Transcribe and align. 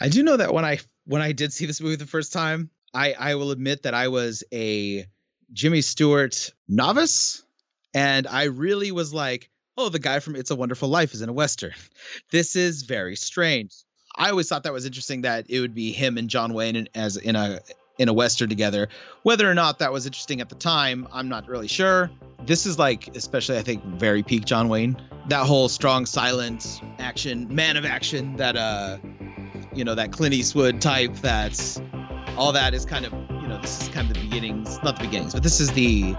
I 0.00 0.08
do 0.08 0.22
know 0.22 0.36
that 0.36 0.54
when 0.54 0.64
I 0.64 0.78
when 1.04 1.22
I 1.22 1.32
did 1.32 1.52
see 1.52 1.66
this 1.66 1.80
movie 1.80 1.96
the 1.96 2.06
first 2.06 2.32
time, 2.32 2.70
I 2.94 3.12
I 3.12 3.34
will 3.34 3.50
admit 3.50 3.82
that 3.82 3.94
I 3.94 4.08
was 4.08 4.42
a 4.52 5.06
Jimmy 5.52 5.82
Stewart 5.82 6.52
novice, 6.68 7.42
and 7.92 8.26
I 8.26 8.44
really 8.44 8.92
was 8.92 9.12
like, 9.12 9.50
oh, 9.76 9.88
the 9.88 9.98
guy 9.98 10.20
from 10.20 10.36
It's 10.36 10.50
a 10.50 10.56
Wonderful 10.56 10.88
Life 10.88 11.12
is 11.12 11.22
in 11.22 11.28
a 11.28 11.32
western. 11.32 11.72
This 12.30 12.56
is 12.56 12.82
very 12.82 13.16
strange. 13.16 13.74
I 14.16 14.30
always 14.30 14.48
thought 14.48 14.64
that 14.64 14.72
was 14.72 14.86
interesting 14.86 15.22
that 15.22 15.46
it 15.48 15.60
would 15.60 15.74
be 15.74 15.92
him 15.92 16.18
and 16.18 16.28
John 16.28 16.52
Wayne 16.54 16.76
in, 16.76 16.88
as 16.94 17.16
in 17.16 17.36
a 17.36 17.60
in 17.98 18.08
a 18.08 18.12
western 18.12 18.48
together. 18.48 18.88
Whether 19.22 19.48
or 19.50 19.54
not 19.54 19.80
that 19.80 19.92
was 19.92 20.06
interesting 20.06 20.40
at 20.40 20.48
the 20.48 20.54
time, 20.54 21.06
I'm 21.12 21.28
not 21.28 21.46
really 21.48 21.68
sure. 21.68 22.10
This 22.46 22.64
is 22.64 22.78
like, 22.78 23.14
especially 23.14 23.58
I 23.58 23.62
think, 23.62 23.84
very 23.84 24.22
peak 24.22 24.46
John 24.46 24.68
Wayne. 24.68 24.96
That 25.28 25.44
whole 25.44 25.68
strong, 25.68 26.06
silent 26.06 26.80
action, 26.98 27.54
man 27.54 27.76
of 27.76 27.84
action. 27.84 28.36
That 28.36 28.56
uh, 28.56 28.98
you 29.80 29.84
know, 29.84 29.94
that 29.94 30.12
Clint 30.12 30.34
Eastwood 30.34 30.82
type. 30.82 31.14
That's 31.22 31.80
all 32.36 32.52
that 32.52 32.74
is 32.74 32.84
kind 32.84 33.06
of 33.06 33.14
you 33.40 33.48
know, 33.48 33.58
this 33.62 33.80
is 33.80 33.88
kind 33.88 34.06
of 34.10 34.14
the 34.14 34.20
beginnings, 34.20 34.78
not 34.82 34.98
the 34.98 35.06
beginnings, 35.06 35.32
but 35.32 35.42
this 35.42 35.58
is 35.58 35.72
the 35.72 36.14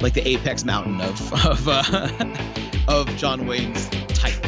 like 0.00 0.14
the 0.14 0.22
apex 0.24 0.64
mountain 0.64 1.00
of 1.00 1.44
of 1.44 1.66
uh, 1.66 2.36
of 2.88 3.08
John 3.16 3.48
Wayne's 3.48 3.88
type. 4.14 4.39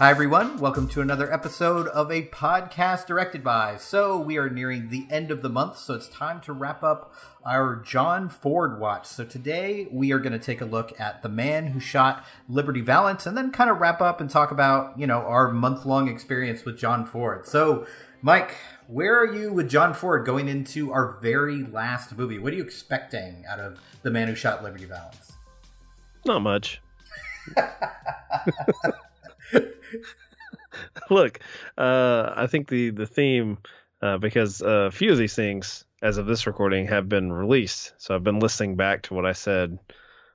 Hi, 0.00 0.08
everyone. 0.08 0.56
Welcome 0.56 0.88
to 0.88 1.02
another 1.02 1.30
episode 1.30 1.86
of 1.88 2.10
a 2.10 2.22
podcast 2.28 3.04
directed 3.04 3.44
by. 3.44 3.76
So, 3.76 4.18
we 4.18 4.38
are 4.38 4.48
nearing 4.48 4.88
the 4.88 5.06
end 5.10 5.30
of 5.30 5.42
the 5.42 5.50
month, 5.50 5.76
so 5.76 5.92
it's 5.92 6.08
time 6.08 6.40
to 6.40 6.54
wrap 6.54 6.82
up 6.82 7.14
our 7.44 7.76
John 7.76 8.30
Ford 8.30 8.80
watch. 8.80 9.04
So, 9.04 9.26
today 9.26 9.88
we 9.92 10.10
are 10.10 10.18
going 10.18 10.32
to 10.32 10.38
take 10.38 10.62
a 10.62 10.64
look 10.64 10.98
at 10.98 11.22
The 11.22 11.28
Man 11.28 11.66
Who 11.66 11.80
Shot 11.80 12.24
Liberty 12.48 12.80
Valance 12.80 13.26
and 13.26 13.36
then 13.36 13.52
kind 13.52 13.68
of 13.68 13.78
wrap 13.78 14.00
up 14.00 14.22
and 14.22 14.30
talk 14.30 14.50
about, 14.50 14.98
you 14.98 15.06
know, 15.06 15.18
our 15.18 15.52
month 15.52 15.84
long 15.84 16.08
experience 16.08 16.64
with 16.64 16.78
John 16.78 17.04
Ford. 17.04 17.46
So, 17.46 17.86
Mike, 18.22 18.56
where 18.86 19.20
are 19.20 19.30
you 19.30 19.52
with 19.52 19.68
John 19.68 19.92
Ford 19.92 20.24
going 20.24 20.48
into 20.48 20.92
our 20.92 21.18
very 21.20 21.62
last 21.62 22.16
movie? 22.16 22.38
What 22.38 22.54
are 22.54 22.56
you 22.56 22.64
expecting 22.64 23.44
out 23.46 23.60
of 23.60 23.78
The 24.00 24.10
Man 24.10 24.28
Who 24.28 24.34
Shot 24.34 24.64
Liberty 24.64 24.86
Valance? 24.86 25.32
Not 26.24 26.40
much. 26.40 26.80
Look, 31.10 31.40
uh, 31.76 32.32
I 32.36 32.46
think 32.46 32.68
the 32.68 32.90
the 32.90 33.06
theme 33.06 33.58
uh, 34.02 34.18
because 34.18 34.60
a 34.60 34.90
few 34.90 35.12
of 35.12 35.18
these 35.18 35.34
things, 35.34 35.84
as 36.02 36.18
of 36.18 36.26
this 36.26 36.46
recording, 36.46 36.86
have 36.86 37.08
been 37.08 37.32
released. 37.32 37.92
So 37.98 38.14
I've 38.14 38.24
been 38.24 38.40
listening 38.40 38.76
back 38.76 39.02
to 39.02 39.14
what 39.14 39.26
I 39.26 39.32
said, 39.32 39.78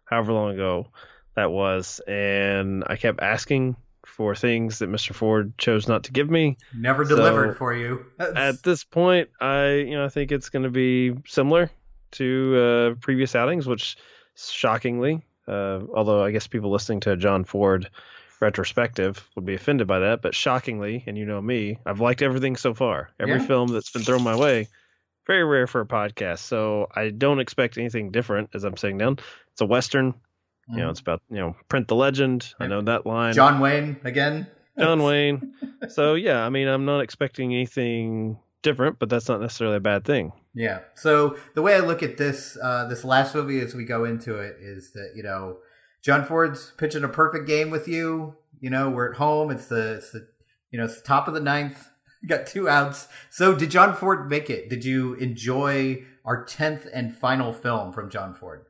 however 0.06 0.34
long 0.34 0.54
ago 0.54 0.88
that 1.36 1.52
was, 1.52 2.00
and 2.08 2.84
I 2.88 2.96
kept 2.96 3.22
asking 3.22 3.76
for 4.06 4.36
things 4.36 4.80
that 4.80 4.90
Mr. 4.90 5.14
Ford 5.14 5.58
chose 5.58 5.88
not 5.88 6.04
to 6.06 6.12
give 6.12 6.30
me. 6.30 6.58
Never 6.74 7.04
delivered 7.04 7.54
so 7.54 7.58
for 7.58 7.74
you. 7.74 8.06
At 8.20 8.64
this 8.64 8.84
point, 8.84 9.30
I 9.42 9.74
you 9.74 9.96
know 9.96 10.06
I 10.06 10.10
think 10.10 10.32
it's 10.32 10.50
going 10.50 10.64
to 10.64 10.70
be 10.70 11.14
similar 11.28 11.70
to 12.12 12.56
uh, 12.58 13.02
previous 13.02 13.36
outings, 13.36 13.68
which 13.68 13.98
shockingly, 14.36 15.24
uh, 15.48 15.82
although 15.94 16.24
I 16.24 16.32
guess 16.32 16.48
people 16.48 16.72
listening 16.72 17.02
to 17.02 17.18
John 17.18 17.44
Ford 17.44 17.90
retrospective 18.46 19.28
would 19.36 19.46
be 19.46 19.56
offended 19.56 19.88
by 19.88 20.00
that, 20.00 20.22
but 20.22 20.36
shockingly, 20.36 21.04
and 21.08 21.18
you 21.18 21.26
know 21.26 21.42
me, 21.42 21.80
I've 21.86 22.00
liked 22.00 22.22
everything 22.22 22.56
so 22.56 22.76
far. 22.76 23.10
Every 23.20 23.40
yeah. 23.40 23.48
film 23.48 23.70
that's 23.70 23.92
been 23.92 24.04
thrown 24.04 24.24
my 24.24 24.36
way. 24.36 24.68
Very 25.26 25.44
rare 25.44 25.66
for 25.66 25.82
a 25.82 25.86
podcast, 25.88 26.40
so 26.40 26.88
I 26.96 27.10
don't 27.10 27.40
expect 27.40 27.80
anything 27.80 28.12
different 28.12 28.52
as 28.54 28.64
I'm 28.64 28.78
sitting 28.78 29.00
down. 29.00 29.18
It's 29.54 29.62
a 29.62 29.66
western. 29.66 30.14
You 30.68 30.78
know, 30.78 30.84
mm-hmm. 30.84 30.92
it's 30.92 31.00
about 31.00 31.22
you 31.30 31.38
know 31.38 31.56
print 31.68 31.88
the 31.88 31.96
legend. 31.96 32.54
I 32.60 32.68
know 32.68 32.82
that 32.82 33.08
line. 33.08 33.34
John 33.34 33.60
Wayne 33.60 33.98
again. 34.04 34.48
John 34.78 35.02
Wayne. 35.08 35.56
So 35.90 36.14
yeah, 36.14 36.46
I 36.46 36.50
mean, 36.50 36.68
I'm 36.68 36.86
not 36.86 37.00
expecting 37.00 37.52
anything 37.54 38.38
different, 38.62 39.00
but 39.00 39.10
that's 39.10 39.28
not 39.28 39.42
necessarily 39.42 39.78
a 39.78 39.80
bad 39.82 40.06
thing. 40.06 40.32
Yeah. 40.54 40.80
So 40.94 41.38
the 41.56 41.64
way 41.64 41.76
I 41.76 41.80
look 41.80 42.04
at 42.04 42.18
this, 42.18 42.58
uh, 42.62 42.86
this 42.88 43.04
last 43.04 43.34
movie 43.34 43.60
as 43.60 43.74
we 43.74 43.86
go 43.86 44.06
into 44.06 44.38
it 44.38 44.58
is 44.60 44.92
that 44.94 45.14
you 45.16 45.24
know 45.24 45.58
John 46.06 46.24
Ford's 46.24 46.72
pitching 46.78 47.04
a 47.04 47.08
perfect 47.08 47.48
game 47.48 47.72
with 47.72 47.88
you. 47.88 48.36
You 48.60 48.70
know, 48.70 48.92
we're 48.92 49.10
at 49.10 49.18
home. 49.18 49.50
It's 49.50 49.66
the, 49.66 49.96
it's 49.96 50.12
the 50.12 50.28
you 50.70 50.78
know, 50.78 50.86
it's 50.86 51.02
the 51.02 51.08
top 51.08 51.28
of 51.28 51.34
the 51.34 51.40
ninth. 51.40 51.90
got 52.28 52.46
two 52.46 52.70
outs. 52.70 53.08
So 53.32 53.56
did 53.56 53.72
John 53.72 53.96
Ford 53.96 54.30
make 54.30 54.52
it? 54.52 54.70
Did 54.70 54.86
you 54.86 55.16
enjoy 55.16 56.04
our 56.24 56.46
10th 56.46 56.88
and 56.94 57.16
final 57.16 57.52
film 57.52 57.92
from 57.92 58.12
John 58.12 58.36
Ford? 58.36 58.66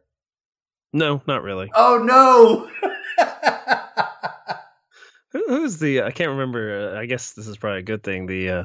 No, 0.93 1.21
not 1.27 1.43
really. 1.43 1.69
Oh, 1.75 2.01
no. 2.01 2.69
who's 5.33 5.77
the, 5.77 6.03
I 6.03 6.11
can't 6.11 6.31
remember. 6.31 6.93
Uh, 6.95 6.99
I 7.01 7.05
guess 7.05 7.33
this 7.33 7.47
is 7.47 7.57
probably 7.57 7.79
a 7.79 7.83
good 7.83 8.01
thing. 8.01 8.27
The, 8.27 8.49
uh, 8.49 8.63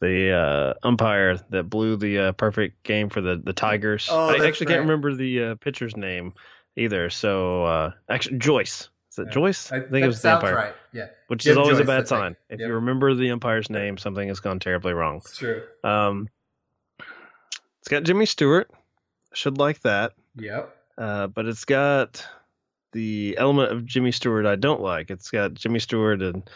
the 0.00 0.32
uh, 0.32 0.74
umpire 0.82 1.36
that 1.50 1.70
blew 1.70 1.96
the 1.96 2.18
uh, 2.18 2.32
perfect 2.32 2.82
game 2.82 3.08
for 3.08 3.20
the 3.20 3.36
the 3.36 3.52
Tigers. 3.52 4.08
Oh, 4.10 4.30
I 4.30 4.44
actually 4.44 4.66
right. 4.66 4.74
can't 4.74 4.80
remember 4.80 5.14
the 5.14 5.44
uh, 5.44 5.54
pitcher's 5.54 5.96
name 5.96 6.34
either. 6.76 7.10
So 7.10 7.64
uh, 7.64 7.90
actually, 8.08 8.38
Joyce. 8.38 8.88
Is 9.10 9.18
it 9.18 9.26
yeah. 9.26 9.32
Joyce? 9.32 9.72
I, 9.72 9.76
I 9.76 9.80
think 9.80 10.04
it 10.04 10.06
was 10.06 10.22
the 10.22 10.34
umpire. 10.34 10.54
Right. 10.54 10.74
Yeah. 10.92 11.08
Which 11.26 11.44
Jim 11.44 11.52
is 11.52 11.58
always 11.58 11.76
Joyce, 11.76 11.84
a 11.84 11.86
bad 11.86 12.08
sign. 12.08 12.36
If 12.48 12.60
yep. 12.60 12.68
you 12.68 12.74
remember 12.74 13.14
the 13.14 13.30
umpire's 13.30 13.68
name, 13.68 13.98
something 13.98 14.26
has 14.28 14.40
gone 14.40 14.58
terribly 14.58 14.94
wrong. 14.94 15.16
It's 15.18 15.36
true. 15.36 15.62
Um, 15.84 16.28
it's 17.80 17.88
got 17.88 18.04
Jimmy 18.04 18.26
Stewart. 18.26 18.70
Should 19.34 19.58
like 19.58 19.80
that. 19.80 20.12
Yep. 20.36 20.76
Uh, 20.96 21.26
but 21.26 21.46
it's 21.46 21.64
got 21.64 22.26
the 22.92 23.36
element 23.38 23.72
of 23.72 23.84
Jimmy 23.84 24.12
Stewart 24.12 24.46
I 24.46 24.56
don't 24.56 24.80
like. 24.80 25.10
It's 25.10 25.30
got 25.30 25.54
Jimmy 25.54 25.78
Stewart 25.78 26.22
and 26.22 26.48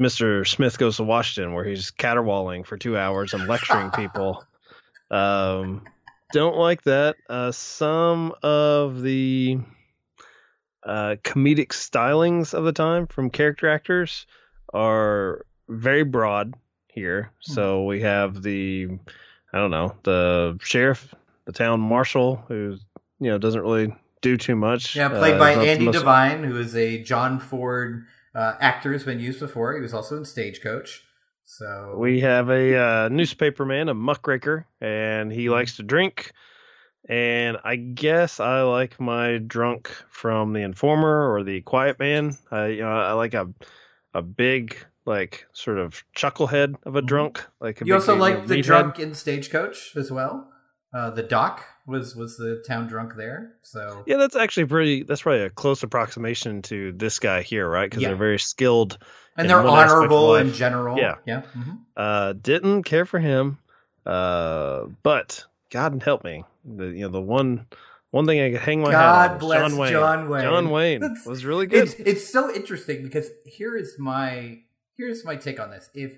Mr. 0.00 0.46
Smith 0.46 0.78
Goes 0.78 0.96
to 0.96 1.04
Washington, 1.04 1.54
where 1.54 1.64
he's 1.64 1.90
caterwauling 1.90 2.64
for 2.64 2.76
two 2.76 2.96
hours 2.96 3.34
and 3.34 3.48
lecturing 3.48 3.90
people. 3.96 4.44
Um, 5.10 5.82
don't 6.32 6.56
like 6.56 6.82
that. 6.82 7.16
Uh, 7.28 7.52
some 7.52 8.34
of 8.42 9.02
the 9.02 9.58
uh, 10.84 11.16
comedic 11.22 11.68
stylings 11.68 12.54
of 12.54 12.64
the 12.64 12.72
time 12.72 13.06
from 13.06 13.30
character 13.30 13.68
actors 13.68 14.26
are 14.72 15.44
very 15.68 16.04
broad 16.04 16.54
here. 16.88 17.32
Hmm. 17.46 17.52
So 17.52 17.84
we 17.84 18.02
have 18.02 18.42
the, 18.42 18.88
I 19.52 19.58
don't 19.58 19.70
know, 19.70 19.94
the 20.02 20.58
sheriff, 20.62 21.14
the 21.44 21.52
town 21.52 21.80
marshal, 21.80 22.36
who 22.48 22.76
you 23.20 23.30
know 23.30 23.38
doesn't 23.38 23.60
really 23.60 23.94
do 24.22 24.36
too 24.36 24.56
much. 24.56 24.96
Yeah, 24.96 25.08
played 25.08 25.34
uh, 25.34 25.38
by 25.38 25.52
Andy 25.52 25.86
most... 25.86 25.98
Devine, 25.98 26.44
who 26.44 26.58
is 26.58 26.74
a 26.76 27.02
John 27.02 27.38
Ford 27.38 28.06
uh, 28.34 28.54
actor, 28.60 28.92
has 28.92 29.04
been 29.04 29.20
used 29.20 29.40
before. 29.40 29.74
He 29.74 29.80
was 29.80 29.94
also 29.94 30.16
in 30.16 30.24
Stagecoach. 30.24 31.04
So 31.52 31.96
we 31.98 32.20
have 32.20 32.48
a 32.48 32.76
uh, 32.76 33.08
newspaperman, 33.08 33.90
a 33.90 33.94
muckraker, 33.94 34.68
and 34.80 35.32
he 35.32 35.50
likes 35.50 35.76
to 35.78 35.82
drink. 35.82 36.30
And 37.08 37.56
I 37.64 37.74
guess 37.74 38.38
I 38.38 38.62
like 38.62 39.00
my 39.00 39.38
drunk 39.38 39.90
from 40.10 40.52
the 40.52 40.60
Informer 40.60 41.34
or 41.34 41.42
the 41.42 41.60
Quiet 41.62 41.98
Man. 41.98 42.36
I 42.52 42.66
you 42.68 42.82
know 42.82 42.92
I 42.92 43.12
like 43.14 43.34
a 43.34 43.52
a 44.14 44.22
big 44.22 44.76
like 45.06 45.48
sort 45.52 45.78
of 45.78 46.04
chucklehead 46.16 46.76
of 46.84 46.94
a 46.94 47.00
mm-hmm. 47.00 47.06
drunk. 47.06 47.44
Like 47.60 47.80
you 47.84 47.94
also 47.94 48.14
like 48.14 48.46
the 48.46 48.62
drunk 48.62 49.00
in 49.00 49.12
Stagecoach 49.12 49.96
as 49.96 50.12
well. 50.12 50.52
Uh, 50.94 51.10
the 51.10 51.24
doc 51.24 51.64
was 51.84 52.14
was 52.14 52.36
the 52.36 52.62
town 52.64 52.86
drunk 52.86 53.14
there. 53.16 53.54
So 53.62 54.04
yeah, 54.06 54.18
that's 54.18 54.36
actually 54.36 54.66
pretty. 54.66 55.02
That's 55.02 55.22
probably 55.22 55.42
a 55.42 55.50
close 55.50 55.82
approximation 55.82 56.62
to 56.62 56.92
this 56.92 57.18
guy 57.18 57.42
here, 57.42 57.68
right? 57.68 57.90
Because 57.90 58.02
yeah. 58.02 58.10
they're 58.10 58.16
very 58.16 58.38
skilled 58.38 58.98
and 59.40 59.50
they're 59.50 59.58
honorable 59.58 60.36
in 60.36 60.52
general. 60.52 60.98
Yeah, 60.98 61.16
yeah. 61.26 61.42
Mm-hmm. 61.56 61.70
Uh, 61.96 62.32
didn't 62.34 62.84
care 62.84 63.04
for 63.04 63.18
him, 63.18 63.58
uh, 64.06 64.84
but 65.02 65.44
God 65.70 66.02
help 66.02 66.24
me, 66.24 66.44
the 66.64 66.86
you 66.86 67.00
know 67.00 67.08
the 67.08 67.20
one 67.20 67.66
one 68.10 68.26
thing 68.26 68.40
I 68.40 68.50
could 68.50 68.60
hang 68.60 68.80
my 68.80 68.90
God 68.90 69.22
hat 69.22 69.30
on. 69.32 69.38
bless 69.38 69.70
John 69.70 69.78
Wayne. 69.78 69.92
John 69.92 70.28
Wayne. 70.28 70.42
John 70.42 70.70
Wayne 70.70 71.16
was 71.26 71.44
really 71.44 71.66
good. 71.66 71.84
It's, 71.84 71.94
it's 71.94 72.28
so 72.28 72.52
interesting 72.52 73.02
because 73.02 73.30
here 73.44 73.76
is 73.76 73.96
my 73.98 74.60
here's 74.96 75.24
my 75.24 75.36
take 75.36 75.60
on 75.60 75.70
this. 75.70 75.90
If 75.94 76.16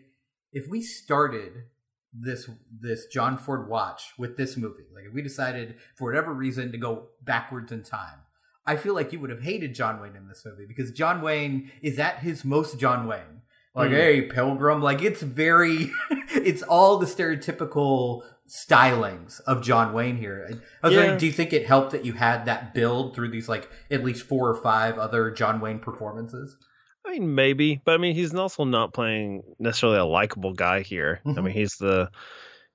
if 0.52 0.68
we 0.68 0.82
started 0.82 1.64
this 2.12 2.48
this 2.70 3.06
John 3.06 3.36
Ford 3.36 3.68
watch 3.68 4.12
with 4.18 4.36
this 4.36 4.56
movie, 4.56 4.84
like 4.94 5.04
if 5.04 5.12
we 5.12 5.22
decided 5.22 5.76
for 5.96 6.06
whatever 6.06 6.32
reason 6.32 6.72
to 6.72 6.78
go 6.78 7.08
backwards 7.22 7.72
in 7.72 7.82
time, 7.82 8.20
I 8.66 8.76
feel 8.76 8.94
like 8.94 9.12
you 9.12 9.20
would 9.20 9.30
have 9.30 9.42
hated 9.42 9.74
John 9.74 10.00
Wayne 10.00 10.16
in 10.16 10.28
this 10.28 10.42
movie 10.44 10.66
because 10.66 10.90
John 10.92 11.20
Wayne 11.22 11.70
is 11.82 11.98
at 11.98 12.18
his 12.18 12.44
most 12.44 12.78
John 12.78 13.06
Wayne. 13.06 13.42
Like, 13.74 13.90
mm. 13.90 13.94
hey, 13.94 14.22
Pilgrim. 14.22 14.82
Like, 14.82 15.02
it's 15.02 15.22
very, 15.22 15.90
it's 16.10 16.62
all 16.62 16.98
the 16.98 17.06
stereotypical 17.06 18.22
stylings 18.48 19.40
of 19.46 19.62
John 19.62 19.92
Wayne 19.92 20.16
here. 20.16 20.60
I 20.82 20.88
was 20.88 20.96
yeah. 20.96 21.16
do 21.16 21.26
you 21.26 21.32
think 21.32 21.52
it 21.52 21.66
helped 21.66 21.92
that 21.92 22.04
you 22.04 22.12
had 22.12 22.44
that 22.44 22.74
build 22.74 23.14
through 23.14 23.30
these, 23.30 23.48
like, 23.48 23.68
at 23.90 24.04
least 24.04 24.24
four 24.24 24.48
or 24.50 24.62
five 24.62 24.98
other 24.98 25.30
John 25.30 25.60
Wayne 25.60 25.78
performances? 25.78 26.56
I 27.04 27.12
mean, 27.12 27.34
maybe, 27.34 27.80
but 27.84 27.94
I 27.94 27.98
mean, 27.98 28.14
he's 28.14 28.34
also 28.34 28.64
not 28.64 28.92
playing 28.92 29.42
necessarily 29.58 29.98
a 29.98 30.04
likable 30.04 30.52
guy 30.52 30.82
here. 30.82 31.20
I 31.26 31.30
Mhm. 31.30 31.44
mean, 31.44 31.54
he's 31.54 31.76
the 31.76 32.10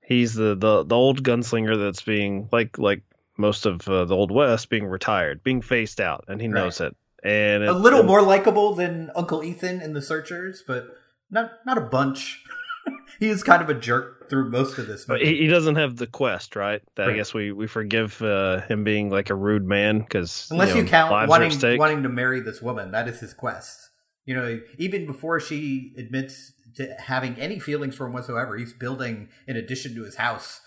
he's 0.02 0.34
the, 0.34 0.54
the 0.54 0.84
the 0.84 0.94
old 0.94 1.22
gunslinger 1.22 1.78
that's 1.78 2.02
being 2.02 2.48
like 2.52 2.78
like 2.78 3.02
most 3.38 3.64
of 3.66 3.88
uh, 3.88 4.04
the 4.04 4.14
old 4.14 4.30
west 4.30 4.68
being 4.68 4.86
retired, 4.86 5.42
being 5.42 5.62
phased 5.62 6.00
out, 6.00 6.24
and 6.28 6.40
he 6.40 6.48
Right. 6.48 6.54
knows 6.64 6.80
it. 6.80 6.94
And 7.24 7.64
a 7.64 7.72
little 7.72 8.00
and- 8.00 8.08
more 8.08 8.22
likable 8.22 8.74
than 8.74 9.10
Uncle 9.16 9.42
Ethan 9.42 9.80
in 9.80 9.92
The 9.92 10.02
Searchers, 10.02 10.62
but 10.66 10.86
not 11.30 11.52
not 11.64 11.78
a 11.78 11.82
bunch. 11.82 12.44
he 13.20 13.28
is 13.28 13.42
kind 13.42 13.62
of 13.62 13.68
a 13.68 13.74
jerk 13.74 14.28
through 14.30 14.50
most 14.50 14.78
of 14.78 14.86
this 14.86 15.04
But 15.04 15.20
he, 15.20 15.36
he 15.38 15.46
doesn't 15.46 15.76
have 15.76 15.96
the 15.96 16.06
quest, 16.06 16.54
right? 16.56 16.82
That 16.96 17.06
Right. 17.06 17.14
I 17.14 17.16
guess 17.16 17.34
we 17.34 17.50
we 17.52 17.66
forgive 17.66 18.20
uh, 18.22 18.60
him 18.62 18.84
being 18.84 19.10
like 19.10 19.30
a 19.30 19.34
rude 19.34 19.64
man 19.66 20.00
because 20.00 20.48
Unless 20.50 20.74
you, 20.74 20.82
know, 20.82 20.88
count 20.88 21.12
are 21.12 21.22
at 21.24 21.28
wanting 21.28 21.78
wanting 21.78 22.02
to 22.04 22.08
marry 22.08 22.40
this 22.40 22.60
woman, 22.62 22.90
that 22.92 23.08
is 23.08 23.20
his 23.20 23.34
quest. 23.34 23.90
You 24.24 24.34
know, 24.34 24.60
even 24.76 25.06
before 25.06 25.40
she 25.40 25.94
admits 25.96 26.52
to 26.76 26.94
having 26.98 27.34
any 27.40 27.58
feelings 27.58 27.96
for 27.96 28.06
him 28.06 28.12
whatsoever, 28.12 28.56
he's 28.56 28.74
building 28.74 29.28
in 29.46 29.56
addition 29.56 29.94
to 29.96 30.04
his 30.04 30.16
house 30.16 30.60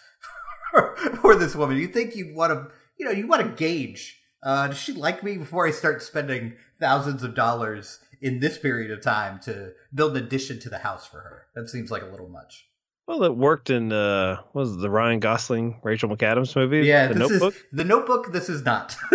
for 1.21 1.35
this 1.35 1.55
woman. 1.55 1.77
You 1.77 1.87
think 1.87 2.15
you'd 2.15 2.35
want 2.35 2.51
to, 2.51 2.73
you 2.97 3.05
know, 3.05 3.11
you 3.11 3.27
want 3.27 3.41
to 3.43 3.49
gauge. 3.49 4.19
Uh, 4.43 4.67
does 4.67 4.77
she 4.77 4.93
like 4.93 5.23
me 5.23 5.37
before 5.37 5.67
I 5.67 5.71
start 5.71 6.01
spending 6.01 6.53
thousands 6.79 7.23
of 7.23 7.35
dollars 7.35 7.99
in 8.21 8.39
this 8.39 8.57
period 8.57 8.91
of 8.91 9.01
time 9.01 9.39
to 9.41 9.73
build 9.93 10.17
an 10.17 10.23
addition 10.23 10.59
to 10.61 10.69
the 10.69 10.79
house 10.79 11.05
for 11.05 11.17
her? 11.17 11.45
That 11.55 11.69
seems 11.69 11.91
like 11.91 12.01
a 12.01 12.07
little 12.07 12.29
much. 12.29 12.67
Well, 13.07 13.23
it 13.23 13.35
worked 13.35 13.69
in 13.69 13.91
uh, 13.91 14.37
what 14.53 14.61
was 14.61 14.75
it, 14.75 14.79
the 14.79 14.89
Ryan 14.89 15.19
Gosling 15.19 15.79
Rachel 15.83 16.09
McAdams 16.09 16.55
movie? 16.55 16.87
Yeah, 16.87 17.07
the 17.07 17.15
this 17.15 17.29
Notebook. 17.31 17.55
is 17.55 17.63
the 17.73 17.83
Notebook. 17.83 18.31
This 18.31 18.47
is 18.47 18.63
not. 18.63 18.95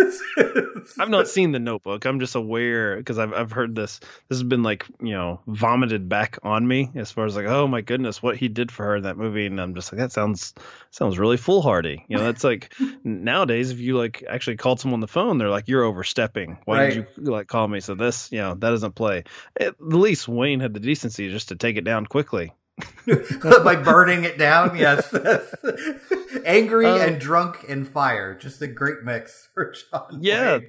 I've 0.99 1.09
not 1.09 1.27
seen 1.27 1.51
the 1.51 1.59
Notebook. 1.59 2.05
I'm 2.05 2.19
just 2.19 2.35
aware 2.35 2.97
because 2.97 3.17
I've 3.19 3.33
I've 3.33 3.51
heard 3.51 3.75
this. 3.75 3.99
This 4.29 4.37
has 4.39 4.43
been 4.43 4.63
like 4.63 4.85
you 5.01 5.13
know 5.13 5.41
vomited 5.47 6.07
back 6.09 6.39
on 6.43 6.67
me 6.67 6.91
as 6.95 7.11
far 7.11 7.25
as 7.25 7.35
like 7.35 7.45
oh 7.45 7.67
my 7.67 7.81
goodness 7.81 8.21
what 8.23 8.37
he 8.37 8.47
did 8.47 8.71
for 8.71 8.85
her 8.85 8.95
in 8.97 9.03
that 9.03 9.17
movie, 9.17 9.45
and 9.45 9.59
I'm 9.59 9.75
just 9.75 9.91
like 9.91 9.99
that 9.99 10.11
sounds 10.11 10.53
sounds 10.91 11.17
really 11.19 11.37
foolhardy. 11.37 12.05
You 12.07 12.17
know 12.17 12.23
that's 12.23 12.43
like 12.43 12.73
nowadays 13.03 13.71
if 13.71 13.79
you 13.79 13.97
like 13.97 14.23
actually 14.29 14.57
called 14.57 14.79
someone 14.79 14.97
on 14.97 15.01
the 15.01 15.07
phone, 15.07 15.37
they're 15.37 15.49
like 15.49 15.67
you're 15.67 15.83
overstepping. 15.83 16.57
Why 16.65 16.77
Right. 16.79 16.93
did 16.93 17.07
you 17.17 17.31
like 17.31 17.47
call 17.47 17.67
me? 17.67 17.79
So 17.79 17.95
this 17.95 18.31
you 18.31 18.39
know 18.39 18.53
that 18.55 18.69
doesn't 18.69 18.95
play. 18.95 19.23
At 19.59 19.75
least 19.81 20.27
Wayne 20.27 20.59
had 20.59 20.73
the 20.73 20.79
decency 20.79 21.29
just 21.29 21.49
to 21.49 21.55
take 21.55 21.77
it 21.77 21.83
down 21.83 22.05
quickly. 22.05 22.53
by 23.63 23.75
burning 23.75 24.23
it 24.23 24.37
down. 24.37 24.77
Yes, 24.77 25.11
angry 26.45 26.85
Um, 26.85 27.01
and 27.01 27.19
drunk 27.19 27.65
and 27.67 27.87
fire. 27.87 28.35
Just 28.35 28.61
a 28.61 28.67
great 28.67 29.03
mix 29.03 29.49
for 29.53 29.71
John. 29.73 30.19
Yeah. 30.21 30.57
Wayne. 30.57 30.67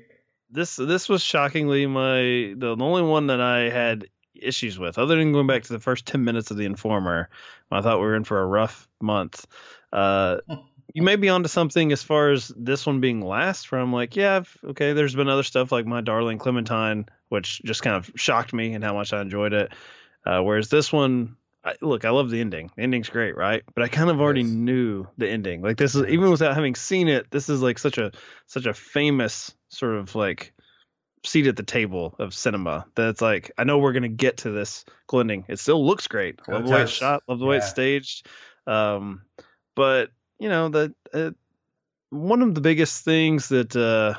This 0.51 0.77
this 0.77 1.09
was 1.09 1.23
shockingly 1.23 1.87
my 1.87 2.55
the, 2.57 2.77
only 2.81 3.03
one 3.03 3.27
that 3.29 3.41
I 3.41 3.71
had 3.71 4.09
issues 4.35 4.79
with, 4.79 4.99
other 4.99 5.17
than 5.17 5.33
going 5.33 5.47
back 5.47 5.65
to 5.65 5.73
the 5.73 5.79
first 5.81 6.07
ten 6.07 6.25
minutes 6.25 6.51
of 6.51 6.57
the 6.57 6.65
Informer. 6.65 7.29
I 7.71 7.81
thought 7.83 7.99
we 8.01 8.07
were 8.07 8.17
in 8.17 8.25
for 8.25 8.41
a 8.41 8.47
rough 8.47 8.89
month. 9.01 9.47
Uh, 9.93 10.39
you 10.95 11.03
may 11.03 11.17
be 11.17 11.29
onto 11.29 11.49
something 11.49 11.93
as 11.93 12.03
far 12.03 12.31
as 12.31 12.49
this 12.57 12.87
one 12.87 13.01
being 13.01 13.21
last. 13.21 13.71
Where 13.71 13.81
I'm 13.81 13.93
like, 13.93 14.17
yeah, 14.17 14.37
I've- 14.37 14.51
okay. 14.71 14.93
There's 14.95 15.15
been 15.15 15.29
other 15.29 15.43
stuff 15.43 15.71
like 15.73 15.87
My 15.87 16.01
Darling 16.01 16.39
Clementine, 16.39 17.07
which 17.29 17.61
just 17.63 17.83
kind 17.83 17.97
of 17.97 18.11
shocked 18.17 18.53
me 18.55 18.73
and 18.75 18.83
how 18.83 18.95
much 18.95 19.13
I 19.13 19.21
enjoyed 19.21 19.53
it. 19.53 19.73
Uh, 20.25 20.41
whereas 20.43 20.69
this 20.69 20.93
one, 20.93 21.37
I, 21.65 21.75
look, 21.83 22.05
I 22.05 22.11
love 22.11 22.31
the 22.31 22.41
ending. 22.41 22.71
The 22.77 22.83
ending's 22.83 23.09
great, 23.09 23.37
right? 23.37 23.63
But 23.75 23.85
I 23.85 23.89
kind 23.89 24.09
of 24.11 24.21
already 24.21 24.43
Yes. 24.43 24.51
knew 24.51 25.07
the 25.19 25.29
ending. 25.29 25.61
Like 25.63 25.77
this 25.77 25.95
is 25.95 26.05
even 26.07 26.31
without 26.31 26.55
having 26.55 26.75
seen 26.75 27.09
it. 27.09 27.31
This 27.31 27.49
is 27.49 27.61
like 27.61 27.79
such 27.79 27.99
a 27.99 28.13
such 28.47 28.67
a 28.67 28.73
famous 28.73 29.53
sort 29.69 29.97
of 29.97 30.15
like 30.15 30.53
seat 31.25 31.47
at 31.47 31.57
the 31.57 31.63
table 31.63 32.15
of 32.19 32.33
cinema 32.33 32.87
that 32.95 33.09
it's 33.09 33.21
like 33.21 33.51
I 33.59 33.65
know 33.65 33.79
we're 33.79 33.93
gonna 33.93 34.09
get 34.09 34.39
to 34.39 34.51
this 34.51 34.85
cool. 35.07 35.29
It 35.31 35.59
still 35.59 35.85
looks 35.85 36.07
great. 36.07 36.41
Love 36.49 36.65
the 36.65 36.71
way 36.71 36.83
it's 36.83 36.93
shot. 36.93 37.23
Love 37.29 37.39
the 37.39 37.47
way 37.47 37.57
it's 37.59 37.69
staged. 37.69 38.27
Um, 38.67 39.23
but 39.75 40.11
you 40.39 40.49
know 40.49 40.69
that 40.69 40.95
uh, 41.13 41.31
one 42.11 42.43
of 42.43 42.55
the 42.55 42.61
biggest 42.61 43.05
things 43.05 43.49
that 43.49 43.75
uh, 43.75 44.19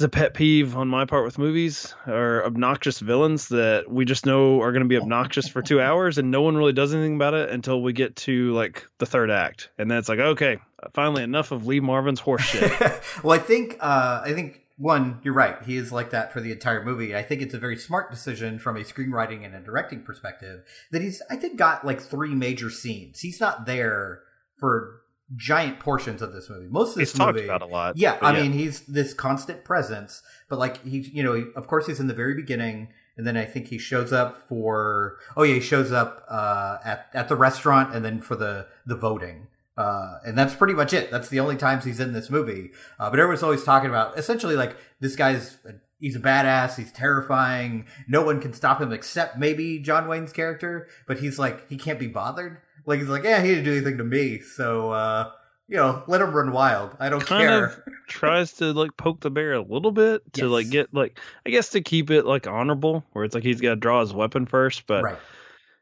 is 0.00 0.04
a 0.04 0.08
pet 0.08 0.32
peeve 0.32 0.76
on 0.76 0.88
my 0.88 1.04
part 1.04 1.24
with 1.24 1.38
movies 1.38 1.94
are 2.06 2.44
obnoxious 2.44 3.00
villains 3.00 3.48
that 3.48 3.90
we 3.90 4.06
just 4.06 4.24
know 4.24 4.60
are 4.62 4.72
going 4.72 4.82
to 4.82 4.88
be 4.88 4.96
obnoxious 4.96 5.46
for 5.46 5.60
two 5.60 5.80
hours 5.80 6.16
and 6.16 6.30
no 6.30 6.40
one 6.40 6.56
really 6.56 6.72
does 6.72 6.94
anything 6.94 7.16
about 7.16 7.34
it 7.34 7.50
until 7.50 7.82
we 7.82 7.92
get 7.92 8.16
to 8.16 8.52
like 8.54 8.86
the 8.98 9.06
third 9.06 9.30
act 9.30 9.68
and 9.78 9.90
then 9.90 9.98
it's 9.98 10.08
like 10.08 10.18
okay 10.18 10.58
finally 10.94 11.22
enough 11.22 11.52
of 11.52 11.66
lee 11.66 11.80
marvin's 11.80 12.18
horse 12.18 12.40
shit 12.40 12.72
well, 13.22 13.38
I 13.38 13.38
think 13.38 13.76
uh, 13.80 14.22
I 14.24 14.32
think 14.32 14.62
one, 14.78 15.20
you're 15.22 15.34
right. 15.34 15.62
He 15.62 15.76
is 15.76 15.92
like 15.92 16.08
that 16.12 16.32
for 16.32 16.40
the 16.40 16.52
entire 16.52 16.82
movie. 16.82 17.14
I 17.14 17.22
think 17.22 17.42
it's 17.42 17.52
a 17.52 17.58
very 17.58 17.76
smart 17.76 18.10
decision 18.10 18.58
from 18.58 18.78
a 18.78 18.80
screenwriting 18.80 19.44
and 19.44 19.54
a 19.54 19.60
directing 19.60 20.02
perspective 20.02 20.64
that 20.90 21.02
he's 21.02 21.20
I 21.28 21.36
think 21.36 21.58
got 21.58 21.84
like 21.84 22.00
three 22.00 22.34
major 22.34 22.70
scenes. 22.70 23.20
He's 23.20 23.40
not 23.40 23.66
there 23.66 24.22
for 24.58 25.02
giant 25.36 25.78
portions 25.78 26.22
of 26.22 26.32
this 26.32 26.50
movie. 26.50 26.66
Most 26.68 26.90
of 26.90 26.96
this 26.96 27.12
talked 27.12 27.34
movie, 27.34 27.46
about 27.46 27.62
a 27.62 27.66
lot 27.66 27.96
Yeah, 27.96 28.18
I 28.20 28.32
mean, 28.32 28.52
he's 28.52 28.80
this 28.80 29.14
constant 29.14 29.64
presence, 29.64 30.22
but 30.48 30.58
like 30.58 30.84
he, 30.84 30.98
you 30.98 31.22
know, 31.22 31.34
he, 31.34 31.44
of 31.54 31.66
course, 31.66 31.86
he's 31.86 32.00
in 32.00 32.06
the 32.06 32.14
very 32.14 32.34
beginning, 32.34 32.88
and 33.16 33.26
then 33.26 33.36
I 33.36 33.44
think 33.44 33.68
he 33.68 33.78
shows 33.78 34.12
up 34.12 34.48
for. 34.48 35.18
Oh 35.36 35.42
yeah, 35.42 35.54
he 35.54 35.60
shows 35.60 35.92
up 35.92 36.24
uh, 36.28 36.78
at 36.84 37.06
at 37.14 37.28
the 37.28 37.36
restaurant, 37.36 37.94
and 37.94 38.04
then 38.04 38.20
for 38.20 38.36
the 38.36 38.66
the 38.86 38.96
voting. 38.96 39.46
Uh, 39.76 40.18
and 40.26 40.36
that's 40.36 40.54
pretty 40.54 40.74
much 40.74 40.92
it. 40.92 41.10
That's 41.10 41.28
the 41.28 41.40
only 41.40 41.56
times 41.56 41.84
he's 41.84 42.00
in 42.00 42.12
this 42.12 42.28
movie. 42.28 42.70
Uh, 42.98 43.08
but 43.08 43.18
everyone's 43.18 43.42
always 43.42 43.64
talking 43.64 43.88
about 43.88 44.18
essentially 44.18 44.54
like 44.54 44.76
this 45.00 45.16
guy's 45.16 45.56
he's 45.98 46.16
a 46.16 46.20
badass. 46.20 46.76
He's 46.76 46.92
terrifying. 46.92 47.86
No 48.06 48.22
one 48.22 48.40
can 48.40 48.52
stop 48.52 48.82
him 48.82 48.92
except 48.92 49.38
maybe 49.38 49.78
John 49.78 50.08
Wayne's 50.08 50.32
character. 50.32 50.88
But 51.06 51.20
he's 51.20 51.38
like 51.38 51.68
he 51.70 51.76
can't 51.76 51.98
be 51.98 52.08
bothered. 52.08 52.58
Like 52.86 53.00
he's 53.00 53.08
like 53.08 53.24
yeah, 53.24 53.42
he 53.42 53.48
didn't 53.48 53.64
do 53.64 53.72
anything 53.72 53.98
to 53.98 54.04
me. 54.04 54.40
So 54.40 54.90
uh, 54.92 55.30
you 55.68 55.76
know, 55.76 56.02
let 56.08 56.20
him 56.20 56.32
run 56.32 56.50
wild. 56.52 56.96
I 56.98 57.08
don't 57.10 57.24
kind 57.24 57.42
care. 57.42 57.64
of 57.66 57.80
tries 58.08 58.54
to 58.54 58.72
like 58.72 58.96
poke 58.96 59.20
the 59.20 59.30
bear 59.30 59.52
a 59.52 59.60
little 59.62 59.92
bit 59.92 60.22
to 60.34 60.42
Yes. 60.42 60.50
like 60.50 60.70
get 60.70 60.92
like 60.92 61.20
i 61.46 61.50
guess 61.50 61.70
to 61.70 61.80
keep 61.80 62.10
it 62.10 62.26
like 62.26 62.48
honorable 62.48 63.04
where 63.12 63.24
it's 63.24 63.36
like 63.36 63.44
he's 63.44 63.60
got 63.60 63.70
to 63.70 63.76
draw 63.76 64.00
his 64.00 64.12
weapon 64.12 64.46
first 64.46 64.84
but 64.88 65.04
right. 65.04 65.18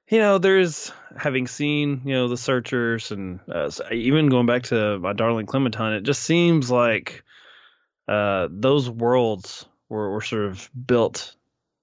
you 0.09 0.19
know 0.19 0.37
there's 0.37 0.93
having 1.17 1.47
seen 1.47 2.03
you 2.05 2.12
know 2.12 2.29
the 2.29 2.37
searchers 2.37 3.12
and 3.12 3.41
uh, 3.50 3.71
even 3.91 4.29
going 4.29 4.45
back 4.45 4.65
to 4.65 4.99
my 4.99 5.15
darling 5.15 5.47
clementine 5.47 5.95
it 5.95 6.03
just 6.03 6.23
seems 6.23 6.71
like 6.71 7.25
uh 8.09 8.49
those 8.50 8.91
worlds 8.91 9.65
were, 9.89 10.11
were 10.12 10.21
sort 10.21 10.45
of 10.45 10.71
built 10.87 11.35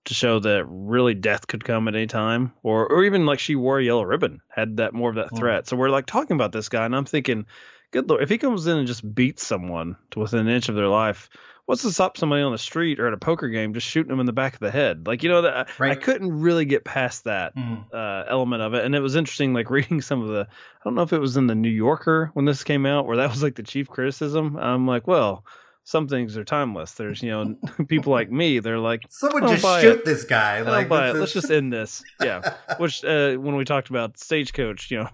to 0.05 0.13
show 0.13 0.39
that 0.39 0.65
really 0.67 1.13
death 1.13 1.47
could 1.47 1.63
come 1.63 1.87
at 1.87 1.95
any 1.95 2.07
time 2.07 2.51
or 2.63 2.87
or 2.87 3.03
even 3.03 3.25
like 3.25 3.39
she 3.39 3.55
wore 3.55 3.79
a 3.79 3.83
yellow 3.83 4.03
ribbon 4.03 4.41
had 4.49 4.77
that 4.77 4.93
more 4.93 5.09
of 5.09 5.15
that 5.15 5.31
Mm. 5.31 5.37
threat 5.37 5.67
so 5.67 5.75
we're 5.75 5.89
like 5.89 6.05
talking 6.05 6.35
about 6.35 6.51
this 6.51 6.69
guy 6.69 6.85
and 6.85 6.95
i'm 6.95 7.05
thinking 7.05 7.45
good 7.91 8.09
lord 8.09 8.21
if 8.23 8.29
he 8.29 8.37
comes 8.37 8.67
in 8.67 8.77
and 8.77 8.87
just 8.87 9.13
beats 9.15 9.45
someone 9.45 9.95
to 10.11 10.19
within 10.19 10.39
an 10.41 10.47
inch 10.47 10.69
of 10.69 10.75
their 10.75 10.87
life 10.87 11.29
what's 11.65 11.81
to 11.81 11.91
stop 11.91 12.15
somebody 12.17 12.43
on 12.43 12.51
the 12.51 12.57
street 12.59 12.99
or 12.99 13.07
at 13.07 13.13
a 13.13 13.17
poker 13.17 13.47
game 13.49 13.73
just 13.73 13.87
shooting 13.87 14.09
them 14.09 14.19
in 14.19 14.27
the 14.27 14.33
back 14.33 14.53
of 14.53 14.59
the 14.59 14.69
head 14.69 15.07
like 15.07 15.23
you 15.23 15.29
know 15.29 15.41
that 15.41 15.67
I- 15.81 15.89
i 15.91 15.95
couldn't 15.95 16.31
really 16.41 16.65
get 16.65 16.83
past 16.85 17.23
that 17.23 17.55
Mm. 17.55 17.85
uh, 17.93 18.25
element 18.29 18.61
of 18.61 18.73
it. 18.73 18.83
And 18.85 18.93
it 18.93 18.99
was 18.99 19.15
interesting, 19.15 19.53
like 19.53 19.69
reading 19.71 20.01
some 20.01 20.21
of 20.21 20.27
the, 20.27 20.41
I 20.49 20.81
don't 20.83 20.95
know 20.95 21.01
if 21.03 21.13
it 21.13 21.19
was 21.19 21.37
in 21.37 21.47
the 21.47 21.55
New 21.55 21.69
Yorker 21.69 22.29
when 22.33 22.43
this 22.45 22.63
came 22.65 22.85
out, 22.85 23.05
where 23.07 23.17
that 23.17 23.29
was 23.29 23.41
like 23.41 23.55
the 23.55 23.63
chief 23.63 23.87
criticism. 23.87 24.57
I'm 24.57 24.85
like, 24.85 25.07
well, 25.07 25.45
some 25.87 26.07
things 26.07 26.35
are 26.35 26.43
timeless. 26.43 26.93
There's, 26.93 27.21
you 27.23 27.29
know, 27.31 27.55
people 27.87 28.11
like 28.11 28.29
me, 28.31 28.59
they're 28.59 28.79
like, 28.79 29.03
Someone 29.09 29.43
don't 29.43 29.51
just 29.51 29.63
buy 29.63 29.81
shoot 29.81 29.99
it. 29.99 30.05
this 30.05 30.23
guy. 30.25 30.57
I 30.57 30.61
Like, 30.61 30.89
buy 30.89 31.11
it. 31.11 31.15
Let's 31.15 31.31
just 31.33 31.49
end 31.51 31.71
this. 31.71 32.03
Yeah. 32.21 32.53
Which, 32.77 33.05
uh, 33.05 33.35
when 33.35 33.55
we 33.55 33.63
talked 33.65 33.89
about 33.89 34.17
Stagecoach, 34.19 34.89
you 34.91 34.97
know, 34.97 35.09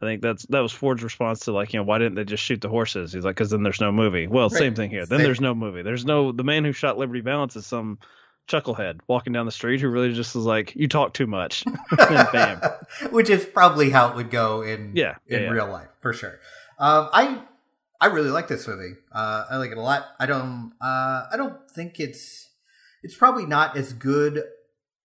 I 0.00 0.04
think 0.06 0.22
that's 0.22 0.46
that 0.46 0.60
was 0.60 0.72
Ford's 0.72 1.02
response 1.02 1.40
to 1.40 1.52
like, 1.52 1.72
you 1.72 1.78
know, 1.80 1.84
why 1.84 1.98
didn't 1.98 2.14
they 2.14 2.24
just 2.24 2.42
shoot 2.42 2.60
the 2.60 2.68
horses? 2.68 3.12
He's 3.12 3.24
like, 3.24 3.34
because 3.36 3.50
then 3.50 3.62
there's 3.62 3.80
no 3.80 3.90
movie. 3.92 4.26
Well, 4.28 4.48
Right. 4.48 4.58
same 4.58 4.74
thing 4.74 4.90
here. 4.90 5.06
Then 5.06 5.18
Same. 5.18 5.24
there's 5.26 5.40
no 5.40 5.54
movie. 5.54 5.82
There's 5.82 6.04
no 6.04 6.32
the 6.32 6.44
man 6.44 6.64
who 6.64 6.72
shot 6.72 6.98
Liberty 6.98 7.20
Valance 7.20 7.54
is 7.56 7.66
some 7.66 7.98
chucklehead 8.48 8.98
walking 9.06 9.32
down 9.32 9.46
the 9.46 9.52
street 9.52 9.80
who 9.80 9.88
really 9.88 10.12
just 10.12 10.34
is 10.34 10.44
like, 10.44 10.74
you 10.74 10.88
talk 10.88 11.14
too 11.14 11.26
much. 11.28 11.64
bam. 11.96 12.60
Which 13.10 13.30
is 13.30 13.44
probably 13.44 13.90
how 13.90 14.08
it 14.10 14.16
would 14.16 14.30
go 14.30 14.62
in 14.62 14.92
Yeah, 14.94 15.14
in 15.28 15.40
yeah, 15.42 15.46
yeah. 15.46 15.50
real 15.52 15.68
life 15.68 15.88
for 16.00 16.12
sure. 16.12 16.38
Um, 16.78 17.08
I 17.12 17.38
I 18.02 18.06
really 18.06 18.30
like 18.30 18.48
this 18.48 18.66
movie. 18.66 18.94
Uh, 19.12 19.44
I 19.48 19.58
like 19.58 19.70
it 19.70 19.78
a 19.78 19.80
lot. 19.80 20.06
I 20.18 20.26
don't 20.26 20.72
uh, 20.80 21.26
I 21.32 21.36
don't 21.36 21.70
think 21.70 22.00
it's 22.00 22.50
it's 23.04 23.16
probably 23.16 23.46
not 23.46 23.76
as 23.76 23.92
good. 23.92 24.42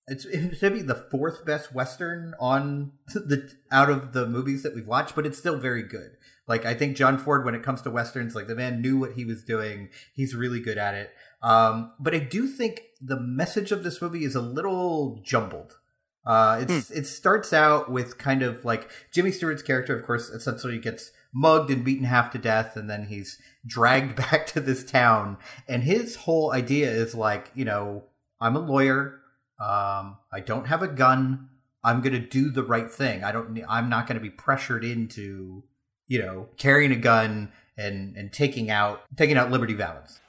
It's, 0.08 0.26
it's 0.26 0.62
maybe 0.64 0.82
the 0.82 0.96
fourth 0.96 1.46
best 1.46 1.76
western 1.76 2.34
on 2.40 2.94
the 3.14 3.54
out 3.72 3.92
of 3.92 4.14
the 4.14 4.26
movies 4.26 4.64
that 4.64 4.74
we've 4.74 4.88
watched, 4.88 5.14
but 5.14 5.28
it's 5.28 5.38
still 5.38 5.60
very 5.60 5.84
good. 5.84 6.18
Like 6.48 6.66
I 6.66 6.74
think 6.74 6.98
John 6.98 7.20
Ford, 7.20 7.46
when 7.46 7.54
it 7.54 7.62
comes 7.62 7.84
to 7.84 7.92
westerns, 7.92 8.34
like 8.34 8.48
the 8.48 8.56
man 8.56 8.82
knew 8.82 8.98
what 8.98 9.14
he 9.14 9.26
was 9.26 9.44
doing. 9.44 9.90
He's 10.16 10.34
really 10.34 10.60
good 10.60 10.80
at 10.80 10.96
it. 10.96 11.12
Um, 11.44 11.94
but 12.00 12.16
I 12.16 12.20
do 12.20 12.48
think 12.48 12.82
the 13.00 13.20
message 13.20 13.72
of 13.72 13.84
this 13.84 14.02
movie 14.02 14.24
is 14.24 14.34
a 14.34 14.42
little 14.42 15.22
jumbled. 15.24 15.78
Uh, 16.26 16.66
it's 16.68 16.90
it 16.90 17.06
starts 17.06 17.54
out 17.54 17.92
with 17.92 18.18
kind 18.18 18.42
of 18.42 18.66
like 18.66 18.90
Jimmy 19.14 19.32
Stewart's 19.32 19.62
character, 19.62 19.96
of 19.96 20.04
course, 20.04 20.30
essentially 20.30 20.80
gets 20.80 21.12
mugged 21.34 21.70
and 21.70 21.84
beaten 21.84 22.06
half 22.06 22.32
to 22.32 22.38
death, 22.38 22.76
and 22.76 22.90
then 22.90 23.08
he's 23.08 23.40
dragged 23.66 24.16
back 24.32 24.48
to 24.48 24.60
this 24.60 24.84
town. 24.84 25.38
And 25.68 25.84
his 25.84 26.16
whole 26.16 26.52
idea 26.52 26.90
is 26.90 27.16
like, 27.16 27.52
you 27.54 27.66
know, 27.66 28.04
I'm 28.40 28.56
a 28.56 28.60
lawyer. 28.60 29.20
Um, 29.60 30.18
I 30.32 30.40
don't 30.46 30.68
have 30.68 30.82
a 30.82 30.88
gun. 30.88 31.50
I'm 31.84 32.02
going 32.02 32.14
to 32.14 32.20
do 32.20 32.50
the 32.50 32.64
right 32.64 32.92
thing. 32.92 33.24
I 33.24 33.32
don't. 33.32 33.64
I'm 33.68 33.90
not 33.90 34.08
going 34.08 34.18
to 34.18 34.22
be 34.22 34.30
pressured 34.30 34.84
into, 34.84 35.64
you 36.08 36.20
know, 36.20 36.50
carrying 36.58 36.92
a 36.92 36.98
gun 36.98 37.52
and 37.78 38.16
and 38.16 38.32
taking 38.34 38.70
out 38.70 39.04
taking 39.16 39.38
out 39.38 39.52
Liberty 39.52 39.74
Valance. 39.74 40.20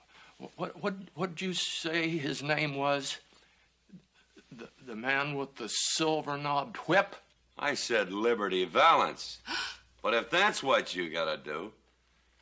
What 0.57 0.83
what 0.83 0.95
what 1.15 1.35
did 1.35 1.43
you 1.43 1.53
say 1.53 2.09
his 2.17 2.43
name 2.43 2.77
was? 2.77 3.19
The 4.53 4.69
the 4.87 4.95
man 4.97 5.35
with 5.35 5.57
the 5.57 5.69
silver 5.69 6.39
knobbed 6.39 6.77
whip. 6.79 7.17
I 7.59 7.75
said 7.75 8.13
Liberty 8.13 8.65
Valance. 8.65 9.41
But 10.03 10.15
if 10.15 10.31
that's 10.31 10.63
what 10.63 10.95
you 10.95 11.11
gotta 11.11 11.37
do, 11.37 11.73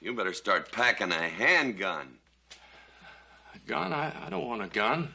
you 0.00 0.14
better 0.14 0.32
start 0.32 0.72
packing 0.72 1.10
a 1.10 1.14
handgun. 1.14 2.18
A 3.54 3.58
gun? 3.68 3.92
I, 3.92 4.12
I 4.25 4.30
don't 4.30 4.46
want 4.46 4.62
a 4.62 4.68
gun. 4.68 5.14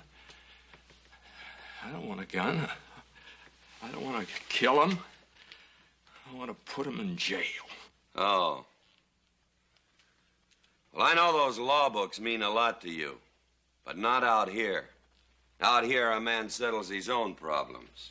I 1.85 1.91
don't 1.91 2.07
want 2.07 2.21
a 2.21 2.25
gun. 2.25 2.67
I 3.83 3.87
don't 3.89 4.03
want 4.03 4.27
to 4.27 4.33
kill 4.49 4.83
him. 4.83 4.99
I 6.31 6.37
want 6.37 6.49
to 6.49 6.73
put 6.73 6.85
him 6.85 6.99
in 6.99 7.15
jail. 7.17 7.41
Oh. 8.15 8.65
Well, 10.93 11.05
I 11.05 11.13
know 11.13 11.33
those 11.33 11.57
law 11.57 11.89
books 11.89 12.19
mean 12.19 12.41
a 12.41 12.49
lot 12.49 12.81
to 12.81 12.89
you, 12.89 13.17
but 13.85 13.97
not 13.97 14.23
out 14.23 14.49
here. 14.49 14.89
Out 15.61 15.83
here, 15.83 16.11
a 16.11 16.19
man 16.19 16.49
settles 16.49 16.89
his 16.89 17.07
own 17.07 17.33
problems. 17.33 18.09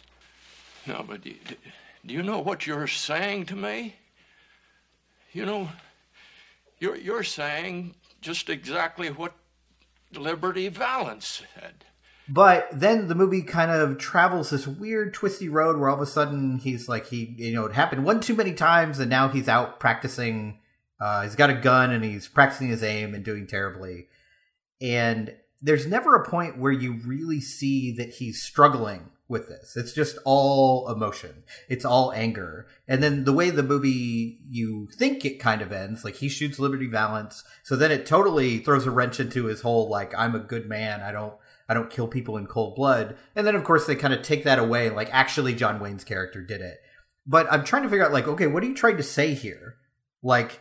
No, 0.86 1.04
but 1.06 1.22
do 1.22 1.34
do 2.06 2.14
you 2.14 2.22
know 2.22 2.38
what 2.38 2.66
you're 2.66 2.86
saying 2.86 3.46
to 3.46 3.56
me? 3.56 3.96
You 5.32 5.46
know, 5.46 5.68
you're, 6.78 6.96
you're 6.96 7.24
saying 7.24 7.94
just 8.20 8.48
exactly 8.48 9.08
what 9.08 9.34
Liberty 10.12 10.68
Valance 10.68 11.42
said. 11.54 11.84
But 12.28 12.68
then 12.72 13.08
the 13.08 13.14
movie 13.14 13.42
kind 13.42 13.70
of 13.70 13.98
travels 13.98 14.50
this 14.50 14.66
weird, 14.66 15.12
twisty 15.14 15.48
road 15.48 15.78
where 15.78 15.88
all 15.88 15.96
of 15.96 16.00
a 16.00 16.06
sudden 16.06 16.58
he's 16.58 16.88
like, 16.88 17.08
he, 17.08 17.34
you 17.36 17.52
know, 17.52 17.64
it 17.66 17.72
happened 17.72 18.04
one 18.04 18.20
too 18.20 18.36
many 18.36 18.52
times 18.52 19.00
and 19.00 19.10
now 19.10 19.28
he's 19.28 19.48
out 19.48 19.80
practicing. 19.80 20.60
Uh, 21.00 21.22
he's 21.22 21.34
got 21.34 21.50
a 21.50 21.54
gun 21.54 21.90
and 21.90 22.04
he's 22.04 22.28
practicing 22.28 22.68
his 22.68 22.84
aim 22.84 23.14
and 23.14 23.24
doing 23.24 23.46
terribly. 23.46 24.06
And 24.80 25.34
there's 25.60 25.86
never 25.86 26.14
a 26.14 26.28
point 26.28 26.56
where 26.56 26.72
you 26.72 27.00
really 27.04 27.40
see 27.40 27.92
that 27.96 28.10
he's 28.10 28.42
struggling 28.42 29.10
with 29.30 29.48
this. 29.48 29.76
It's 29.76 29.92
just 29.92 30.18
all 30.24 30.90
emotion. 30.90 31.44
It's 31.68 31.84
all 31.84 32.12
anger. 32.12 32.66
And 32.88 33.00
then 33.02 33.24
the 33.24 33.32
way 33.32 33.50
the 33.50 33.62
movie 33.62 34.40
you 34.50 34.88
think 34.96 35.24
it 35.24 35.38
kind 35.38 35.62
of 35.62 35.72
ends, 35.72 36.04
like 36.04 36.16
he 36.16 36.28
shoots 36.28 36.58
Liberty 36.58 36.88
Valance, 36.88 37.44
so 37.62 37.76
then 37.76 37.92
it 37.92 38.04
totally 38.04 38.58
throws 38.58 38.86
a 38.86 38.90
wrench 38.90 39.20
into 39.20 39.44
his 39.44 39.60
whole 39.60 39.88
like 39.88 40.12
I'm 40.18 40.34
a 40.34 40.40
good 40.40 40.68
man. 40.68 41.00
I 41.00 41.12
don't 41.12 41.34
I 41.68 41.74
don't 41.74 41.90
kill 41.90 42.08
people 42.08 42.36
in 42.36 42.48
cold 42.48 42.74
blood. 42.74 43.16
And 43.36 43.46
then 43.46 43.54
of 43.54 43.62
course 43.62 43.86
they 43.86 43.94
kind 43.94 44.12
of 44.12 44.22
take 44.22 44.42
that 44.44 44.58
away 44.58 44.90
like 44.90 45.08
actually 45.14 45.54
John 45.54 45.78
Wayne's 45.78 46.04
character 46.04 46.42
did 46.42 46.60
it. 46.60 46.80
But 47.24 47.50
I'm 47.52 47.64
trying 47.64 47.84
to 47.84 47.88
figure 47.88 48.04
out 48.04 48.12
like 48.12 48.26
okay, 48.26 48.48
what 48.48 48.64
are 48.64 48.66
you 48.66 48.74
trying 48.74 48.96
to 48.96 49.04
say 49.04 49.34
here? 49.34 49.76
Like 50.22 50.60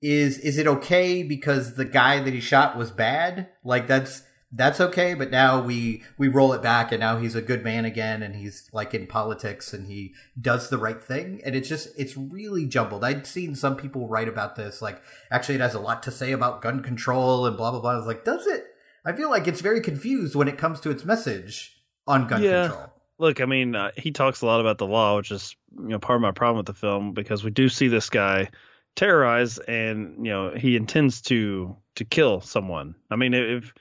is 0.00 0.38
is 0.38 0.56
it 0.56 0.68
okay 0.68 1.24
because 1.24 1.74
the 1.74 1.84
guy 1.84 2.20
that 2.20 2.32
he 2.32 2.40
shot 2.40 2.76
was 2.78 2.92
bad? 2.92 3.48
Like 3.64 3.88
that's 3.88 4.22
that's 4.50 4.80
okay 4.80 5.12
but 5.12 5.30
now 5.30 5.60
we 5.60 6.02
we 6.16 6.26
roll 6.26 6.54
it 6.54 6.62
back 6.62 6.90
and 6.90 7.00
now 7.00 7.18
he's 7.18 7.34
a 7.34 7.42
good 7.42 7.62
man 7.62 7.84
again 7.84 8.22
and 8.22 8.34
he's 8.34 8.68
like 8.72 8.94
in 8.94 9.06
politics 9.06 9.74
and 9.74 9.86
he 9.86 10.14
does 10.40 10.70
the 10.70 10.78
right 10.78 11.02
thing. 11.02 11.40
And 11.44 11.54
it's 11.54 11.68
just 11.68 11.88
it's 11.98 12.16
really 12.16 12.64
jumbled. 12.66 13.04
I'd 13.04 13.26
seen 13.26 13.54
some 13.54 13.76
people 13.76 14.08
write 14.08 14.28
about 14.28 14.56
this 14.56 14.80
like 14.80 15.02
actually 15.30 15.56
it 15.56 15.60
has 15.60 15.74
a 15.74 15.80
lot 15.80 16.02
to 16.04 16.10
say 16.10 16.32
about 16.32 16.62
gun 16.62 16.82
control 16.82 17.44
and 17.46 17.56
blah 17.56 17.70
blah 17.70 17.80
blah. 17.80 17.90
I 17.92 17.96
was 17.96 18.06
like 18.06 18.24
does 18.24 18.46
it? 18.46 18.64
I 19.04 19.12
feel 19.12 19.30
like 19.30 19.46
it's 19.46 19.60
very 19.60 19.80
confused 19.80 20.34
when 20.34 20.48
it 20.48 20.58
comes 20.58 20.80
to 20.80 20.90
its 20.90 21.04
message 21.04 21.82
on 22.06 22.26
gun 22.26 22.42
Yeah. 22.42 22.68
control. 22.68 22.92
Look, 23.20 23.40
I 23.40 23.46
mean, 23.46 23.74
uh, 23.74 23.90
he 23.96 24.12
talks 24.12 24.42
a 24.42 24.46
lot 24.46 24.60
about 24.60 24.78
the 24.78 24.86
law, 24.86 25.16
which 25.16 25.30
is 25.30 25.56
you 25.76 25.88
know 25.88 25.98
part 25.98 26.16
of 26.16 26.22
my 26.22 26.30
problem 26.30 26.56
with 26.58 26.66
the 26.66 26.72
film 26.74 27.12
because 27.12 27.42
we 27.42 27.50
do 27.50 27.68
see 27.68 27.88
this 27.88 28.10
guy 28.10 28.48
terrorize, 28.96 29.58
and 29.58 30.24
you 30.24 30.32
know 30.32 30.54
he 30.54 30.76
intends 30.76 31.20
to 31.22 31.76
to 31.96 32.04
kill 32.04 32.40
someone. 32.40 32.94
I 33.10 33.16
mean, 33.16 33.34
if 33.34 33.74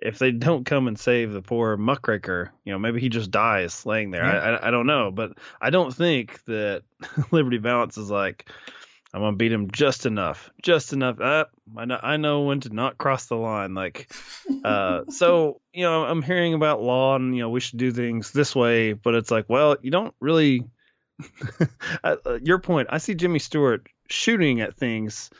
if 0.00 0.18
they 0.18 0.30
don't 0.30 0.66
come 0.66 0.88
and 0.88 0.98
save 0.98 1.32
the 1.32 1.42
poor 1.42 1.76
muckraker, 1.76 2.52
you 2.64 2.72
know, 2.72 2.78
maybe 2.78 3.00
he 3.00 3.08
just 3.08 3.30
dies 3.30 3.86
laying 3.86 4.10
there. 4.10 4.24
I, 4.24 4.54
I 4.56 4.68
I 4.68 4.70
don't 4.70 4.86
know, 4.86 5.10
but 5.10 5.32
I 5.60 5.70
don't 5.70 5.94
think 5.94 6.42
that 6.44 6.82
Liberty 7.30 7.58
Valance 7.58 7.98
is 7.98 8.10
like. 8.10 8.48
I'm 9.12 9.20
gonna 9.20 9.36
beat 9.36 9.52
him 9.52 9.70
just 9.70 10.06
enough, 10.06 10.50
just 10.60 10.92
enough. 10.92 11.20
Uh, 11.20 11.44
I 11.76 11.84
know, 11.84 12.00
I 12.02 12.16
know 12.16 12.42
when 12.42 12.58
to 12.62 12.70
not 12.70 12.98
cross 12.98 13.26
the 13.26 13.36
line. 13.36 13.72
Like, 13.72 14.12
uh, 14.64 15.02
so 15.08 15.60
you 15.72 15.84
know, 15.84 16.04
I'm 16.04 16.20
hearing 16.20 16.52
about 16.52 16.82
law 16.82 17.14
and 17.14 17.32
you 17.32 17.42
know 17.42 17.48
we 17.48 17.60
should 17.60 17.78
do 17.78 17.92
things 17.92 18.32
this 18.32 18.56
way, 18.56 18.92
but 18.92 19.14
it's 19.14 19.30
like, 19.30 19.44
well, 19.48 19.76
you 19.80 19.92
don't 19.92 20.12
really. 20.18 20.64
uh, 22.02 22.16
your 22.42 22.58
point. 22.58 22.88
I 22.90 22.98
see 22.98 23.14
Jimmy 23.14 23.38
Stewart 23.38 23.86
shooting 24.08 24.60
at 24.60 24.76
things, 24.76 25.30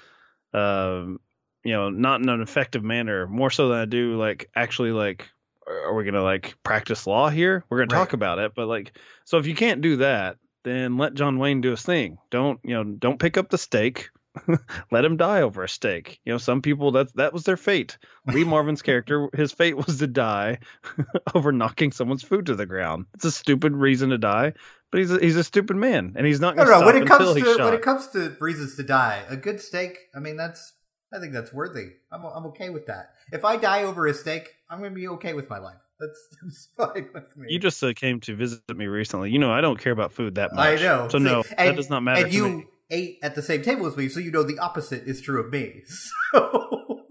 um, 0.52 1.18
you 1.64 1.72
know, 1.72 1.90
not 1.90 2.20
in 2.20 2.28
an 2.28 2.42
effective 2.42 2.84
manner, 2.84 3.26
more 3.26 3.50
so 3.50 3.68
than 3.68 3.78
I 3.78 3.84
do 3.86 4.16
like 4.16 4.50
actually 4.54 4.92
like. 4.92 5.28
Are 5.66 5.94
we 5.94 6.04
gonna 6.04 6.22
like 6.22 6.56
practice 6.62 7.06
law 7.06 7.30
here? 7.30 7.64
We're 7.70 7.78
gonna 7.78 7.98
talk 7.98 8.12
about 8.12 8.38
it, 8.38 8.52
but 8.54 8.68
like, 8.68 8.98
so 9.24 9.38
if 9.38 9.46
you 9.46 9.54
can't 9.54 9.80
do 9.80 9.96
that, 9.96 10.36
then 10.62 10.98
let 10.98 11.14
John 11.14 11.38
Wayne 11.38 11.62
do 11.62 11.70
his 11.70 11.82
thing. 11.82 12.18
Don't 12.30 12.60
you 12.64 12.74
know? 12.74 12.84
Don't 12.84 13.18
pick 13.18 13.38
up 13.38 13.48
the 13.48 13.56
steak. 13.56 14.10
let 14.90 15.04
him 15.04 15.16
die 15.16 15.40
over 15.42 15.62
a 15.62 15.68
steak. 15.68 16.20
You 16.24 16.32
know, 16.32 16.38
some 16.38 16.60
people 16.60 16.92
that 16.92 17.14
that 17.16 17.32
was 17.32 17.44
their 17.44 17.56
fate. 17.56 17.96
Lee 18.26 18.44
Marvin's 18.44 18.82
character, 18.82 19.28
his 19.32 19.52
fate 19.52 19.76
was 19.76 19.98
to 19.98 20.06
die 20.06 20.58
over 21.34 21.50
knocking 21.50 21.92
someone's 21.92 22.22
food 22.22 22.46
to 22.46 22.56
the 22.56 22.66
ground. 22.66 23.06
It's 23.14 23.24
a 23.24 23.30
stupid 23.30 23.72
reason 23.72 24.10
to 24.10 24.18
die, 24.18 24.52
but 24.90 25.00
he's 25.00 25.10
a, 25.12 25.18
he's 25.18 25.36
a 25.36 25.44
stupid 25.44 25.76
man, 25.76 26.14
and 26.16 26.26
he's 26.26 26.40
not 26.40 26.56
going 26.56 26.66
to 26.66 26.72
know 26.72 26.78
stop 26.80 26.94
when 26.94 27.02
it 27.02 27.06
comes 27.06 27.34
to 27.34 27.40
shot. 27.40 27.64
when 27.64 27.74
it 27.74 27.82
comes 27.82 28.08
to 28.08 28.36
reasons 28.40 28.74
to 28.76 28.82
die 28.82 29.22
a 29.28 29.36
good 29.36 29.60
steak 29.60 29.98
i 30.14 30.18
mean 30.18 30.36
that's 30.36 30.72
i 31.12 31.18
think 31.18 31.32
that's 31.32 31.52
worthy 31.52 31.90
i'm, 32.12 32.24
I'm 32.24 32.46
okay 32.46 32.70
with 32.70 32.86
that 32.86 33.10
if 33.32 33.44
i 33.44 33.56
die 33.56 33.82
over 33.84 34.06
a 34.06 34.14
steak 34.14 34.54
i'm 34.70 34.78
gonna 34.78 34.94
be 34.94 35.08
okay 35.08 35.34
with 35.34 35.48
my 35.50 35.58
life 35.58 35.76
that's, 36.00 36.28
that's 36.42 36.68
fine 36.76 37.08
with 37.14 37.36
me 37.36 37.46
you 37.50 37.58
just 37.58 37.82
uh, 37.82 37.92
came 37.94 38.20
to 38.20 38.34
visit 38.34 38.62
me 38.76 38.86
recently. 38.86 39.30
You 39.30 39.38
know, 39.38 39.52
I 39.52 39.60
don't 39.60 39.78
care 39.78 39.92
about 39.92 40.12
food 40.12 40.34
that 40.34 40.52
much. 40.52 40.80
I 40.80 40.82
know. 40.82 41.08
So 41.08 41.18
See, 41.18 41.24
no, 41.24 41.44
and, 41.56 41.68
that 41.68 41.76
does 41.76 41.88
not 41.88 42.02
matter 42.02 42.22
And 42.22 42.32
to 42.32 42.36
you 42.36 42.48
me. 42.48 42.66
ate 42.90 43.18
at 43.22 43.36
the 43.36 43.42
same 43.42 43.62
table 43.62 43.86
as 43.86 43.96
me, 43.96 44.08
so 44.08 44.18
you 44.18 44.32
know 44.32 44.42
the 44.42 44.58
opposite 44.58 45.04
is 45.06 45.20
true 45.20 45.40
of 45.40 45.52
me. 45.52 45.82
So 46.32 47.02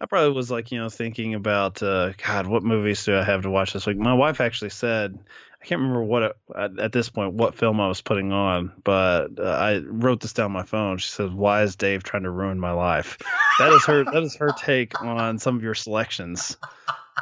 I 0.00 0.06
probably 0.06 0.36
was 0.36 0.50
like, 0.50 0.70
you 0.70 0.78
know, 0.78 0.88
thinking 0.88 1.34
about, 1.34 1.82
uh, 1.82 2.12
God, 2.24 2.46
what 2.46 2.62
movies 2.62 3.04
do 3.04 3.16
I 3.16 3.24
have 3.24 3.42
to 3.42 3.50
watch 3.50 3.72
this 3.72 3.86
week? 3.86 3.96
My 3.96 4.14
wife 4.14 4.40
actually 4.40 4.70
said, 4.70 5.18
I 5.60 5.64
can't 5.64 5.80
remember 5.80 6.02
what 6.02 6.22
it, 6.22 6.36
at, 6.56 6.78
at 6.78 6.92
this 6.92 7.08
point 7.08 7.34
what 7.34 7.54
film 7.54 7.80
I 7.80 7.88
was 7.88 8.00
putting 8.00 8.32
on, 8.32 8.72
but 8.84 9.38
uh, 9.38 9.42
I 9.42 9.78
wrote 9.78 10.20
this 10.20 10.32
down 10.32 10.46
on 10.46 10.52
my 10.52 10.64
phone. 10.64 10.98
She 10.98 11.10
says, 11.10 11.30
"Why 11.30 11.62
is 11.62 11.76
Dave 11.76 12.02
trying 12.02 12.22
to 12.24 12.30
ruin 12.30 12.60
my 12.60 12.72
life?" 12.72 13.18
That 13.58 13.72
is 13.72 13.84
her. 13.86 14.04
that 14.04 14.22
is 14.22 14.36
her 14.36 14.50
take 14.56 15.02
on 15.02 15.38
some 15.38 15.56
of 15.56 15.62
your 15.62 15.74
selections. 15.74 16.56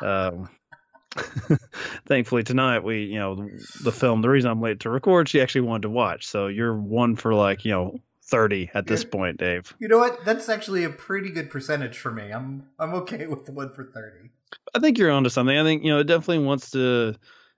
Um, 0.03 0.49
thankfully 2.07 2.43
tonight 2.43 2.81
we, 2.81 3.05
you 3.05 3.19
know, 3.19 3.49
the 3.83 3.93
film. 3.93 4.21
The 4.21 4.29
reason 4.29 4.50
I'm 4.50 4.61
late 4.61 4.81
to 4.81 4.91
record, 4.91 5.29
she 5.29 5.41
actually 5.41 5.62
wanted 5.62 5.83
to 5.83 5.91
watch. 5.91 6.26
So 6.26 6.49
you're 6.49 6.76
one 6.76 7.17
for 7.17 7.35
like, 7.35 7.64
you 7.64 7.71
know, 7.71 8.00
thirty 8.23 8.71
at 8.75 8.87
this 8.87 9.05
point, 9.05 9.38
Dave. 9.38 9.75
you 9.79 9.88
know 9.88 9.99
what? 9.99 10.25
That's 10.25 10.49
actually 10.49 10.85
a 10.85 10.91
pretty 10.91 11.31
good 11.31 11.50
percentage 11.50 11.99
for 11.99 12.11
me. 12.11 12.31
I'm 12.31 12.67
I'm 12.79 12.95
okay 12.95 13.26
with 13.26 13.47
the 13.47 13.53
one 13.53 13.73
for 13.73 13.85
thirty. 13.85 14.31
I 14.75 14.79
think 14.81 14.99
you're 14.99 15.11
onto 15.11 15.31
something. 15.31 15.57
I 15.57 15.62
think 15.62 15.85
you 15.85 15.91
know 15.91 16.00
it 16.00 16.07
definitely 16.07 16.45
wants 16.45 16.71
to, 16.73 17.14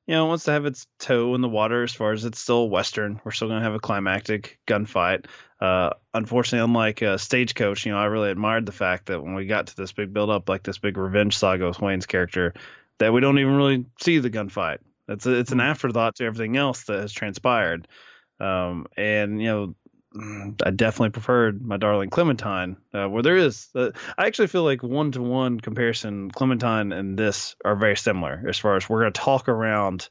you 0.06 0.14
know, 0.14 0.26
wants 0.26 0.44
to 0.44 0.52
have 0.52 0.66
its 0.66 0.86
toe 0.98 1.34
in 1.34 1.40
the 1.40 1.48
water 1.48 1.82
as 1.82 1.92
far 1.92 2.12
as 2.12 2.24
it's 2.24 2.38
still 2.38 2.70
western. 2.70 3.20
We're 3.24 3.32
still 3.32 3.48
gonna 3.48 3.64
have 3.64 3.74
a 3.74 3.80
climactic 3.80 4.58
gunfight. 4.66 5.26
Uh, 5.60 5.90
unfortunately, 6.14 6.64
unlike 6.64 7.02
uh, 7.02 7.16
Stagecoach, 7.16 7.86
you 7.86 7.92
know, 7.92 7.98
I 7.98 8.04
really 8.04 8.30
admired 8.30 8.66
the 8.66 8.72
fact 8.72 9.06
that 9.06 9.22
when 9.22 9.34
we 9.34 9.46
got 9.46 9.68
to 9.68 9.76
this 9.76 9.92
big 9.92 10.12
build 10.12 10.30
up, 10.30 10.48
like 10.48 10.62
this 10.62 10.78
big 10.78 10.96
revenge 10.96 11.36
saga 11.36 11.66
with 11.66 11.80
Wayne's 11.80 12.06
character, 12.06 12.54
that 12.98 13.12
we 13.12 13.20
don't 13.20 13.38
even 13.38 13.56
really 13.56 13.86
see 14.00 14.18
the 14.18 14.30
gunfight. 14.30 14.78
It's 15.08 15.26
a, 15.26 15.32
it's 15.32 15.52
an 15.52 15.60
afterthought 15.60 16.16
to 16.16 16.24
everything 16.24 16.56
else 16.56 16.84
that 16.84 17.00
has 17.00 17.12
transpired. 17.12 17.88
Um, 18.38 18.86
and 18.96 19.40
you 19.40 19.46
know, 19.48 19.66
mm, 19.66 19.74
I 20.64 20.70
definitely 20.70 21.10
preferred 21.10 21.64
my 21.64 21.76
darling 21.76 22.10
Clementine, 22.10 22.76
uh, 22.94 23.08
where 23.08 23.22
there 23.22 23.36
is. 23.36 23.68
Uh, 23.74 23.90
I 24.16 24.26
actually 24.26 24.48
feel 24.48 24.64
like 24.64 24.82
one 24.82 25.12
to 25.12 25.22
one 25.22 25.60
comparison, 25.60 26.30
Clementine 26.30 26.92
and 26.92 27.18
this 27.18 27.56
are 27.64 27.76
very 27.76 27.96
similar 27.96 28.44
as 28.48 28.58
far 28.58 28.76
as 28.76 28.88
we're 28.88 29.00
going 29.00 29.12
to 29.12 29.20
talk 29.20 29.48
around 29.48 30.08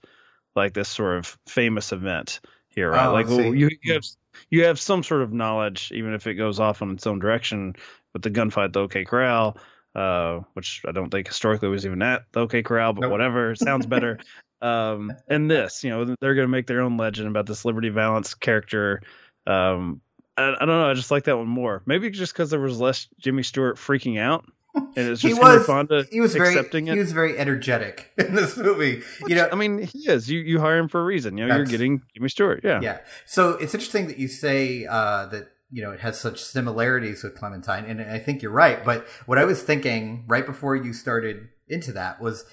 like 0.56 0.74
this 0.74 0.90
sort 0.90 1.18
of 1.18 1.38
famous 1.48 1.92
event 1.92 2.40
here, 2.70 2.92
right? 2.92 3.08
Oh, 3.08 3.14
like 3.14 3.28
see. 3.28 3.58
you, 3.58 3.70
you 3.82 3.94
have 3.94 4.04
you 4.50 4.66
have 4.66 4.80
some 4.80 5.04
sort 5.04 5.22
of 5.22 5.34
knowledge, 5.34 5.92
even 5.94 6.14
if 6.14 6.28
it 6.28 6.36
goes 6.36 6.60
off 6.60 6.82
in 6.82 6.92
its 6.92 7.08
own 7.08 7.20
direction 7.20 7.76
with 8.14 8.22
the 8.22 8.32
gunfight 8.32 8.74
the 8.74 8.82
OK 8.82 9.06
Corral, 9.06 9.58
uh, 9.96 10.42
which 10.54 10.82
I 10.88 10.92
don't 10.92 11.10
think 11.10 11.28
historically 11.28 11.70
was 11.70 11.86
even 11.86 12.02
at 12.02 12.24
the 12.32 12.42
OK 12.42 12.64
Corral, 12.64 12.94
but 12.94 13.02
Nope. 13.02 13.12
whatever, 13.12 13.52
it 13.52 13.60
sounds 13.60 13.86
better. 13.86 14.20
um, 14.62 15.14
and 15.28 15.50
this, 15.50 15.84
you 15.84 15.90
know, 15.90 16.16
they're 16.20 16.36
going 16.36 16.48
to 16.48 16.52
make 16.52 16.68
their 16.68 16.82
own 16.82 16.98
legend 16.98 17.28
about 17.28 17.46
this 17.46 17.66
Liberty 17.66 17.90
Valance 17.90 18.34
character. 18.34 19.02
Um, 19.48 20.02
I, 20.38 20.50
I 20.54 20.60
don't 20.60 20.68
know. 20.68 20.90
I 20.90 20.94
just 20.94 21.12
like 21.12 21.26
that 21.26 21.38
one 21.38 21.48
more. 21.48 21.82
Maybe 21.86 22.10
just 22.10 22.34
because 22.34 22.50
there 22.50 22.60
was 22.60 22.80
less 22.80 23.08
Jimmy 23.20 23.44
Stewart 23.44 23.78
freaking 23.78 24.20
out 24.20 24.46
and 24.76 24.92
it's 24.98 25.22
He 25.22 25.30
just 25.30 25.42
Henry 25.42 25.58
was- 25.58 25.66
Fonda 25.66 26.06
He 26.12 26.20
was 26.20 26.34
very 26.36 26.50
accepting 26.50 26.88
he 26.88 26.98
was 26.98 27.12
very 27.14 27.38
energetic 27.38 28.12
in 28.18 28.36
this 28.36 28.58
movie. 28.58 29.02
you 29.28 29.36
know, 29.36 29.48
I 29.52 29.56
mean, 29.56 29.80
he 29.80 30.10
is. 30.10 30.30
You 30.30 30.40
you 30.40 30.60
hire 30.60 30.78
him 30.78 30.90
for 30.90 31.00
a 31.02 31.06
reason. 31.06 31.38
You 31.38 31.48
know, 31.48 31.56
you're 31.56 31.66
getting 31.66 32.02
Jimmy 32.14 32.30
Stewart. 32.30 32.62
Yeah. 32.64 32.80
yeah. 32.82 33.00
So 33.26 33.52
it's 33.52 33.74
interesting 33.74 34.08
that 34.08 34.18
you 34.18 34.28
say 34.28 34.86
uh, 34.86 35.28
that 35.28 35.48
you 35.72 35.82
know 35.82 35.92
it 35.92 36.02
has 36.02 36.20
such 36.20 36.44
similarities 36.44 37.24
with 37.24 37.36
Clementine, 37.36 37.86
and 37.86 38.02
I 38.02 38.20
think 38.20 38.42
you're 38.42 38.52
right. 38.52 38.84
But 38.84 39.06
what 39.26 39.38
I 39.38 39.46
was 39.46 39.62
thinking 39.64 40.26
right 40.28 40.46
before 40.46 40.76
you 40.76 40.92
started 40.94 41.48
into 41.70 41.92
that 41.94 42.22
was 42.22 42.46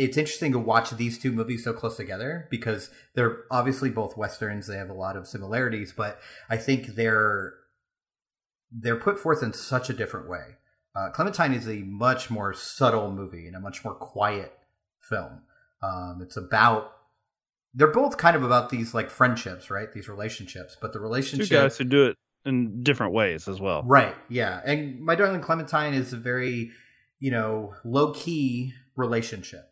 it's 0.00 0.16
interesting 0.16 0.52
to 0.52 0.58
watch 0.58 0.90
these 0.92 1.18
two 1.18 1.30
movies 1.30 1.62
so 1.62 1.74
close 1.74 1.96
together 1.96 2.48
because 2.50 2.90
they're 3.14 3.44
obviously 3.50 3.90
both 3.90 4.16
westerns. 4.16 4.66
They 4.66 4.78
have 4.78 4.88
a 4.88 4.94
lot 4.94 5.14
of 5.14 5.26
similarities, 5.26 5.92
but 5.94 6.18
I 6.48 6.56
think 6.56 6.94
they're 6.94 7.54
they're 8.72 8.96
put 8.96 9.18
forth 9.18 9.42
in 9.42 9.52
such 9.52 9.90
a 9.90 9.92
different 9.92 10.28
way. 10.28 10.56
Uh, 10.96 11.10
Clementine 11.10 11.52
is 11.52 11.68
a 11.68 11.78
much 11.78 12.30
more 12.30 12.54
subtle 12.54 13.10
movie 13.10 13.46
and 13.46 13.54
a 13.54 13.60
much 13.60 13.84
more 13.84 13.94
quiet 13.94 14.58
film. 15.00 15.42
Um, 15.82 16.20
it's 16.22 16.36
about 16.36 16.92
they're 17.74 17.92
both 17.92 18.16
kind 18.16 18.34
of 18.34 18.42
about 18.42 18.70
these 18.70 18.94
like 18.94 19.10
friendships, 19.10 19.70
right? 19.70 19.92
These 19.92 20.08
relationships, 20.08 20.78
but 20.80 20.94
the 20.94 20.98
Two 20.98 21.02
relationship, 21.02 21.50
guys 21.50 21.76
who 21.76 21.84
do 21.84 22.06
it 22.06 22.16
in 22.46 22.82
different 22.82 23.12
ways 23.12 23.48
as 23.48 23.60
well. 23.60 23.82
right? 23.84 24.16
Yeah, 24.30 24.62
and 24.64 24.98
my 25.00 25.14
darling 25.14 25.42
Clementine 25.42 25.92
is 25.92 26.14
a 26.14 26.16
very 26.16 26.70
you 27.18 27.30
know 27.30 27.74
low 27.84 28.12
key 28.14 28.72
relationship. 28.96 29.69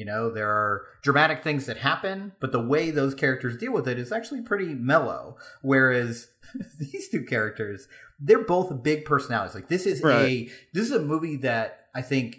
You 0.00 0.06
know, 0.06 0.30
there 0.30 0.48
are 0.48 0.86
dramatic 1.02 1.44
things 1.44 1.66
that 1.66 1.76
happen, 1.76 2.32
but 2.40 2.52
the 2.52 2.58
way 2.58 2.90
those 2.90 3.14
characters 3.14 3.58
deal 3.58 3.70
with 3.74 3.86
it 3.86 3.98
is 3.98 4.10
actually 4.10 4.40
pretty 4.40 4.74
mellow. 4.74 5.36
Whereas 5.60 6.28
these 6.78 7.10
two 7.10 7.22
characters, 7.22 7.86
they're 8.18 8.42
both 8.42 8.82
big 8.82 9.04
personalities. 9.04 9.54
Like 9.54 9.68
this 9.68 9.84
is 9.84 10.02
a 10.02 10.48
this 10.72 10.86
is 10.86 10.92
a 10.92 11.02
movie 11.02 11.36
that 11.36 11.88
I 11.94 12.00
think 12.00 12.38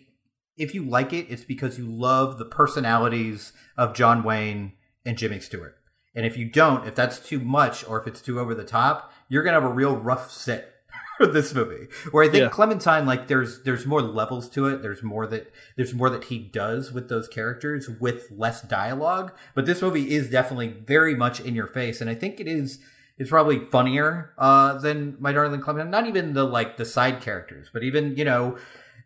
if 0.58 0.74
you 0.74 0.84
like 0.84 1.13
it, 1.13 1.27
it's 1.30 1.44
because 1.44 1.77
you 1.77 1.86
love 1.86 2.39
the 2.39 2.46
personalities 2.46 3.53
of 3.77 3.94
John 3.94 4.24
Wayne 4.24 4.74
and 5.06 5.15
Jimmy 5.15 5.39
Stewart. 5.39 5.75
And 6.15 6.25
if 6.25 6.36
you 6.36 6.50
don't, 6.50 6.88
if 6.88 6.96
that's 6.96 7.20
too 7.20 7.39
much 7.39 7.88
or 7.88 8.01
if 8.01 8.08
it's 8.08 8.24
too 8.24 8.39
over 8.39 8.56
the 8.56 8.63
top, 8.63 9.13
you're 9.30 9.44
gonna 9.44 9.62
have 9.62 9.70
a 9.70 9.72
real 9.72 9.96
rough 9.96 10.32
sit 10.32 10.74
for 11.22 11.32
this 11.32 11.54
movie. 11.54 11.88
Where 12.12 12.24
I 12.24 12.30
think 12.30 12.44
Yeah. 12.44 12.50
Clementine, 12.50 13.06
like 13.06 13.28
there's 13.28 13.63
there's 13.63 13.86
more 13.86 14.01
levels 14.01 14.50
to 14.50 14.68
it. 14.68 14.82
There's 14.82 15.04
more 15.04 15.28
that 15.28 15.51
there's 15.75 15.94
more 15.94 16.10
that 16.10 16.25
he 16.25 16.38
does 16.40 16.92
with 16.92 17.10
those 17.10 17.28
characters 17.28 17.90
with 17.90 18.32
less 18.32 18.62
dialogue. 18.62 19.34
But 19.54 19.66
this 19.66 19.82
movie 19.82 20.12
is 20.12 20.30
definitely 20.30 20.70
very 20.70 21.16
much 21.16 21.40
in 21.40 21.56
your 21.56 21.68
face, 21.68 22.01
and 22.01 22.10
I 22.10 22.16
think 22.16 22.40
it 22.40 22.48
is 22.48 22.80
it's 23.18 23.30
probably 23.30 23.60
funnier 23.66 24.34
uh, 24.38 24.80
than 24.80 25.16
My 25.20 25.32
Darling 25.32 25.62
Clementine. 25.62 25.92
Not 25.92 26.08
even 26.08 26.34
the 26.34 26.44
like 26.44 26.78
the 26.78 26.86
side 26.86 27.22
characters, 27.22 27.70
but 27.72 27.84
even 27.84 28.16
you 28.18 28.25
know 28.25 28.58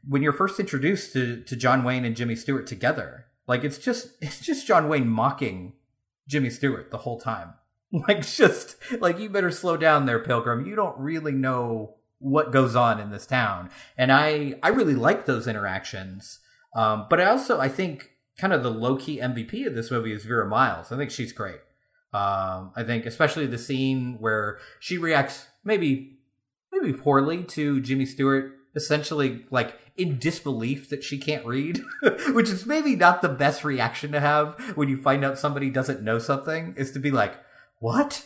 when 0.07 0.21
you're 0.21 0.33
first 0.33 0.59
introduced 0.59 1.13
to 1.13 1.41
to 1.43 1.55
John 1.55 1.83
Wayne 1.83 2.05
and 2.05 2.15
Jimmy 2.15 2.35
Stewart 2.35 2.67
together, 2.67 3.25
like 3.47 3.63
it's 3.63 3.77
just 3.77 4.11
it's 4.21 4.39
just 4.39 4.65
John 4.65 4.87
Wayne 4.87 5.07
mocking 5.07 5.73
Jimmy 6.27 6.49
Stewart 6.49 6.91
the 6.91 6.99
whole 6.99 7.19
time. 7.19 7.53
Like 8.09 8.27
just 8.27 8.75
like 8.99 9.19
you 9.19 9.29
better 9.29 9.51
slow 9.51 9.77
down 9.77 10.05
there, 10.05 10.19
Pilgrim. 10.19 10.65
You 10.65 10.75
don't 10.75 10.97
really 10.97 11.31
know 11.31 11.95
what 12.25 12.51
goes 12.51 12.75
on 12.75 12.99
in 12.99 13.11
this 13.11 13.27
town, 13.27 13.69
and 13.97 14.11
I 14.11 14.55
I 14.63 14.69
really 14.69 14.95
like 14.95 15.25
those 15.25 15.47
interactions. 15.47 16.39
Um, 16.75 17.05
but 17.07 17.21
I 17.21 17.25
also 17.25 17.59
I 17.59 17.69
think 17.69 18.09
kind 18.37 18.51
of 18.51 18.63
the 18.63 18.71
low 18.71 18.97
key 18.97 19.19
MVP 19.19 19.67
of 19.67 19.75
this 19.75 19.91
movie 19.91 20.11
is 20.11 20.25
Vera 20.25 20.47
Miles. 20.47 20.91
I 20.91 20.97
think 20.97 21.11
she's 21.11 21.31
great. 21.31 21.59
Um, 22.13 22.71
I 22.75 22.83
think 22.83 23.05
especially 23.05 23.45
the 23.45 23.59
scene 23.59 24.17
where 24.19 24.57
she 24.79 24.97
reacts 24.97 25.45
maybe 25.63 26.17
maybe 26.71 26.93
poorly 26.93 27.43
to 27.43 27.79
Jimmy 27.79 28.07
Stewart, 28.07 28.53
essentially 28.75 29.45
like 29.51 29.77
in 29.95 30.17
disbelief 30.17 30.89
that 30.89 31.03
she 31.03 31.19
can't 31.19 31.45
read, 31.45 31.79
which 32.29 32.49
is 32.49 32.65
maybe 32.65 32.95
not 32.95 33.21
the 33.21 33.29
best 33.29 33.63
reaction 33.63 34.11
to 34.13 34.19
have 34.19 34.59
when 34.75 34.89
you 34.89 34.97
find 34.97 35.23
out 35.23 35.37
somebody 35.37 35.69
doesn't 35.69 36.01
know 36.01 36.17
something, 36.17 36.73
is 36.75 36.91
to 36.93 36.99
be 36.99 37.11
like, 37.11 37.35
"What? 37.77 38.25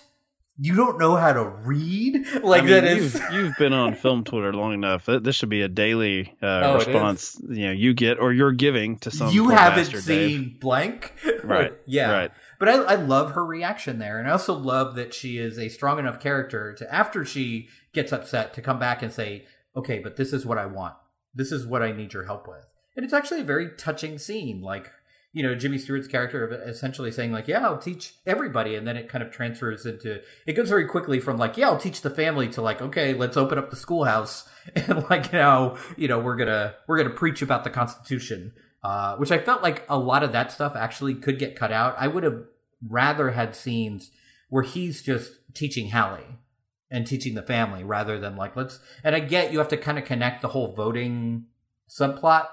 You 0.61 0.75
don't 0.75 0.99
know 0.99 1.15
how 1.15 1.31
to 1.33 1.43
read?" 1.45 2.25
Like 2.43 2.63
I 2.63 2.65
mean, 2.65 2.73
that 2.73 2.83
is. 2.83 3.13
You've, 3.13 3.31
you've 3.33 3.57
been 3.57 3.73
on 3.73 3.95
film 3.95 4.23
Twitter 4.23 4.53
long 4.53 4.73
enough. 4.73 5.05
This 5.07 5.35
should 5.35 5.49
be 5.49 5.61
a 5.61 5.67
daily 5.69 6.35
uh, 6.43 6.45
Oh, 6.63 6.75
response. 6.75 7.39
You 7.47 7.67
know, 7.67 7.71
you 7.71 7.93
get 7.93 8.19
or 8.19 8.33
you're 8.33 8.51
giving 8.51 8.97
to 8.99 9.11
some. 9.11 9.29
you 9.33 9.49
haven't 9.49 9.85
seen 10.01 10.43
Dave. 10.43 10.59
blank, 10.59 11.13
Right. 11.43 11.73
yeah, 11.85 12.11
Right. 12.11 12.31
But 12.59 12.67
I, 12.69 12.73
I 12.83 12.95
love 12.95 13.31
her 13.31 13.45
reaction 13.45 13.99
there, 13.99 14.19
and 14.19 14.27
I 14.27 14.31
also 14.31 14.53
love 14.53 14.95
that 14.95 15.13
she 15.13 15.37
is 15.37 15.57
a 15.57 15.69
strong 15.69 15.97
enough 15.97 16.19
character 16.19 16.73
to, 16.75 16.93
after 16.93 17.23
she 17.23 17.69
gets 17.93 18.11
upset, 18.11 18.53
to 18.55 18.61
come 18.61 18.79
back 18.79 19.01
and 19.01 19.13
say, 19.13 19.45
"Okay, 19.77 19.99
but 19.99 20.17
this 20.17 20.33
is 20.33 20.45
what 20.45 20.57
I 20.57 20.65
want. 20.65 20.95
This 21.33 21.51
is 21.53 21.65
what 21.65 21.81
I 21.81 21.91
need 21.93 22.11
your 22.13 22.25
help 22.25 22.47
with." 22.47 22.65
And 22.97 23.05
it's 23.05 23.13
actually 23.13 23.39
a 23.39 23.45
very 23.45 23.69
touching 23.77 24.17
scene, 24.17 24.61
like 24.61 24.91
you 25.39 25.43
know 25.43 25.55
Jimmy 25.55 25.77
Stewart's 25.77 26.09
character 26.09 26.45
of 26.45 26.51
essentially 26.51 27.11
saying, 27.11 27.31
"Like, 27.31 27.47
yeah, 27.47 27.65
I'll 27.65 27.77
teach 27.77 28.15
everybody," 28.27 28.75
and 28.75 28.85
then 28.85 28.97
it 28.97 29.07
kind 29.07 29.23
of 29.23 29.31
transfers 29.31 29.85
into 29.85 30.21
it 30.45 30.53
goes 30.53 30.67
very 30.67 30.85
quickly 30.85 31.21
from 31.21 31.37
like, 31.37 31.55
"Yeah, 31.55 31.69
I'll 31.69 31.79
teach 31.79 32.01
the 32.01 32.09
family" 32.09 32.49
to 32.49 32.61
like, 32.61 32.81
"Okay, 32.81 33.13
let's 33.13 33.37
open 33.37 33.57
up 33.57 33.69
the 33.69 33.77
schoolhouse," 33.77 34.49
and 34.75 35.09
like 35.09 35.31
now 35.31 35.77
you 35.95 36.09
know 36.09 36.19
we're 36.19 36.35
gonna 36.35 36.75
we're 36.87 36.97
gonna 36.97 37.15
preach 37.15 37.41
about 37.41 37.63
the 37.63 37.69
Constitution 37.69 38.51
uh, 38.83 39.15
which 39.17 39.31
I 39.31 39.39
felt 39.39 39.61
like 39.61 39.85
a 39.89 39.97
lot 39.97 40.23
of 40.23 40.31
that 40.31 40.51
stuff 40.51 40.75
actually 40.75 41.15
could 41.15 41.39
get 41.39 41.55
cut 41.55 41.71
out. 41.71 41.95
I 41.97 42.07
would 42.07 42.23
have 42.23 42.43
rather 42.87 43.31
had 43.31 43.55
scenes 43.55 44.11
where 44.49 44.63
he's 44.63 45.01
just 45.01 45.33
teaching 45.53 45.91
Hallie 45.91 46.37
and 46.89 47.05
teaching 47.05 47.35
the 47.35 47.41
family 47.41 47.83
rather 47.83 48.19
than 48.19 48.37
like 48.37 48.55
let's. 48.55 48.79
And 49.03 49.15
I 49.15 49.19
get 49.19 49.51
you 49.51 49.59
have 49.59 49.67
to 49.69 49.77
kind 49.77 49.99
of 49.99 50.05
connect 50.05 50.41
the 50.41 50.49
whole 50.49 50.73
voting 50.73 51.45
subplot 51.89 52.47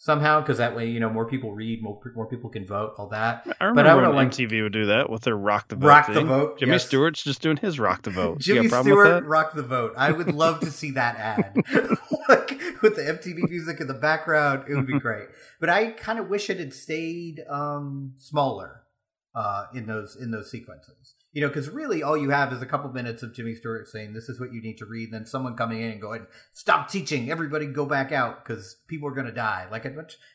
somehow 0.00 0.40
because 0.40 0.58
that 0.58 0.74
way 0.76 0.88
you 0.88 1.00
know 1.00 1.10
more 1.10 1.26
people 1.28 1.52
read, 1.52 1.82
more 1.82 2.00
more 2.14 2.26
people 2.26 2.48
can 2.48 2.64
vote, 2.66 2.94
all 2.98 3.08
that. 3.08 3.42
I 3.46 3.50
But 3.58 3.64
remember 3.66 3.90
I 3.90 3.94
when 4.08 4.14
like- 4.16 4.30
MTV 4.30 4.62
would 4.62 4.72
do 4.72 4.86
that 4.86 5.10
with 5.10 5.22
their 5.22 5.36
rock 5.36 5.68
the 5.68 5.76
vote. 5.76 5.86
Rock 5.88 6.06
the 6.12 6.24
vote, 6.24 6.58
Jimmy 6.58 6.72
yes. 6.72 6.86
Stewart's 6.86 7.22
just 7.22 7.42
doing 7.42 7.56
his 7.58 7.78
rock 7.78 8.02
the 8.02 8.10
vote. 8.10 8.38
Jimmy 8.38 8.62
you 8.62 8.68
got 8.70 8.80
a 8.80 8.82
problem 8.82 8.92
Stewart, 8.92 9.14
with 9.14 9.22
that? 9.24 9.28
rock 9.28 9.52
the 9.54 9.62
vote. 9.62 9.92
I 9.96 10.12
would 10.12 10.32
love 10.34 10.60
to 10.60 10.70
see 10.70 10.92
that 10.92 11.16
ad, 11.16 11.56
like 12.28 12.60
with 12.82 12.96
the 12.96 13.02
MTV 13.02 13.48
music 13.50 13.80
in 13.80 13.86
the 13.88 13.94
background. 13.94 14.64
It 14.68 14.74
would 14.76 14.86
be 14.86 14.98
great. 14.98 15.26
But 15.60 15.68
I 15.70 15.90
kind 15.90 16.18
of 16.18 16.28
wish 16.28 16.48
it 16.48 16.58
had 16.58 16.72
stayed 16.72 17.42
um, 17.50 18.14
smaller 18.16 18.82
uh, 19.34 19.66
in 19.74 19.86
those 19.86 20.16
in 20.20 20.30
those 20.30 20.50
sequences. 20.50 21.14
You 21.32 21.42
know, 21.42 21.48
because 21.48 21.68
really 21.68 22.02
all 22.02 22.16
you 22.16 22.30
have 22.30 22.52
is 22.52 22.62
a 22.62 22.66
couple 22.66 22.90
minutes 22.90 23.22
of 23.22 23.34
Jimmy 23.34 23.54
Stewart 23.54 23.86
saying, 23.86 24.14
"This 24.14 24.28
is 24.28 24.40
what 24.40 24.52
you 24.52 24.62
need 24.62 24.78
to 24.78 24.86
read," 24.86 25.12
then 25.12 25.26
someone 25.26 25.56
coming 25.56 25.80
in 25.82 25.90
and 25.90 26.00
going, 26.00 26.26
"Stop 26.52 26.90
teaching! 26.90 27.30
Everybody 27.30 27.66
go 27.66 27.84
back 27.84 28.12
out 28.12 28.44
because 28.44 28.76
people 28.88 29.08
are 29.08 29.14
going 29.14 29.26
to 29.26 29.32
die." 29.32 29.66
Like, 29.70 29.84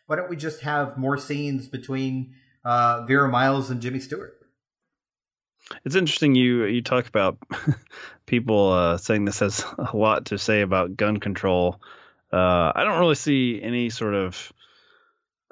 why 0.06 0.16
don't 0.16 0.30
we 0.30 0.36
just 0.36 0.62
have 0.62 0.98
more 0.98 1.18
scenes 1.18 1.68
between 1.68 2.36
uh, 2.64 3.06
Vera 3.06 3.28
Miles 3.28 3.72
and 3.72 3.82
Jimmy 3.82 4.00
Stewart? 4.00 4.38
It's 5.86 5.96
interesting 5.96 6.36
you 6.36 6.66
you 6.66 6.82
talk 6.82 7.08
about 7.08 7.38
people 8.26 8.72
uh, 8.72 8.98
saying 8.98 9.26
this 9.26 9.40
has 9.40 9.66
a 9.78 9.96
lot 9.96 10.26
to 10.26 10.38
say 10.38 10.62
about 10.62 10.98
gun 10.98 11.18
control. 11.18 11.82
Uh, 12.32 12.72
I 12.76 12.84
don't 12.84 13.00
really 13.00 13.16
see 13.16 13.62
any 13.62 13.90
sort 13.90 14.16
of 14.16 14.52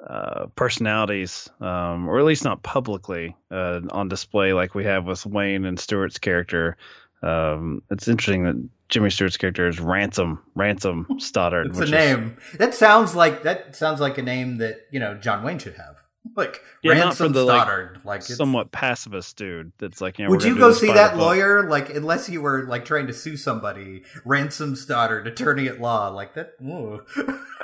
uh, 0.06 0.46
personalities, 0.56 1.48
um, 1.60 2.08
or 2.08 2.18
at 2.18 2.24
least 2.24 2.44
not 2.44 2.62
publicly, 2.62 3.36
uh, 3.50 3.80
on 3.90 4.08
display 4.08 4.52
like 4.52 4.74
we 4.74 4.84
have 4.84 5.04
with 5.06 5.24
Wayne 5.26 5.64
and 5.64 5.78
Stewart's 5.78 6.18
character. 6.18 6.76
Um, 7.22 7.82
it's 7.90 8.08
interesting 8.08 8.44
that 8.44 8.68
Jimmy 8.88 9.10
Stewart's 9.10 9.36
character 9.36 9.68
is 9.68 9.78
Ransom 9.78 10.42
Ransom 10.56 11.06
Stoddard. 11.18 11.68
It's 11.68 11.76
a 11.78 11.80
which 11.80 11.88
is- 11.88 11.92
name. 11.92 12.36
That 12.58 12.74
sounds 12.74 13.14
like 13.14 13.44
that 13.44 13.76
sounds 13.76 14.00
like 14.00 14.18
a 14.18 14.22
name 14.22 14.58
that 14.58 14.86
you 14.90 14.98
know 14.98 15.14
John 15.14 15.42
Wayne 15.44 15.58
should 15.58 15.76
have. 15.76 16.01
Like 16.36 16.62
Yeah, 16.82 16.94
not 16.94 17.04
Ransom 17.04 17.32
the, 17.32 17.44
like, 17.44 17.56
Stoddard. 17.62 18.00
Like, 18.04 18.20
it's- 18.20 18.36
somewhat 18.36 18.70
pacifist 18.70 19.36
dude. 19.36 19.72
That's 19.78 20.00
like, 20.00 20.18
you 20.20 20.24
know, 20.24 20.30
Would 20.30 20.44
you 20.44 20.56
go 20.56 20.72
see 20.72 20.86
that 20.92 21.12
book. 21.14 21.20
lawyer? 21.20 21.68
Like, 21.68 21.90
unless 21.90 22.28
you 22.28 22.40
were 22.40 22.64
like 22.66 22.84
trying 22.84 23.08
to 23.08 23.12
sue 23.12 23.36
somebody, 23.36 24.02
Ransom 24.24 24.76
Stoddard, 24.76 25.26
attorney 25.26 25.66
at 25.68 25.80
law, 25.80 26.08
like 26.08 26.34
that. 26.34 26.52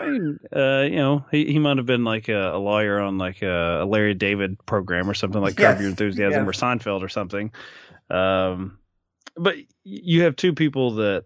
I 0.00 0.08
mean, 0.08 0.40
uh, 0.54 0.82
you 0.82 0.96
know, 0.96 1.24
he, 1.30 1.52
he 1.52 1.58
might 1.60 1.76
have 1.76 1.86
been 1.86 2.04
like 2.04 2.28
a, 2.28 2.54
a 2.54 2.58
lawyer 2.58 2.98
on 3.00 3.16
like 3.16 3.42
a, 3.42 3.82
a 3.82 3.86
Larry 3.86 4.14
David 4.14 4.58
program 4.66 5.08
or 5.08 5.14
something 5.14 5.40
like 5.40 5.58
Yes, 5.58 5.74
Curb 5.74 5.80
Your 5.80 5.90
Enthusiasm 5.90 6.42
yeah. 6.44 6.48
or 6.48 6.52
Seinfeld 6.52 7.02
or 7.02 7.08
something. 7.08 7.52
Um, 8.10 8.78
but 9.36 9.54
you 9.84 10.22
have 10.22 10.34
two 10.34 10.52
people 10.52 10.96
that 10.96 11.22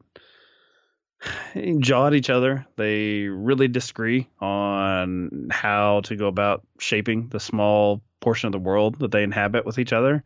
jaw 1.79 2.07
at 2.09 2.15
each 2.15 2.31
other. 2.31 2.67
They 2.77 3.23
really 3.25 3.69
disagree 3.69 4.29
on 4.41 5.49
how 5.51 6.01
to 6.05 6.17
go 6.17 6.27
about 6.27 6.63
shaping 6.79 7.29
the 7.29 7.41
small 7.41 8.03
portion 8.21 8.49
of 8.49 8.53
the 8.53 8.59
world 8.59 8.99
that 9.01 9.11
they 9.11 9.23
inhabit 9.23 9.65
with 9.67 9.79
each 9.79 9.93
other. 9.93 10.25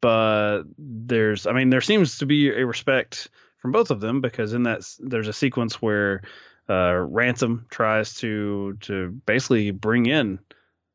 But 0.00 0.62
there's, 0.78 1.46
I 1.46 1.52
mean, 1.52 1.70
there 1.70 1.80
seems 1.80 2.18
to 2.18 2.26
be 2.26 2.50
a 2.50 2.64
respect 2.64 3.28
from 3.58 3.72
both 3.72 3.90
of 3.90 4.00
them 4.00 4.20
because 4.20 4.52
in 4.52 4.64
that 4.64 4.82
there's 5.00 5.28
a 5.28 5.32
sequence 5.32 5.82
where 5.82 6.22
uh, 6.68 6.94
Ransom 6.94 7.66
tries 7.70 8.14
to 8.16 8.76
to 8.80 9.08
basically 9.26 9.70
bring 9.70 10.06
in 10.06 10.38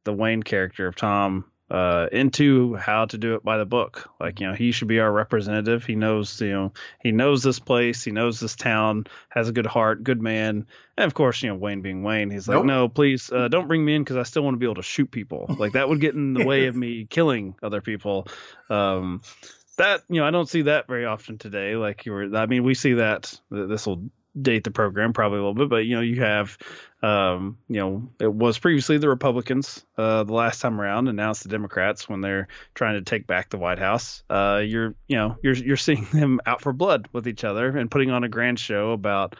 the 0.03 0.13
Wayne 0.13 0.43
character 0.43 0.87
of 0.87 0.95
Tom 0.95 1.45
uh, 1.73 2.07
into 2.11 2.75
how 2.75 3.05
to 3.05 3.17
do 3.17 3.33
it 3.33 3.43
by 3.43 3.57
the 3.57 3.65
book. 3.65 4.07
Like 4.19 4.39
you 4.39 4.47
know, 4.47 4.53
he 4.53 4.71
should 4.71 4.87
be 4.87 4.99
our 4.99 5.11
representative. 5.11 5.83
He 5.83 5.95
knows 5.95 6.39
you 6.39 6.51
know 6.51 6.73
he 7.01 7.11
knows 7.11 7.41
this 7.41 7.57
place, 7.57 8.03
he 8.03 8.11
knows 8.11 8.39
this 8.39 8.55
town, 8.55 9.07
has 9.29 9.49
a 9.49 9.51
good 9.51 9.65
heart, 9.65 10.03
good 10.03 10.21
man. 10.21 10.67
And 10.95 11.07
of 11.07 11.15
course, 11.15 11.41
you 11.41 11.49
know 11.49 11.55
Wayne 11.55 11.81
being 11.81 12.03
Wayne, 12.03 12.29
he's 12.29 12.47
like, 12.47 12.57
Nope. 12.57 12.65
no, 12.65 12.89
please 12.89 13.31
uh, 13.31 13.47
don't 13.47 13.67
bring 13.67 13.83
me 13.83 13.95
in 13.95 14.03
because 14.03 14.17
I 14.17 14.23
still 14.23 14.43
want 14.43 14.53
to 14.53 14.59
be 14.59 14.67
able 14.67 14.75
to 14.75 14.83
shoot 14.83 15.09
people. 15.09 15.47
Like 15.57 15.73
that 15.73 15.89
would 15.89 15.99
get 15.99 16.13
in 16.13 16.33
the 16.35 16.45
way 16.45 16.67
of 16.67 16.75
me 16.83 17.07
killing 17.09 17.55
other 17.63 17.81
people. 17.81 18.27
Um, 18.69 19.23
that 19.77 20.03
you 20.09 20.21
know, 20.21 20.27
I 20.27 20.31
don't 20.31 20.47
see 20.47 20.63
that 20.63 20.85
very 20.85 21.05
often 21.05 21.39
today. 21.39 21.75
Like 21.75 22.05
you 22.05 22.11
were, 22.11 22.35
I 22.35 22.45
mean, 22.45 22.63
we 22.63 22.75
see 22.75 22.93
that. 22.93 23.33
This 23.49 23.87
will 23.87 24.11
date 24.39 24.63
the 24.63 24.71
program 24.71 25.13
probably 25.13 25.37
a 25.37 25.41
little 25.41 25.53
bit, 25.53 25.69
but 25.69 25.85
you 25.85 25.95
know, 25.95 26.01
you 26.01 26.21
have, 26.21 26.57
um, 27.01 27.57
you 27.67 27.79
know, 27.79 28.09
it 28.19 28.33
was 28.33 28.57
previously 28.57 28.97
the 28.97 29.09
Republicans 29.09 29.85
uh, 29.97 30.23
the 30.23 30.33
last 30.33 30.59
time 30.61 30.79
around, 30.81 31.07
and 31.07 31.17
now 31.17 31.31
it's 31.31 31.43
the 31.43 31.49
Democrats 31.49 32.09
when 32.09 32.21
they're 32.21 32.47
trying 32.73 32.95
to 32.95 33.01
take 33.07 33.27
back 33.27 33.49
the 33.49 33.57
White 33.57 33.79
House. 33.79 34.23
Uh, 34.29 34.61
you're, 34.65 34.95
you 35.07 35.17
know, 35.17 35.37
you're 35.43 35.55
you're 35.55 35.77
seeing 35.77 36.07
them 36.13 36.39
out 36.45 36.61
for 36.61 36.73
blood 36.73 37.07
with 37.13 37.27
each 37.27 37.43
other 37.43 37.77
and 37.77 37.91
putting 37.91 38.09
on 38.11 38.23
a 38.23 38.29
grand 38.29 38.59
show 38.59 38.91
about. 38.91 39.35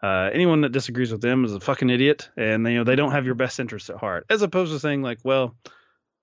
Uh, 0.00 0.30
anyone 0.32 0.60
that 0.60 0.70
disagrees 0.70 1.10
with 1.10 1.20
them 1.20 1.44
is 1.44 1.52
a 1.52 1.58
fucking 1.58 1.90
idiot, 1.90 2.30
and 2.36 2.64
they, 2.64 2.70
you 2.70 2.78
know 2.78 2.84
they 2.84 2.94
don't 2.94 3.10
have 3.10 3.26
your 3.26 3.34
best 3.34 3.58
interests 3.58 3.90
at 3.90 3.96
heart. 3.96 4.24
As 4.30 4.42
opposed 4.42 4.70
to 4.72 4.78
saying 4.78 5.02
like, 5.02 5.18
well, 5.24 5.56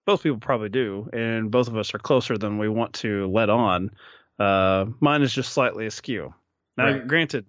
both 0.06 0.24
people 0.24 0.38
probably 0.38 0.70
do, 0.70 1.10
and 1.12 1.52
both 1.52 1.68
of 1.68 1.76
us 1.76 1.94
are 1.94 2.00
closer 2.00 2.38
than 2.38 2.58
we 2.58 2.70
want 2.70 2.94
to 2.94 3.28
let 3.28 3.50
on. 3.50 3.92
Uh, 4.40 4.86
mine 5.02 5.24
is 5.24 5.34
just 5.34 5.52
slightly 5.52 5.86
askew. 5.88 6.34
Now, 6.78 6.86
Right. 6.94 7.06
granted, 7.06 7.48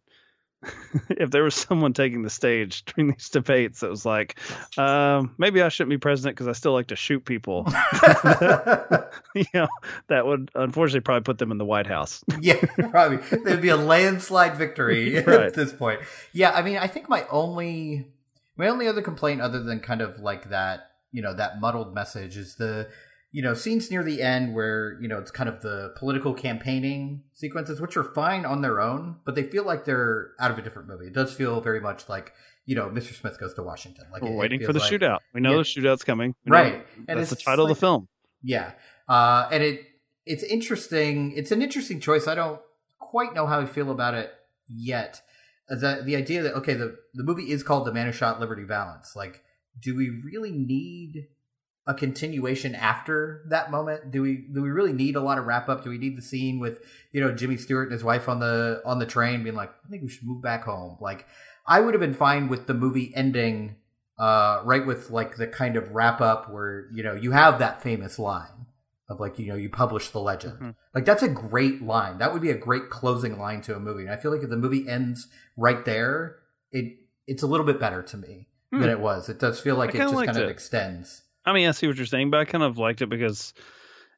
if 1.11 1.31
there 1.31 1.43
was 1.43 1.55
someone 1.55 1.93
taking 1.93 2.23
the 2.23 2.31
stage 2.31 2.85
during 2.87 3.11
these 3.13 3.29
debates 3.29 3.81
that 3.81 3.91
was 3.91 4.05
like, 4.07 4.39
um, 4.79 5.35
maybe 5.39 5.63
I 5.63 5.69
shouldn't 5.69 5.91
be 5.91 5.99
president 5.99 6.37
because 6.37 6.49
I 6.49 6.53
still 6.53 6.73
like 6.73 6.89
to 6.89 6.97
shoot 6.97 7.25
people, 7.25 7.67
you 9.35 9.45
know, 9.55 9.69
that 10.09 10.27
would 10.27 10.51
unfortunately 10.55 11.01
probably 11.01 11.23
put 11.25 11.39
them 11.39 11.51
in 11.53 11.59
the 11.59 11.65
White 11.65 11.87
House. 11.87 12.25
yeah, 12.41 12.61
probably. 12.91 13.19
There'd 13.39 13.63
be 13.63 13.69
a 13.69 13.77
landslide 13.77 14.57
victory 14.57 15.15
Right. 15.17 15.41
at 15.47 15.55
this 15.55 15.73
point. 15.73 16.01
Yeah, 16.33 16.51
I 16.53 16.63
mean, 16.63 16.79
I 16.79 16.87
think 16.87 17.09
my 17.09 17.25
only 17.31 18.07
my 18.57 18.69
only 18.69 18.89
other 18.89 19.03
complaint, 19.03 19.41
other 19.41 19.63
than 19.63 19.81
kind 19.81 20.01
of 20.01 20.21
like 20.21 20.49
that, 20.51 20.91
you 21.13 21.23
know, 21.23 21.35
that 21.35 21.61
muddled 21.61 21.95
message, 21.95 22.37
is 22.37 22.55
the 22.57 22.89
you 23.37 23.43
know 23.43 23.53
scenes 23.55 23.91
near 23.91 24.03
the 24.03 24.23
end 24.23 24.55
where 24.55 24.99
you 25.03 25.09
know 25.09 25.19
it's 25.19 25.31
kind 25.31 25.49
of 25.53 25.61
the 25.61 25.93
political 26.01 26.33
campaigning 26.33 27.23
sequences, 27.35 27.81
which 27.83 27.95
are 27.97 28.05
fine 28.05 28.47
on 28.47 28.63
their 28.63 28.81
own, 28.81 29.17
but 29.27 29.35
they 29.35 29.43
feel 29.43 29.65
like 29.65 29.85
they're 29.85 30.31
out 30.41 30.51
of 30.51 30.59
a 30.59 30.63
different 30.63 30.89
movie. 30.89 31.07
It 31.09 31.13
does 31.13 31.35
feel 31.35 31.61
very 31.61 31.81
much 31.89 32.09
like 32.09 32.33
you 32.69 32.75
know, 32.75 32.87
Mr. 32.89 33.13
Smith 33.15 33.39
goes 33.39 33.53
to 33.55 33.63
Washington. 33.63 34.07
Like 34.13 34.23
We're 34.23 34.31
it- 34.31 34.33
it 34.33 34.37
waiting 34.39 34.61
for 34.67 34.73
the 34.73 34.81
like- 34.81 34.91
shootout. 34.93 35.19
We 35.35 35.41
know 35.41 35.51
Yeah. 35.53 35.57
the 35.59 35.63
shootout's 35.65 36.03
coming. 36.03 36.35
We 36.47 36.51
Right. 36.51 36.87
And 37.07 37.19
That's 37.21 37.31
the 37.31 37.37
title 37.37 37.67
of 37.67 37.69
the 37.69 37.81
film. 37.87 38.09
Yeah, 38.43 38.73
uh, 39.09 39.49
and 39.53 39.63
it 39.63 39.83
it's 40.25 40.43
interesting. 40.43 41.33
It's 41.37 41.53
an 41.53 41.61
interesting 41.63 42.01
choice. 42.01 42.27
I 42.27 42.35
don't 42.35 42.61
quite 42.99 43.35
know 43.35 43.47
how 43.47 43.61
I 43.61 43.67
feel 43.67 43.91
about 43.91 44.15
it 44.15 44.33
yet. 44.69 45.21
The 45.69 46.01
the 46.05 46.17
idea 46.17 46.43
that 46.43 46.55
okay, 46.55 46.75
the 46.75 46.97
the 47.15 47.23
movie 47.23 47.51
is 47.51 47.63
called 47.63 47.85
The 47.87 47.93
Man 47.93 48.07
Who 48.07 48.13
Shot 48.13 48.41
Liberty 48.41 48.65
Valance. 48.65 49.15
Like, 49.15 49.43
do 49.79 49.95
we 49.95 50.09
really 50.25 50.53
need 50.53 51.27
a 51.87 51.95
continuation 51.95 52.75
after 52.75 53.45
that 53.49 53.71
moment? 53.71 54.11
Do 54.11 54.23
we 54.23 54.47
do 54.53 54.63
we 54.63 54.71
really 54.71 54.93
need 54.93 55.17
a 55.17 55.21
lot 55.21 55.39
of 55.39 55.47
wrap 55.47 55.69
up? 55.69 55.85
Do 55.85 55.91
we 55.91 55.99
need 55.99 56.17
the 56.17 56.23
scene 56.23 56.59
with 56.59 56.81
you 57.13 57.21
know 57.21 57.33
Jimmy 57.33 57.57
Stewart 57.57 57.85
and 57.89 57.93
his 57.93 58.03
wife 58.05 58.29
on 58.29 58.41
the 58.41 58.83
on 58.85 58.99
the 58.99 59.07
train 59.07 59.43
being 59.45 59.55
like, 59.57 59.71
I 59.87 59.89
think 59.89 60.03
we 60.03 60.09
should 60.09 60.27
move 60.27 60.43
back 60.43 60.65
home? 60.65 60.97
Like, 61.01 61.27
I 61.67 61.81
would 61.81 61.95
have 61.95 62.01
been 62.01 62.15
fine 62.15 62.49
with 62.49 62.67
the 62.67 62.75
movie 62.75 63.13
ending 63.15 63.77
uh, 64.19 64.63
right 64.65 64.87
with 64.87 65.11
like 65.11 65.37
the 65.37 65.47
kind 65.47 65.77
of 65.77 65.91
wrap 65.93 66.21
up 66.21 66.51
where 66.51 66.89
you 66.93 67.03
know 67.03 67.15
you 67.15 67.33
have 67.33 67.59
that 67.59 67.83
famous 67.83 68.19
line 68.19 68.67
of 69.09 69.21
like 69.21 69.39
you 69.39 69.47
know 69.47 69.55
you 69.55 69.69
publish 69.69 70.09
the 70.11 70.19
legend 70.19 70.59
Mhm. 70.59 70.75
like 70.95 71.05
that's 71.05 71.23
a 71.23 71.29
great 71.29 71.83
line 71.83 72.19
that 72.19 72.33
would 72.33 72.43
be 72.43 72.51
a 72.51 72.57
great 72.57 72.89
closing 72.91 73.39
line 73.39 73.61
to 73.61 73.77
a 73.77 73.79
movie 73.79 74.03
and 74.03 74.11
i 74.11 74.17
feel 74.17 74.33
like 74.33 74.43
if 74.43 74.49
the 74.51 74.57
movie 74.57 74.89
ends 74.89 75.29
right 75.57 75.85
there 75.85 76.39
it 76.73 76.97
it's 77.29 77.43
a 77.45 77.47
little 77.47 77.65
bit 77.67 77.79
better 77.79 78.03
to 78.03 78.17
me 78.17 78.49
Hmm. 78.73 78.81
than 78.81 78.89
it 78.91 78.99
was 78.99 79.29
it 79.29 79.39
does 79.39 79.61
feel 79.61 79.77
like 79.77 79.91
it 79.91 79.99
just 79.99 80.15
kind 80.27 80.39
of 80.39 80.51
extends 80.51 81.23
I 81.47 81.53
mean, 81.53 81.69
I 81.69 81.73
see 81.73 81.87
what 81.87 81.97
you're 81.97 82.07
saying, 82.07 82.31
but 82.31 82.41
I 82.41 82.45
kind 82.45 82.65
of 82.65 82.77
liked 82.77 83.03
it 83.03 83.09
because 83.09 83.55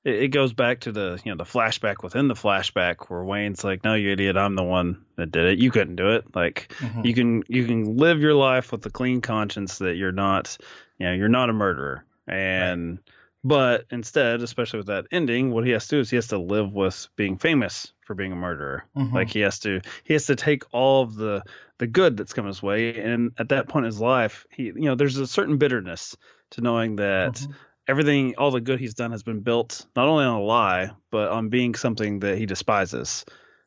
it, 0.05 0.15
it 0.25 0.29
goes 0.29 0.53
back 0.53 0.81
to 0.81 0.93
the 0.93 1.21
you 1.25 1.31
know 1.31 1.37
the 1.37 1.45
flashback 1.45 2.03
within 2.03 2.29
the 2.29 2.35
flashback 2.35 3.09
where 3.09 3.23
Wayne's 3.23 3.63
like, 3.65 3.85
"No, 3.85 3.95
you 3.95 4.13
idiot! 4.13 4.37
I'm 4.37 4.55
the 4.55 4.65
one 4.65 5.05
that 5.17 5.31
did 5.31 5.45
it. 5.47 5.59
You 5.59 5.71
couldn't 5.71 5.97
do 5.97 6.11
it. 6.11 6.35
Like 6.35 6.73
you 7.05 7.15
can 7.15 7.43
you 7.49 7.67
can 7.67 7.97
live 7.97 8.21
your 8.21 8.35
life 8.35 8.73
with 8.73 8.85
a 8.87 8.91
clean 8.91 9.21
conscience 9.21 9.79
that 9.79 9.97
you're 9.97 10.13
not 10.13 10.57
you 10.99 11.07
know 11.07 11.13
you're 11.13 11.29
not 11.29 11.51
a 11.51 11.53
murderer 11.53 12.05
and." 12.27 12.99
But 13.45 13.85
instead, 13.93 14.43
especially 14.43 14.79
with 14.79 14.89
that 14.89 15.07
ending, 15.13 15.53
what 15.53 15.65
he 15.65 15.71
has 15.71 15.87
to 15.89 15.97
do 15.97 16.01
is 16.01 16.11
he 16.11 16.17
has 16.17 16.27
to 16.29 16.39
live 16.39 16.73
with 16.73 17.09
being 17.15 17.39
famous 17.39 17.93
for 18.05 18.15
being 18.15 18.33
a 18.33 18.37
murderer. 18.37 18.85
Mhm. 18.97 19.13
Like 19.13 19.31
he 19.31 19.41
has 19.41 19.61
to 19.61 19.81
he 20.03 20.13
has 20.15 20.27
to 20.27 20.35
take 20.35 20.65
all 20.73 21.05
of 21.05 21.15
the 21.15 21.45
the 21.79 21.87
good 21.87 22.17
that's 22.17 22.33
come 22.33 22.47
his 22.47 22.61
way, 22.65 23.01
and 23.01 23.31
at 23.39 23.51
that 23.51 23.69
point 23.69 23.87
in 23.87 23.93
his 23.93 24.01
life, 24.01 24.45
he 24.51 24.65
you 24.65 24.75
know 24.75 24.97
there's 24.97 25.19
a 25.19 25.27
certain 25.27 25.57
bitterness 25.57 26.17
to 26.53 26.61
knowing 26.61 26.97
that 26.97 27.35
Mhm. 27.35 27.55
everything 27.87 28.35
all 28.37 28.51
the 28.51 28.61
good 28.61 28.79
he's 28.81 28.95
done 28.95 29.11
has 29.13 29.23
been 29.23 29.41
built 29.41 29.87
not 29.97 30.09
only 30.09 30.25
on 30.25 30.41
a 30.41 30.43
lie 30.43 30.91
but 31.11 31.31
on 31.31 31.49
being 31.49 31.75
something 31.75 32.21
that 32.21 32.37
he 32.39 32.47
despises. 32.47 33.25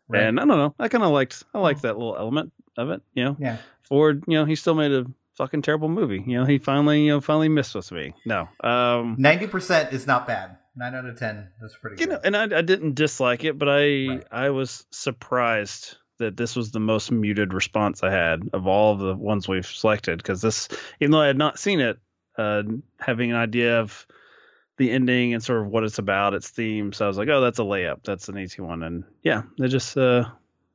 Right. 0.07 0.23
And 0.23 0.39
I 0.39 0.45
don't 0.45 0.57
know, 0.57 0.75
I 0.79 0.87
kind 0.89 1.03
of 1.03 1.11
liked 1.11 1.43
I 1.53 1.59
liked 1.59 1.81
that 1.83 1.97
little 1.97 2.17
element 2.17 2.51
of 2.77 2.89
it. 2.89 3.01
You 3.13 3.23
know, 3.25 3.37
yeah 3.39 3.57
Ford, 3.83 4.23
you 4.27 4.37
know, 4.37 4.45
he 4.45 4.55
still 4.55 4.75
made 4.75 4.91
a 4.91 5.05
fucking 5.37 5.61
terrible 5.61 5.89
movie. 5.89 6.23
You 6.25 6.37
know, 6.39 6.45
he 6.45 6.57
finally 6.59 7.05
you 7.05 7.11
know 7.11 7.21
finally 7.21 7.49
missed 7.49 7.75
with 7.75 7.91
me. 7.91 8.13
No, 8.25 8.47
um, 8.63 9.17
90% 9.19 9.93
is 9.93 10.05
not 10.07 10.27
bad 10.27 10.57
9 10.75 10.95
out 10.95 11.05
of 11.05 11.17
10 11.17 11.49
that's 11.59 11.75
pretty 11.77 11.95
you 12.01 12.07
good 12.07 12.13
know, 12.13 12.19
and 12.23 12.37
I, 12.37 12.59
I 12.59 12.61
didn't 12.61 12.95
dislike 12.95 13.43
it, 13.43 13.57
but 13.57 13.67
I 13.69 13.81
Right. 13.81 14.23
I 14.31 14.49
was 14.51 14.85
surprised 14.91 15.97
that 16.19 16.37
this 16.37 16.55
was 16.55 16.71
the 16.71 16.79
most 16.79 17.11
muted 17.11 17.53
response 17.53 18.03
I 18.03 18.11
had 18.11 18.41
of 18.53 18.67
all 18.67 18.95
the 18.95 19.15
ones 19.15 19.47
we've 19.47 19.65
selected 19.65 20.17
because 20.17 20.41
this, 20.41 20.67
even 20.99 21.11
though 21.11 21.21
I 21.21 21.27
had 21.27 21.37
not 21.37 21.57
seen 21.59 21.79
it, 21.79 21.97
uh, 22.41 22.63
having 22.99 23.32
an 23.32 23.38
idea 23.38 23.80
of 23.80 24.06
the 24.77 24.91
ending 24.91 25.34
and 25.34 25.43
sort 25.43 25.62
of 25.62 25.67
what 25.67 25.84
it's 25.84 25.99
about, 25.99 26.34
its 26.34 26.49
theme, 26.49 26.91
so 26.93 27.06
I 27.06 27.08
was 27.08 27.17
like, 27.17 27.30
oh, 27.30 27.41
that's 27.41 27.60
a 27.60 27.63
layup, 27.63 28.04
that's 28.04 28.30
an 28.30 28.38
easy 28.38 28.62
one, 28.62 28.84
and 28.84 29.04
yeah, 29.21 29.43
they 29.60 29.67
just 29.67 29.95
uh, 29.97 30.25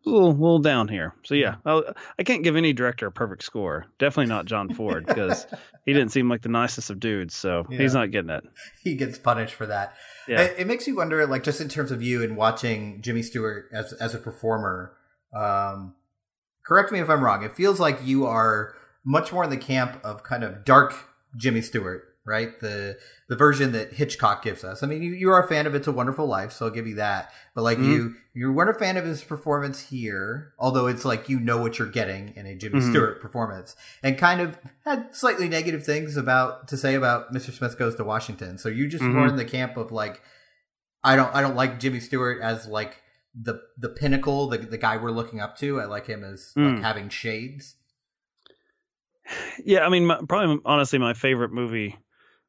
a 0.06 0.10
little 0.10 0.32
little 0.32 0.58
down 0.60 0.88
here. 0.88 1.14
So 1.24 1.34
yeah, 1.34 1.56
I'll, 1.64 1.84
I 2.18 2.22
can't 2.22 2.44
give 2.44 2.56
any 2.56 2.72
director 2.72 3.06
a 3.06 3.12
perfect 3.12 3.42
score. 3.42 3.86
Definitely 3.98 4.28
not 4.28 4.46
John 4.46 4.72
Ford 4.72 5.06
because 5.06 5.46
he 5.84 5.92
didn't 5.92 6.10
seem 6.10 6.28
like 6.28 6.42
the 6.42 6.48
nicest 6.48 6.90
of 6.90 7.00
dudes, 7.00 7.34
so 7.34 7.66
he's 7.68 7.94
not 7.94 8.10
getting 8.10 8.30
it. 8.30 8.44
he 8.82 8.94
gets 8.94 9.18
punished 9.18 9.54
for 9.54 9.66
that 9.66 9.94
Yeah. 10.28 10.42
It, 10.42 10.60
it 10.60 10.66
makes 10.66 10.86
you 10.86 10.96
wonder, 10.96 11.26
like, 11.26 11.42
just 11.42 11.60
in 11.60 11.68
terms 11.68 11.90
of 11.90 12.02
you 12.02 12.22
and 12.22 12.36
watching 12.36 13.02
Jimmy 13.02 13.22
Stewart 13.22 13.68
as 13.72 13.92
as 13.94 14.14
a 14.14 14.18
performer. 14.18 14.96
Um, 15.34 15.94
correct 16.64 16.92
me 16.92 17.00
if 17.00 17.10
I'm 17.10 17.22
wrong. 17.22 17.42
It 17.44 17.56
feels 17.56 17.80
like 17.80 17.98
you 18.04 18.26
are 18.26 18.74
much 19.04 19.32
more 19.32 19.44
in 19.44 19.50
the 19.50 19.56
camp 19.56 20.00
of 20.04 20.22
kind 20.22 20.42
of 20.42 20.64
dark 20.64 20.94
Jimmy 21.36 21.60
Stewart, 21.62 22.04
right? 22.24 22.58
The 22.60 22.98
the 23.28 23.36
version 23.36 23.72
that 23.72 23.92
Hitchcock 23.94 24.42
gives 24.44 24.62
us. 24.64 24.82
I 24.82 24.86
mean, 24.86 25.02
you, 25.02 25.10
you 25.12 25.30
are 25.30 25.42
a 25.44 25.48
fan 25.48 25.66
of 25.66 25.74
It's 25.74 25.86
a 25.88 25.92
Wonderful 25.92 26.26
Life, 26.26 26.52
so 26.52 26.66
I'll 26.66 26.70
give 26.72 26.86
you 26.86 26.94
that. 26.96 27.32
But 27.54 27.62
like 27.62 27.78
Mhm. 27.78 27.84
you, 27.92 28.14
you 28.34 28.52
weren't 28.52 28.70
a 28.70 28.78
fan 28.78 28.96
of 28.96 29.04
his 29.04 29.24
performance 29.24 29.88
here, 29.88 30.52
although 30.58 30.86
it's 30.86 31.04
like 31.04 31.28
you 31.28 31.40
know 31.40 31.58
what 31.58 31.78
you're 31.78 31.88
getting 31.90 32.32
in 32.36 32.46
a 32.46 32.54
Jimmy 32.54 32.80
Mhm. 32.80 32.90
Stewart 32.90 33.20
performance, 33.20 33.74
and 34.02 34.16
kind 34.16 34.40
of 34.40 34.58
had 34.84 35.14
slightly 35.14 35.48
negative 35.48 35.84
things 35.84 36.16
about 36.16 36.68
to 36.68 36.76
say 36.76 36.94
about 36.94 37.32
Mr. 37.34 37.50
Smith 37.52 37.76
Goes 37.78 37.96
to 37.96 38.04
Washington. 38.04 38.58
So 38.58 38.68
you 38.68 38.86
just 38.88 39.02
Mhm. 39.04 39.12
more 39.14 39.26
in 39.26 39.36
the 39.36 39.44
camp 39.44 39.76
of 39.76 39.90
like, 39.90 40.22
I 41.02 41.16
don't, 41.16 41.34
I 41.34 41.40
don't 41.40 41.56
like 41.56 41.80
Jimmy 41.80 42.00
Stewart 42.00 42.40
as 42.40 42.66
like 42.66 43.02
the 43.34 43.60
the 43.76 43.88
pinnacle, 43.90 44.48
the 44.48 44.58
the 44.58 44.78
guy 44.78 44.96
we're 44.96 45.10
looking 45.10 45.40
up 45.40 45.56
to. 45.58 45.80
I 45.80 45.84
like 45.84 46.06
him 46.06 46.22
as 46.24 46.52
like 46.56 46.64
Mm. 46.76 46.82
having 46.82 47.08
shades. 47.08 47.74
Yeah, 49.64 49.84
I 49.84 49.88
mean, 49.88 50.06
my, 50.06 50.20
probably 50.28 50.60
honestly, 50.64 50.98
my 50.98 51.14
favorite 51.14 51.52
movie 51.52 51.88
of 51.88 51.96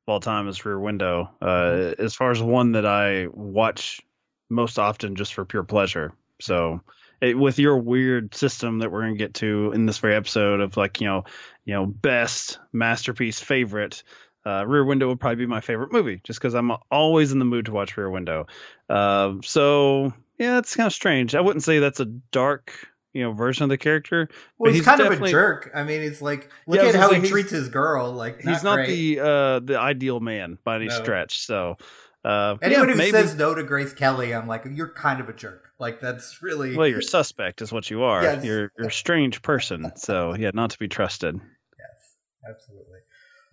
all 0.07 0.19
time 0.19 0.47
is 0.47 0.63
Rear 0.65 0.79
Window. 0.79 1.29
Uh, 1.41 1.93
as 1.97 2.15
far 2.15 2.31
as 2.31 2.41
one 2.41 2.73
that 2.73 2.85
I 2.85 3.27
watch 3.31 4.01
most 4.49 4.79
often 4.79 5.15
just 5.15 5.33
for 5.33 5.45
pure 5.45 5.63
pleasure. 5.63 6.13
So, 6.39 6.81
it, 7.21 7.37
with 7.37 7.57
your 7.59 7.77
weird 7.77 8.35
system 8.35 8.79
that 8.79 8.91
we're 8.91 9.01
gonna 9.01 9.15
get 9.15 9.33
to 9.35 9.71
in 9.73 9.85
this 9.85 9.97
very 9.97 10.15
episode 10.15 10.61
of 10.61 10.77
like 10.77 11.01
you 11.01 11.07
know, 11.07 11.23
you 11.65 11.73
know, 11.73 11.85
best 11.85 12.59
masterpiece 12.71 13.39
favorite. 13.39 14.03
Uh, 14.45 14.65
Rear 14.65 14.85
Window 14.85 15.09
would 15.09 15.19
probably 15.19 15.35
be 15.35 15.45
my 15.45 15.59
favorite 15.59 15.91
movie, 15.91 16.21
just 16.23 16.39
because 16.39 16.53
I'm 16.53 16.71
always 16.89 17.33
in 17.33 17.39
the 17.39 17.45
mood 17.45 17.65
to 17.65 17.73
watch 17.73 17.97
Rear 17.97 18.09
Window. 18.09 18.47
Uh, 18.89 19.33
so 19.43 20.13
yeah, 20.37 20.59
it's 20.59 20.75
kind 20.75 20.87
of 20.87 20.93
strange. 20.93 21.35
I 21.35 21.41
wouldn't 21.41 21.63
say 21.63 21.79
that's 21.79 21.99
a 21.99 22.05
dark, 22.05 22.71
you 23.17 23.23
know, 23.23 23.32
version 23.34 23.63
of 23.63 23.69
the 23.69 23.77
character. 23.77 24.30
Well, 24.58 24.71
he's, 24.71 24.80
he's 24.82 24.86
kind 24.86 25.01
of 25.01 25.21
a 25.21 25.27
jerk. 25.27 25.71
I 25.73 25.84
mean, 25.84 26.01
it's 26.01 26.21
like 26.21 26.49
look 26.67 26.80
Yeah, 26.80 26.89
at 26.89 26.95
how 26.95 27.10
gonna 27.10 27.21
he 27.23 27.27
treats 27.27 27.51
his 27.51 27.69
girl. 27.69 28.12
Like 28.13 28.41
he's 28.41 28.63
not 28.63 28.75
great. 28.75 28.88
the 28.88 29.19
uh 29.19 29.60
the 29.60 29.80
ideal 29.80 30.19
man 30.19 30.58
by 30.63 30.75
any 30.77 30.88
No. 30.88 30.93
stretch. 30.95 31.39
So 31.39 31.77
uh 32.23 32.56
Anyone 32.62 32.88
yeah, 32.88 32.93
who 32.93 32.97
maybe, 32.97 33.12
says 33.12 33.36
no 33.36 33.56
to 33.56 33.63
Grace 33.63 33.93
Kelly, 33.93 34.34
I'm 34.34 34.47
like, 34.47 34.65
you're 34.71 34.93
kind 34.93 35.19
of 35.19 35.30
a 35.30 35.34
jerk. 35.34 35.63
Like 35.80 35.99
that's 35.99 36.41
really 36.41 36.75
well, 36.77 36.88
you're 36.88 37.01
suspect 37.01 37.62
is 37.62 37.71
what 37.71 37.89
you 37.89 38.03
are. 38.03 38.23
Yes. 38.23 38.45
You're 38.45 38.71
you're 38.77 38.88
a 38.88 38.91
strange 38.91 39.41
person. 39.41 39.91
So 39.95 40.36
yeah, 40.36 40.51
not 40.53 40.69
to 40.71 40.80
be 40.80 40.88
trusted. 40.88 41.36
Yes, 41.36 42.15
absolutely. 42.49 42.99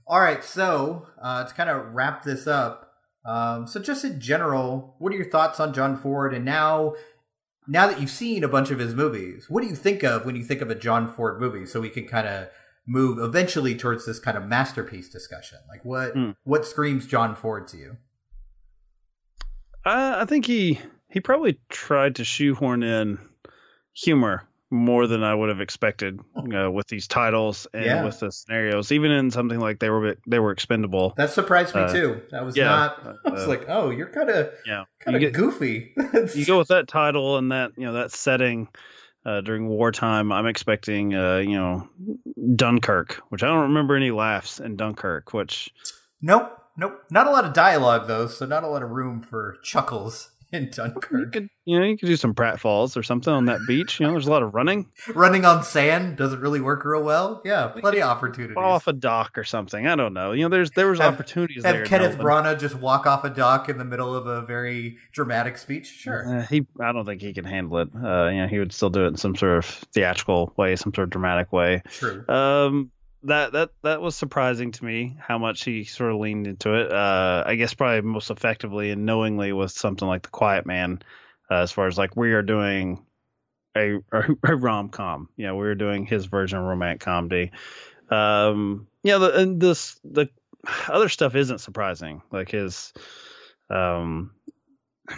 All 0.07 0.20
right, 0.20 0.44
so 0.44 1.07
uh, 1.22 1.44
to 1.44 1.55
kind 1.55 1.70
of 1.70 1.94
wrap 1.94 2.24
this 2.24 2.46
up, 2.46 2.90
Um, 3.27 3.66
so 3.66 3.81
just 3.81 4.05
in 4.05 4.20
general, 4.20 4.96
what 4.98 5.12
are 5.12 5.16
your 5.16 5.31
thoughts 5.31 5.59
on 5.59 5.72
John 5.72 5.96
Ford? 5.96 6.35
And 6.35 6.44
now, 6.44 6.94
now 7.66 7.87
that 7.87 8.00
you've 8.00 8.11
seen 8.11 8.44
a 8.44 8.48
bunch 8.48 8.70
of 8.70 8.79
his 8.79 8.94
movies, 8.94 9.46
what 9.48 9.62
do 9.62 9.68
you 9.68 9.74
think 9.77 10.03
of 10.03 10.24
when 10.27 10.37
you 10.37 10.44
think 10.44 10.61
of 10.61 10.70
a 10.70 10.74
John 10.74 11.09
Ford 11.09 11.40
movie? 11.40 11.66
So 11.66 11.81
we 11.81 11.88
can 11.90 12.07
kind 12.07 12.27
of 12.29 12.48
move 12.87 13.18
eventually 13.18 13.74
towards 13.74 14.05
this 14.05 14.18
kind 14.18 14.37
of 14.37 14.44
masterpiece 14.46 15.09
discussion. 15.09 15.59
Like 15.68 15.85
what 15.85 16.12
Hmm. 16.12 16.31
what 16.44 16.66
screams 16.66 17.07
John 17.07 17.35
Ford 17.35 17.66
to 17.68 17.77
you? 17.77 17.96
Uh, 19.85 20.16
I 20.20 20.24
think 20.24 20.46
he 20.46 20.81
he 21.11 21.20
probably 21.20 21.59
tried 21.68 22.16
to 22.16 22.24
shoehorn 22.24 22.83
in 22.83 23.18
humor 23.92 24.46
more 24.74 25.06
than 25.06 25.22
I 25.22 25.32
would 25.34 25.48
have 25.50 25.60
expected 25.60 26.18
uh, 26.37 26.68
with 26.70 26.88
these 26.88 27.06
titles 27.06 27.66
and 27.72 27.84
Yeah. 27.84 28.04
with 28.04 28.18
the 28.18 28.32
scenarios. 28.32 28.90
Even 28.90 29.12
in 29.12 29.30
something 29.30 29.60
like 29.60 29.78
they 29.78 29.88
were 29.88 30.16
they 30.26 30.40
were 30.40 30.50
expendable. 30.50 31.14
That 31.16 31.30
surprised 31.30 31.74
me 31.74 31.82
Uh, 31.82 31.92
too. 31.92 32.22
That 32.32 32.44
was 32.44 32.56
yeah, 32.56 32.64
not. 32.64 33.16
I 33.26 33.30
was 33.30 33.44
uh, 33.44 33.48
like, 33.48 33.66
oh, 33.68 33.90
you're 33.90 34.08
kind 34.10 34.30
of 34.30 34.50
Yeah, 34.66 34.84
kind 34.98 35.22
of 35.22 35.32
goofy. 35.32 35.94
you 36.34 36.44
go 36.44 36.58
with 36.58 36.68
that 36.68 36.88
title 36.88 37.38
and 37.38 37.52
that 37.52 37.72
you 37.76 37.87
know 37.87 37.92
that 37.94 38.10
setting 38.10 38.68
uh, 39.24 39.40
during 39.42 39.68
wartime. 39.68 40.32
I'm 40.32 40.46
expecting 40.46 41.14
uh, 41.14 41.37
you 41.38 41.56
know 41.56 41.88
Dunkirk, 42.56 43.22
which 43.28 43.42
I 43.42 43.46
don't 43.46 43.62
remember 43.68 43.94
any 43.96 44.10
laughs 44.10 44.60
in 44.60 44.76
Dunkirk. 44.76 45.32
Which 45.32 45.70
nope, 46.20 46.50
nope. 46.76 47.00
Not 47.10 47.26
a 47.26 47.30
lot 47.30 47.44
of 47.44 47.52
dialogue 47.52 48.08
though, 48.08 48.26
so 48.26 48.44
not 48.44 48.64
a 48.64 48.68
lot 48.68 48.82
of 48.82 48.90
room 48.90 49.22
for 49.22 49.56
chuckles 49.62 50.30
in 50.54 50.64
you 50.64 50.70
Dunkirk. 50.70 51.32
could 51.32 51.48
you 51.66 51.78
know 51.78 51.84
you 51.84 51.96
could 51.98 52.06
do 52.06 52.16
some 52.16 52.34
pratfalls 52.34 52.96
or 52.96 53.02
something 53.02 53.32
on 53.32 53.46
that 53.46 53.60
beach. 53.66 53.98
You 54.00 54.06
know, 54.06 54.12
there's 54.12 54.26
a 54.26 54.30
lot 54.30 54.42
of 54.42 54.54
running. 54.54 54.90
Running 55.14 55.44
on 55.44 55.62
sand 55.64 56.16
doesn't 56.16 56.40
really 56.40 56.60
work 56.60 56.84
real 56.84 57.02
well. 57.02 57.42
Yeah, 57.44 57.68
plenty 57.68 58.00
of 58.00 58.08
opportunities. 58.08 58.56
Off 58.56 58.86
a 58.86 58.92
dock 58.92 59.36
or 59.36 59.44
something. 59.44 59.86
I 59.86 59.96
don't 59.96 60.14
know. 60.14 60.32
You 60.32 60.44
know, 60.44 60.48
there's 60.48 60.70
there 60.72 60.88
was 60.88 60.98
Have- 61.00 61.14
opportunities 61.14 61.64
Have 61.64 61.74
there. 61.74 61.84
Kenneth. 61.84 62.18
Branagh 62.18 62.58
just 62.58 62.74
walk 62.76 63.06
off 63.06 63.24
a 63.24 63.30
dock 63.30 63.68
in 63.68 63.78
the 63.78 63.84
middle 63.84 64.14
of 64.14 64.26
a 64.26 64.42
very 64.42 64.96
dramatic 65.12 65.58
speech? 65.58 65.86
Sure. 65.86 66.38
Uh, 66.38 66.46
he, 66.46 66.66
I 66.80 66.92
don't 66.92 67.04
think 67.04 67.20
he 67.22 67.32
can 67.32 67.44
handle 67.44 67.78
it. 67.78 67.88
Uh, 67.94 68.28
you 68.28 68.40
know, 68.42 68.46
he 68.46 68.58
would 68.58 68.72
still 68.72 68.90
do 68.90 69.04
it 69.04 69.08
in 69.08 69.16
some 69.16 69.34
sort 69.34 69.58
of 69.58 69.64
theatrical 69.92 70.52
way, 70.56 70.76
some 70.76 70.92
sort 70.94 71.04
of 71.08 71.10
dramatic 71.10 71.52
way. 71.52 71.82
True. 71.88 72.24
Um, 72.28 72.90
that 73.24 73.52
that 73.52 73.70
that 73.82 74.00
was 74.00 74.14
surprising 74.14 74.72
to 74.72 74.84
me 74.84 75.16
how 75.18 75.38
much 75.38 75.64
he 75.64 75.84
sort 75.84 76.12
of 76.12 76.18
leaned 76.18 76.46
into 76.46 76.74
it. 76.74 76.92
Uh, 76.92 77.42
I 77.46 77.54
guess 77.56 77.74
probably 77.74 78.02
most 78.02 78.30
effectively 78.30 78.90
and 78.90 79.06
knowingly 79.06 79.52
was 79.52 79.74
something 79.74 80.06
like 80.06 80.22
The 80.22 80.28
Quiet 80.28 80.66
Man, 80.66 81.02
uh, 81.50 81.56
as 81.56 81.72
far 81.72 81.87
as 81.87 81.98
like 81.98 82.16
we 82.16 82.32
are 82.32 82.42
doing 82.42 83.04
a 83.76 83.96
a, 84.12 84.22
a 84.44 84.56
rom 84.56 84.90
com. 84.90 85.28
You 85.37 85.46
know, 85.46 85.56
we 85.56 85.66
were 85.66 85.74
doing 85.74 86.06
his 86.06 86.26
version 86.26 86.58
of 86.58 86.64
romantic 86.64 87.00
comedy. 87.00 87.52
Um, 88.10 88.87
yeah, 89.02 89.18
the, 89.18 89.40
and 89.40 89.60
this 89.60 89.98
the 90.04 90.28
other 90.88 91.08
stuff 91.08 91.34
isn't 91.34 91.58
surprising. 91.58 92.22
Like 92.30 92.50
his, 92.50 92.92
um, 93.70 94.32
I 95.08 95.14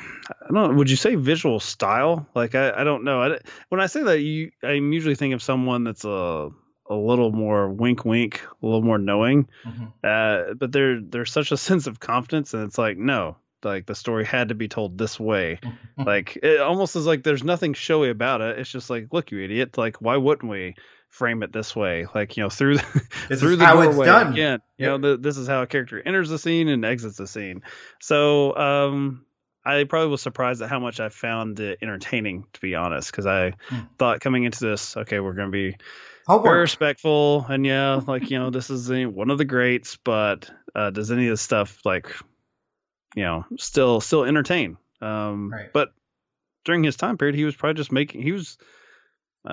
don't 0.50 0.54
know. 0.54 0.74
Would 0.74 0.90
you 0.90 0.96
say 0.96 1.16
visual 1.16 1.60
style? 1.60 2.28
Like 2.34 2.54
I, 2.54 2.72
I 2.80 2.84
don't 2.84 3.04
know. 3.04 3.22
I, 3.22 3.38
when 3.68 3.80
I 3.80 3.86
say 3.86 4.02
that, 4.04 4.20
you, 4.20 4.52
I'm 4.62 4.92
usually 4.92 5.16
thinking 5.16 5.34
of 5.34 5.42
someone 5.42 5.84
that's 5.84 6.04
a 6.04 6.50
a 6.88 6.94
little 6.94 7.32
more 7.32 7.68
wink, 7.68 8.04
wink, 8.04 8.42
a 8.62 8.66
little 8.66 8.82
more 8.82 8.98
knowing. 8.98 9.48
Mhm. 9.64 9.92
Uh, 10.04 10.54
but 10.54 10.72
there, 10.72 11.00
there's 11.00 11.32
such 11.32 11.52
a 11.52 11.56
sense 11.68 11.86
of 11.86 11.98
confidence, 12.00 12.54
and 12.54 12.62
it's 12.64 12.78
like 12.78 12.96
no, 12.98 13.36
like 13.64 13.86
the 13.86 13.94
story 13.94 14.24
had 14.24 14.48
to 14.50 14.54
be 14.54 14.68
told 14.68 14.96
this 14.98 15.18
way. 15.18 15.58
like 15.98 16.36
it 16.42 16.60
almost 16.60 16.94
is 16.96 17.06
like 17.06 17.22
there's 17.22 17.42
nothing 17.44 17.74
showy 17.74 18.10
about 18.10 18.40
it. 18.40 18.58
It's 18.58 18.70
just 18.70 18.90
like, 18.90 19.08
look, 19.12 19.30
you 19.32 19.40
idiot. 19.42 19.76
Like 19.78 20.00
why 20.00 20.16
wouldn't 20.16 20.50
we? 20.50 20.74
frame 21.08 21.42
it 21.42 21.50
this 21.50 21.74
way 21.74 22.04
like 22.14 22.36
you 22.36 22.42
know 22.42 22.50
through 22.50 22.76
the, 22.76 22.84
This 23.28 23.40
through 23.40 23.52
is 23.52 23.58
the 23.58 23.64
how 23.64 23.80
it's 23.80 23.88
doorway 23.92 24.04
done. 24.06 24.32
again 24.32 24.58
you 24.76 24.86
know 24.86 24.98
the, 24.98 25.16
this 25.16 25.38
is 25.38 25.48
how 25.48 25.62
a 25.62 25.66
character 25.66 26.02
enters 26.04 26.28
the 26.28 26.38
scene 26.38 26.68
and 26.68 26.84
exits 26.84 27.16
the 27.16 27.26
scene 27.28 27.62
so 28.00 28.54
um 28.54 29.24
I 29.64 29.84
probably 29.84 30.10
was 30.10 30.20
surprised 30.20 30.60
at 30.60 30.68
how 30.68 30.78
much 30.80 31.00
I 31.00 31.08
found 31.08 31.58
it 31.60 31.78
entertaining, 31.80 32.46
to 32.52 32.60
be 32.60 32.74
honest, 32.74 33.10
because 33.10 33.24
I 33.24 33.52
Hmm. 33.68 33.80
thought 33.98 34.20
coming 34.20 34.44
into 34.44 34.60
this, 34.64 34.96
okay, 34.96 35.20
we're 35.20 35.32
going 35.32 35.48
to 35.50 35.52
be 35.52 35.76
very 36.26 36.38
Homework. 36.38 36.60
respectful, 36.60 37.46
and 37.48 37.64
yeah, 37.64 38.00
like 38.06 38.30
you 38.30 38.38
know, 38.38 38.50
this 38.50 38.70
is 38.70 38.90
one 39.06 39.30
of 39.30 39.38
the 39.38 39.44
greats, 39.44 39.96
but 40.02 40.50
uh, 40.74 40.90
does 40.90 41.10
any 41.10 41.26
of 41.26 41.32
this 41.32 41.40
stuff 41.42 41.80
like, 41.84 42.12
you 43.14 43.22
know, 43.22 43.44
still 43.58 44.00
still 44.00 44.24
entertain? 44.24 44.76
Um, 45.00 45.50
Right. 45.52 45.72
But 45.72 45.90
during 46.64 46.82
his 46.82 46.96
time 46.96 47.16
period, 47.18 47.36
he 47.36 47.44
was 47.44 47.54
probably 47.54 47.74
just 47.78 47.92
making 47.92 48.22
he 48.22 48.32
was. 48.32 48.58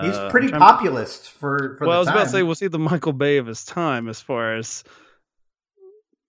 He's 0.01 0.15
uh, 0.15 0.31
pretty 0.31 0.47
I'm 0.47 0.53
trying- 0.57 0.61
populist 0.61 1.29
for, 1.29 1.75
for 1.77 1.85
well, 1.85 1.97
I 1.97 1.99
was 1.99 2.07
time. 2.07 2.15
about 2.17 2.23
to 2.23 2.29
say, 2.31 2.41
was 2.41 2.59
he 2.59 2.67
the 2.67 2.79
Michael 2.79 3.13
Bay 3.13 3.37
of 3.37 3.45
his 3.45 3.63
time 3.63 4.09
as 4.09 4.19
far 4.19 4.55
as 4.55 4.83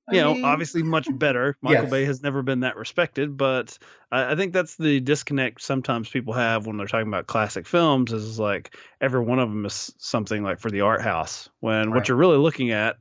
I 0.09 0.17
you 0.17 0.21
know, 0.21 0.37
obviously 0.45 0.83
much 0.83 1.09
better. 1.19 1.57
Michael 1.63 1.85
Yes. 1.85 1.91
Bay 1.91 2.05
has 2.05 2.23
never 2.23 2.43
been 2.43 2.61
that 2.61 2.77
respected, 2.77 3.37
but 3.37 3.79
I, 4.13 4.33
I 4.33 4.37
think 4.37 4.53
that's 4.53 4.77
the 4.77 5.01
disconnect 5.01 5.63
sometimes 5.63 6.09
people 6.09 6.35
have 6.35 6.67
when 6.67 6.77
they're 6.77 6.87
talking 6.87 7.09
about 7.09 7.27
classic 7.27 7.67
films. 7.67 8.13
Is 8.13 8.39
like 8.39 8.77
every 9.01 9.21
one 9.21 9.39
of 9.39 9.49
them 9.49 9.65
is 9.65 9.93
something 9.99 10.43
like 10.43 10.61
for 10.61 10.71
the 10.71 10.83
art 10.83 11.01
house, 11.03 11.49
when 11.61 11.91
Right. 11.91 11.95
what 11.99 12.09
you're 12.09 12.17
really 12.19 12.39
looking 12.39 12.71
at 12.71 12.97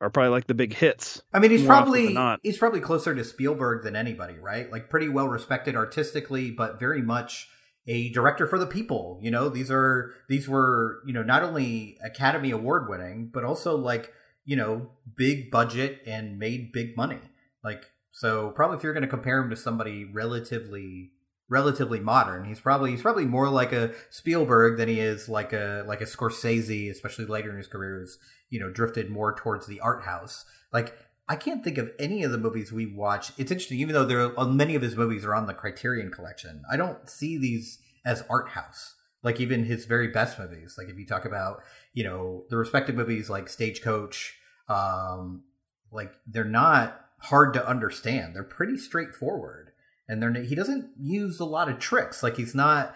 are 0.00 0.10
probably 0.10 0.30
like 0.30 0.46
the 0.46 0.54
big 0.54 0.74
hits. 0.74 1.22
I 1.32 1.38
mean, 1.38 1.50
he's 1.50 1.64
probably 1.64 2.12
not. 2.12 2.40
he's 2.42 2.58
probably 2.58 2.80
closer 2.80 3.14
to 3.14 3.24
Spielberg 3.24 3.82
than 3.82 3.96
anybody, 3.96 4.34
right? 4.38 4.70
Like 4.70 4.90
pretty 4.90 5.08
well 5.08 5.28
respected 5.28 5.74
artistically, 5.76 6.50
but 6.50 6.78
very 6.78 7.00
much 7.02 7.48
a 7.86 8.10
director 8.10 8.46
for 8.46 8.58
the 8.58 8.66
people. 8.66 9.18
You 9.22 9.30
know, 9.30 9.48
these 9.48 9.70
are 9.70 10.12
these 10.28 10.48
were 10.48 11.00
you 11.06 11.12
know 11.12 11.22
not 11.22 11.42
only 11.42 11.96
Academy 12.02 12.50
Award 12.50 12.88
winning, 12.88 13.30
but 13.32 13.44
also 13.44 13.76
like 13.76 14.12
you 14.46 14.56
know 14.56 14.88
big 15.16 15.50
budget 15.50 16.00
and 16.06 16.38
made 16.38 16.72
big 16.72 16.96
money. 16.96 17.20
Like 17.62 17.90
so, 18.12 18.50
probably 18.52 18.78
if 18.78 18.82
you're 18.82 18.94
going 18.94 19.02
to 19.02 19.08
compare 19.08 19.40
him 19.40 19.50
to 19.50 19.56
somebody 19.56 20.06
relatively 20.10 21.10
relatively 21.48 22.00
modern, 22.00 22.44
he's 22.44 22.60
probably 22.60 22.92
he's 22.92 23.02
probably 23.02 23.26
more 23.26 23.50
like 23.50 23.72
a 23.72 23.92
Spielberg 24.08 24.78
than 24.78 24.88
he 24.88 25.00
is 25.00 25.28
like 25.28 25.52
a 25.52 25.84
like 25.86 26.00
a 26.00 26.06
Scorsese, 26.06 26.90
especially 26.90 27.26
later 27.26 27.50
in 27.50 27.58
his 27.58 27.68
career, 27.68 28.00
is 28.02 28.18
you 28.48 28.58
know 28.58 28.70
drifted 28.70 29.10
more 29.10 29.34
towards 29.34 29.66
the 29.66 29.80
art 29.80 30.04
house. 30.04 30.46
Like 30.72 30.96
I 31.28 31.36
can't 31.36 31.64
think 31.64 31.76
of 31.76 31.90
any 31.98 32.22
of 32.22 32.30
the 32.30 32.38
movies 32.38 32.72
we 32.72 32.86
watch. 32.86 33.32
It's 33.36 33.50
interesting, 33.50 33.80
even 33.80 33.94
though 33.94 34.06
there 34.06 34.38
are, 34.38 34.46
many 34.46 34.76
of 34.76 34.82
his 34.82 34.96
movies 34.96 35.24
are 35.24 35.34
on 35.34 35.46
the 35.46 35.54
Criterion 35.54 36.10
Collection. 36.10 36.62
I 36.70 36.76
don't 36.76 37.10
see 37.10 37.36
these 37.36 37.78
as 38.04 38.22
art 38.30 38.50
house. 38.50 38.94
Like 39.22 39.40
even 39.40 39.64
his 39.64 39.86
very 39.86 40.08
best 40.08 40.38
movies. 40.38 40.76
Like 40.78 40.88
if 40.88 40.98
you 40.98 41.06
talk 41.06 41.24
about 41.24 41.62
you 41.92 42.04
know 42.04 42.44
the 42.50 42.56
respective 42.56 42.94
movies 42.94 43.28
like 43.28 43.48
Stagecoach, 43.48 44.36
um, 44.68 45.42
like 45.90 46.12
they're 46.26 46.44
not 46.44 47.00
hard 47.20 47.54
to 47.54 47.66
understand. 47.66 48.34
They're 48.34 48.44
pretty 48.44 48.76
straightforward, 48.76 49.72
and 50.08 50.22
they're 50.22 50.32
he 50.42 50.54
doesn't 50.54 50.90
use 51.00 51.40
a 51.40 51.44
lot 51.44 51.68
of 51.68 51.78
tricks. 51.78 52.22
Like 52.22 52.36
he's 52.36 52.54
not. 52.54 52.94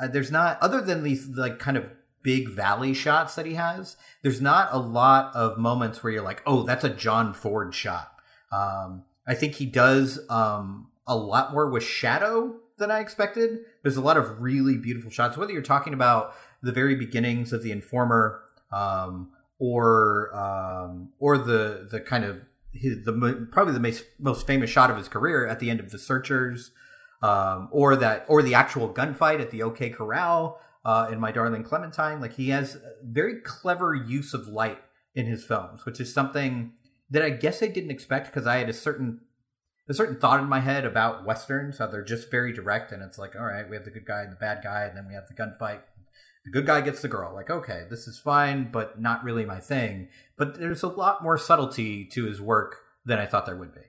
Uh, 0.00 0.08
there's 0.08 0.30
not 0.30 0.58
other 0.60 0.80
than 0.80 1.02
these 1.02 1.26
like 1.28 1.58
kind 1.58 1.76
of 1.76 1.86
big 2.22 2.48
valley 2.48 2.94
shots 2.94 3.34
that 3.34 3.46
he 3.46 3.54
has 3.54 3.96
there's 4.22 4.40
not 4.40 4.68
a 4.72 4.78
lot 4.78 5.34
of 5.34 5.58
moments 5.58 6.02
where 6.02 6.12
you're 6.12 6.22
like 6.22 6.42
oh 6.46 6.62
that's 6.62 6.84
a 6.84 6.88
john 6.88 7.32
ford 7.32 7.74
shot 7.74 8.12
um, 8.52 9.04
i 9.26 9.34
think 9.34 9.54
he 9.54 9.66
does 9.66 10.20
um, 10.30 10.88
a 11.06 11.16
lot 11.16 11.52
more 11.52 11.68
with 11.68 11.82
shadow 11.82 12.54
than 12.78 12.90
i 12.90 13.00
expected 13.00 13.60
there's 13.82 13.96
a 13.96 14.02
lot 14.02 14.16
of 14.16 14.40
really 14.40 14.76
beautiful 14.76 15.10
shots 15.10 15.36
whether 15.36 15.52
you're 15.52 15.62
talking 15.62 15.94
about 15.94 16.34
the 16.62 16.72
very 16.72 16.94
beginnings 16.94 17.52
of 17.52 17.62
the 17.62 17.72
informer 17.72 18.42
um, 18.72 19.30
or 19.58 20.34
um, 20.34 21.10
or 21.18 21.38
the 21.38 21.86
the 21.90 22.00
kind 22.00 22.24
of 22.24 22.40
his, 22.72 23.04
the 23.04 23.48
probably 23.52 23.74
the 23.74 23.80
most, 23.80 24.04
most 24.18 24.46
famous 24.46 24.70
shot 24.70 24.90
of 24.90 24.96
his 24.96 25.08
career 25.08 25.46
at 25.46 25.60
the 25.60 25.70
end 25.70 25.80
of 25.80 25.90
the 25.90 25.98
searchers 25.98 26.72
um, 27.22 27.68
or 27.70 27.94
that 27.96 28.24
or 28.28 28.42
the 28.42 28.54
actual 28.54 28.92
gunfight 28.92 29.40
at 29.40 29.50
the 29.50 29.62
OK 29.62 29.90
Corral 29.90 30.60
uh, 30.84 31.08
in 31.10 31.20
My 31.20 31.30
Darling 31.30 31.62
Clementine. 31.62 32.20
Like 32.20 32.34
he 32.34 32.50
has 32.50 32.78
very 33.04 33.40
clever 33.40 33.94
use 33.94 34.34
of 34.34 34.48
light 34.48 34.78
in 35.14 35.26
his 35.26 35.44
films, 35.44 35.84
which 35.84 36.00
is 36.00 36.12
something 36.12 36.72
that 37.10 37.22
I 37.22 37.30
guess 37.30 37.62
I 37.62 37.66
didn't 37.66 37.90
expect 37.90 38.26
because 38.26 38.46
I 38.46 38.56
had 38.56 38.68
a 38.68 38.74
certain 38.74 39.20
a 39.92 39.94
certain 39.94 40.18
thought 40.18 40.40
in 40.40 40.48
my 40.48 40.60
head 40.60 40.84
about 40.84 41.24
westerns 41.24 41.78
how 41.78 41.86
they're 41.86 42.02
just 42.02 42.30
very 42.30 42.52
direct 42.52 42.90
and 42.92 43.02
it's 43.02 43.18
like 43.18 43.36
all 43.36 43.44
right 43.44 43.68
we 43.68 43.76
have 43.76 43.84
the 43.84 43.90
good 43.90 44.06
guy 44.06 44.22
and 44.22 44.32
the 44.32 44.36
bad 44.36 44.62
guy 44.64 44.84
and 44.84 44.96
then 44.96 45.06
we 45.06 45.14
have 45.14 45.28
the 45.28 45.34
gunfight 45.34 45.80
the 46.44 46.50
good 46.50 46.66
guy 46.66 46.80
gets 46.80 47.02
the 47.02 47.08
girl 47.08 47.32
like 47.34 47.50
okay 47.50 47.84
this 47.90 48.08
is 48.08 48.18
fine 48.18 48.70
but 48.72 49.00
not 49.00 49.22
really 49.22 49.44
my 49.44 49.60
thing 49.60 50.08
but 50.36 50.58
there's 50.58 50.82
a 50.82 50.88
lot 50.88 51.22
more 51.22 51.36
subtlety 51.36 52.04
to 52.04 52.24
his 52.24 52.40
work 52.40 52.76
than 53.04 53.18
i 53.18 53.26
thought 53.26 53.46
there 53.46 53.56
would 53.56 53.74
be 53.74 53.80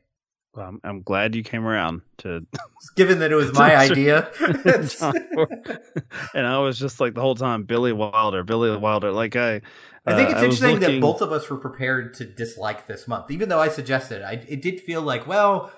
Well, 0.53 0.67
I'm, 0.67 0.81
I'm 0.83 1.01
glad 1.01 1.35
you 1.35 1.43
came 1.43 1.65
around 1.65 2.01
to 2.19 2.41
given 2.95 3.19
that 3.19 3.31
it 3.31 3.35
was 3.35 3.53
my 3.57 3.75
idea 3.75 4.29
and 6.33 6.47
I 6.47 6.59
was 6.59 6.77
just 6.77 6.99
like 6.99 7.13
the 7.13 7.21
whole 7.21 7.35
time 7.35 7.63
Billy 7.63 7.93
Wilder, 7.93 8.43
Billy 8.43 8.75
Wilder. 8.75 9.11
Like 9.11 9.35
I, 9.35 9.61
I 10.05 10.15
think 10.15 10.29
uh, 10.29 10.31
it's 10.33 10.47
was 10.47 10.63
interesting 10.63 10.79
that 10.79 11.01
both 11.01 11.21
of 11.21 11.31
us 11.31 11.49
were 11.49 11.57
prepared 11.57 12.13
to 12.15 12.25
dislike 12.25 12.87
this 12.87 13.07
month, 13.07 13.31
even 13.31 13.49
though 13.49 13.59
I 13.59 13.69
suggested 13.69 14.21
it. 14.21 14.25
I, 14.25 14.33
it 14.47 14.61
did 14.61 14.81
feel 14.81 15.01
like, 15.01 15.25
well, 15.27 15.71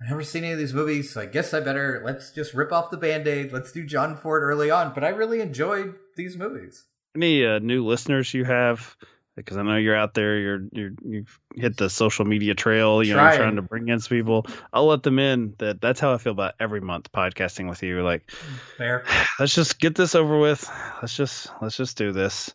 I've 0.00 0.10
never 0.10 0.22
seen 0.22 0.44
any 0.44 0.52
of 0.52 0.58
these 0.58 0.74
movies, 0.74 1.10
so 1.10 1.20
I 1.20 1.26
guess 1.26 1.52
I 1.52 1.60
better 1.60 2.02
let's 2.04 2.30
just 2.30 2.54
rip 2.54 2.72
off 2.72 2.90
the 2.90 2.96
band 2.96 3.26
aid. 3.26 3.52
Let's 3.52 3.72
do 3.72 3.84
John 3.84 4.16
Ford 4.16 4.42
early 4.42 4.70
on. 4.70 4.94
But 4.94 5.02
I 5.04 5.08
really 5.08 5.40
enjoyed 5.40 5.94
these 6.16 6.36
movies. 6.36 6.84
any 7.16 7.44
uh, 7.44 7.58
new 7.58 7.84
listeners 7.84 8.32
you 8.32 8.44
have 8.44 8.96
because 9.34 9.56
I 9.56 9.62
know 9.62 9.76
you're 9.76 9.96
out 9.96 10.14
there. 10.14 10.38
You're 10.38 10.60
you're 10.72 10.90
you've 11.04 11.40
hit 11.54 11.76
the 11.76 11.90
social 11.90 12.24
media 12.24 12.54
trail. 12.54 13.02
You 13.02 13.14
know, 13.14 13.20
Trying. 13.20 13.38
trying 13.38 13.56
to 13.56 13.62
bring 13.62 13.88
in 13.88 13.98
some 13.98 14.16
people. 14.16 14.46
I'll 14.72 14.86
let 14.86 15.02
them 15.02 15.18
in. 15.18 15.54
That 15.58 15.80
that's 15.80 15.98
how 15.98 16.12
I 16.12 16.18
feel 16.18 16.32
about 16.32 16.54
every 16.60 16.80
month 16.80 17.10
podcasting 17.10 17.68
with 17.68 17.82
you. 17.82 18.02
Like, 18.02 18.30
Fair. 18.76 19.04
let's 19.40 19.54
just 19.54 19.80
get 19.80 19.94
this 19.96 20.14
over 20.14 20.38
with. 20.38 20.68
Let's 21.02 21.16
just 21.16 21.48
let's 21.60 21.76
just 21.76 21.96
do 21.96 22.12
this. 22.12 22.54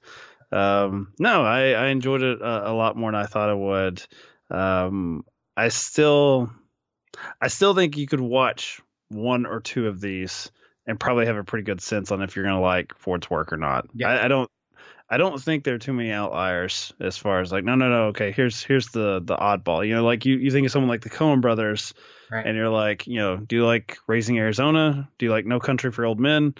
Um, 0.51 1.13
no, 1.19 1.43
I 1.43 1.71
I 1.71 1.87
enjoyed 1.87 2.21
it 2.21 2.41
a, 2.41 2.71
a 2.71 2.73
lot 2.73 2.95
more 2.95 3.11
than 3.11 3.19
I 3.19 3.25
thought 3.25 3.49
I 3.49 3.53
would. 3.53 4.01
Um, 4.49 5.25
I 5.57 5.69
still 5.69 6.51
I 7.41 7.47
still 7.47 7.73
think 7.75 7.97
you 7.97 8.07
could 8.07 8.21
watch 8.21 8.81
one 9.09 9.45
or 9.45 9.59
two 9.59 9.87
of 9.87 10.01
these 10.01 10.51
and 10.87 10.99
probably 10.99 11.25
have 11.27 11.37
a 11.37 11.43
pretty 11.43 11.63
good 11.63 11.81
sense 11.81 12.11
on 12.11 12.21
if 12.21 12.35
you're 12.35 12.45
gonna 12.45 12.61
like 12.61 12.93
Ford's 12.97 13.29
work 13.29 13.53
or 13.53 13.57
not. 13.57 13.87
Yeah. 13.93 14.09
I, 14.09 14.25
I 14.25 14.27
don't 14.27 14.49
I 15.09 15.17
don't 15.17 15.39
think 15.39 15.63
there 15.63 15.75
are 15.75 15.79
too 15.79 15.93
many 15.93 16.11
outliers 16.11 16.91
as 16.99 17.17
far 17.17 17.39
as 17.41 17.51
like 17.51 17.63
no 17.63 17.75
no 17.75 17.87
no 17.89 18.03
okay 18.07 18.31
here's 18.31 18.63
here's 18.63 18.87
the 18.87 19.21
the 19.23 19.35
oddball 19.35 19.85
you 19.87 19.93
know 19.95 20.03
like 20.03 20.25
you 20.25 20.37
you 20.37 20.49
think 20.49 20.65
of 20.65 20.71
someone 20.71 20.89
like 20.89 21.01
the 21.01 21.09
Coen 21.09 21.41
brothers 21.41 21.93
Right. 22.31 22.47
and 22.47 22.57
you're 22.57 22.69
like 22.69 23.05
you 23.05 23.17
know 23.19 23.37
do 23.37 23.57
you 23.57 23.65
like 23.65 23.97
Raising 24.07 24.39
Arizona 24.39 25.07
do 25.19 25.25
you 25.27 25.31
like 25.31 25.45
No 25.45 25.59
Country 25.59 25.91
for 25.91 26.03
Old 26.05 26.19
Men 26.19 26.55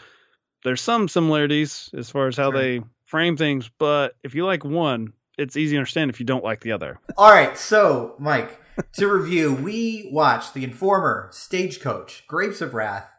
there's 0.63 0.81
some 0.81 1.07
similarities 1.07 1.89
as 1.97 2.09
far 2.11 2.27
as 2.27 2.37
how 2.37 2.51
Sure. 2.51 2.61
they 2.61 2.81
frame 3.05 3.37
things 3.37 3.71
but 3.79 4.13
if 4.23 4.35
you 4.35 4.45
like 4.45 4.63
one 4.63 5.13
it's 5.37 5.57
easy 5.57 5.71
to 5.73 5.77
understand 5.79 6.11
if 6.11 6.19
you 6.19 6.25
don't 6.27 6.43
like 6.43 6.61
the 6.61 6.73
other 6.73 6.99
All 7.17 7.31
right, 7.31 7.57
so 7.57 8.13
Mike, 8.19 8.59
to 8.93 9.07
review, 9.07 9.53
we 9.53 10.09
watched 10.11 10.53
The 10.53 10.63
Informer, 10.63 11.29
Stagecoach, 11.31 12.25
Grapes 12.27 12.61
of 12.61 12.73
Wrath, 12.73 13.09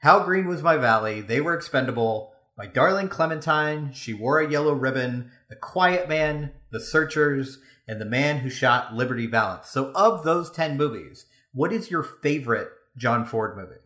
How 0.00 0.24
Green 0.24 0.46
Was 0.46 0.62
My 0.62 0.76
Valley, 0.76 1.20
They 1.20 1.40
Were 1.40 1.54
Expendable, 1.54 2.32
My 2.56 2.66
Darling 2.66 3.08
Clementine, 3.08 3.92
She 3.92 4.12
Wore 4.12 4.40
a 4.40 4.50
Yellow 4.50 4.74
Ribbon, 4.74 5.30
The 5.48 5.56
Quiet 5.56 6.08
Man, 6.08 6.52
The 6.70 6.80
Searchers, 6.80 7.58
and 7.86 8.00
The 8.00 8.06
Man 8.06 8.38
Who 8.38 8.50
Shot 8.50 8.94
Liberty 8.94 9.26
Valance. 9.26 9.68
So, 9.68 9.92
of 9.94 10.24
those 10.24 10.50
10 10.50 10.76
movies, 10.76 11.26
what 11.52 11.72
is 11.72 11.90
your 11.90 12.02
favorite 12.02 12.68
John 12.96 13.24
Ford 13.24 13.56
movie? 13.56 13.80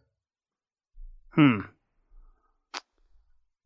Hmm. 1.31 1.67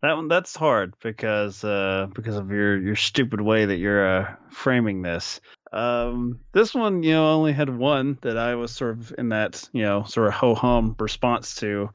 That 0.00 0.14
one 0.14 0.28
that's 0.28 0.54
hard 0.54 0.94
because 1.02 1.64
uh 1.64 2.06
because 2.14 2.36
of 2.36 2.50
your 2.50 2.78
your 2.78 2.94
stupid 2.94 3.40
way 3.40 3.64
that 3.66 3.78
you're 3.78 4.20
uh 4.20 4.34
framing 4.50 5.02
this. 5.02 5.40
Um 5.72 6.40
this 6.52 6.74
one, 6.74 7.02
you 7.02 7.12
know, 7.12 7.28
only 7.30 7.52
had 7.52 7.68
one 7.68 8.18
that 8.22 8.38
I 8.38 8.54
was 8.54 8.72
sort 8.72 8.98
of 8.98 9.14
in 9.18 9.30
that, 9.30 9.68
you 9.72 9.82
know, 9.82 10.04
sort 10.04 10.28
of 10.28 10.34
ho 10.34 10.54
hum 10.54 10.96
response 10.98 11.56
to. 11.56 11.90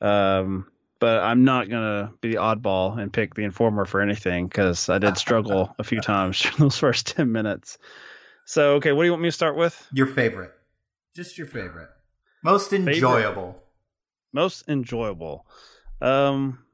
Um 0.00 0.66
but 0.98 1.22
I'm 1.22 1.44
not 1.44 1.68
gonna 1.68 2.12
be 2.20 2.30
the 2.30 2.36
oddball 2.40 2.98
and 2.98 3.12
pick 3.12 3.34
the 3.34 3.44
informer 3.44 3.84
for 3.84 4.00
anything 4.00 4.46
because 4.46 4.88
I 4.88 4.98
did 4.98 5.16
struggle 5.18 5.74
a 5.78 5.84
few 5.84 6.00
times 6.12 6.40
during 6.40 6.56
those 6.58 6.78
first 6.78 7.06
ten 7.08 7.32
minutes. 7.32 7.78
So 8.44 8.74
okay, 8.74 8.92
what 8.92 9.02
do 9.02 9.06
you 9.06 9.12
want 9.12 9.22
me 9.22 9.28
to 9.28 9.32
start 9.32 9.56
with? 9.56 9.86
Your 9.92 10.06
favorite. 10.06 10.52
Just 11.14 11.38
your 11.38 11.46
favorite. 11.46 11.88
Most 12.42 12.72
enjoyable. 12.72 13.62
most 14.32 14.68
enjoyable. 14.68 15.46
Um, 16.00 16.65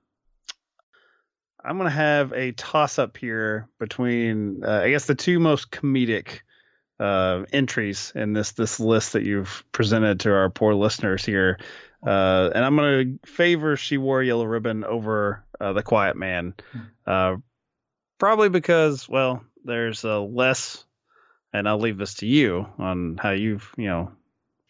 I'm 1.65 1.79
gonna 1.79 1.91
have 1.91 2.33
a 2.33 2.53
toss 2.53 2.99
up 2.99 3.17
here 3.17 3.69
between, 3.79 4.65
uh, 4.65 4.81
I 4.85 4.91
guess, 4.91 5.07
the 5.07 5.15
two 5.15 5.39
most 5.39 5.71
comedic 5.71 6.41
uh, 6.99 7.45
entries 7.53 8.13
in 8.15 8.33
this 8.33 8.53
this 8.53 8.79
list 8.81 9.15
that 9.15 9.25
you've 9.25 9.65
presented 9.73 10.21
to 10.21 10.33
our 10.33 10.51
poor 10.51 10.75
listeners 10.75 11.25
here. 11.25 11.59
Uh, 12.05 12.51
and 12.55 12.65
I'm 12.65 12.77
gonna 12.77 13.05
favor 13.25 13.77
"She 13.77 13.97
Wore 13.99 14.21
a 14.21 14.27
Yellow 14.27 14.45
Ribbon" 14.45 14.85
over 14.85 15.45
uh, 15.61 15.73
"The 15.73 15.83
Quiet 15.83 16.17
Man," 16.17 16.55
uh, 17.07 17.37
probably 18.19 18.49
because, 18.49 19.09
well, 19.09 19.45
there's 19.65 20.05
uh, 20.05 20.21
less, 20.21 20.85
and 21.53 21.69
I'll 21.69 21.79
leave 21.79 21.99
this 21.99 22.15
to 22.15 22.27
you 22.27 22.67
on 22.79 23.19
how 23.19 23.31
you've, 23.31 23.73
you 23.77 23.87
know, 23.87 24.13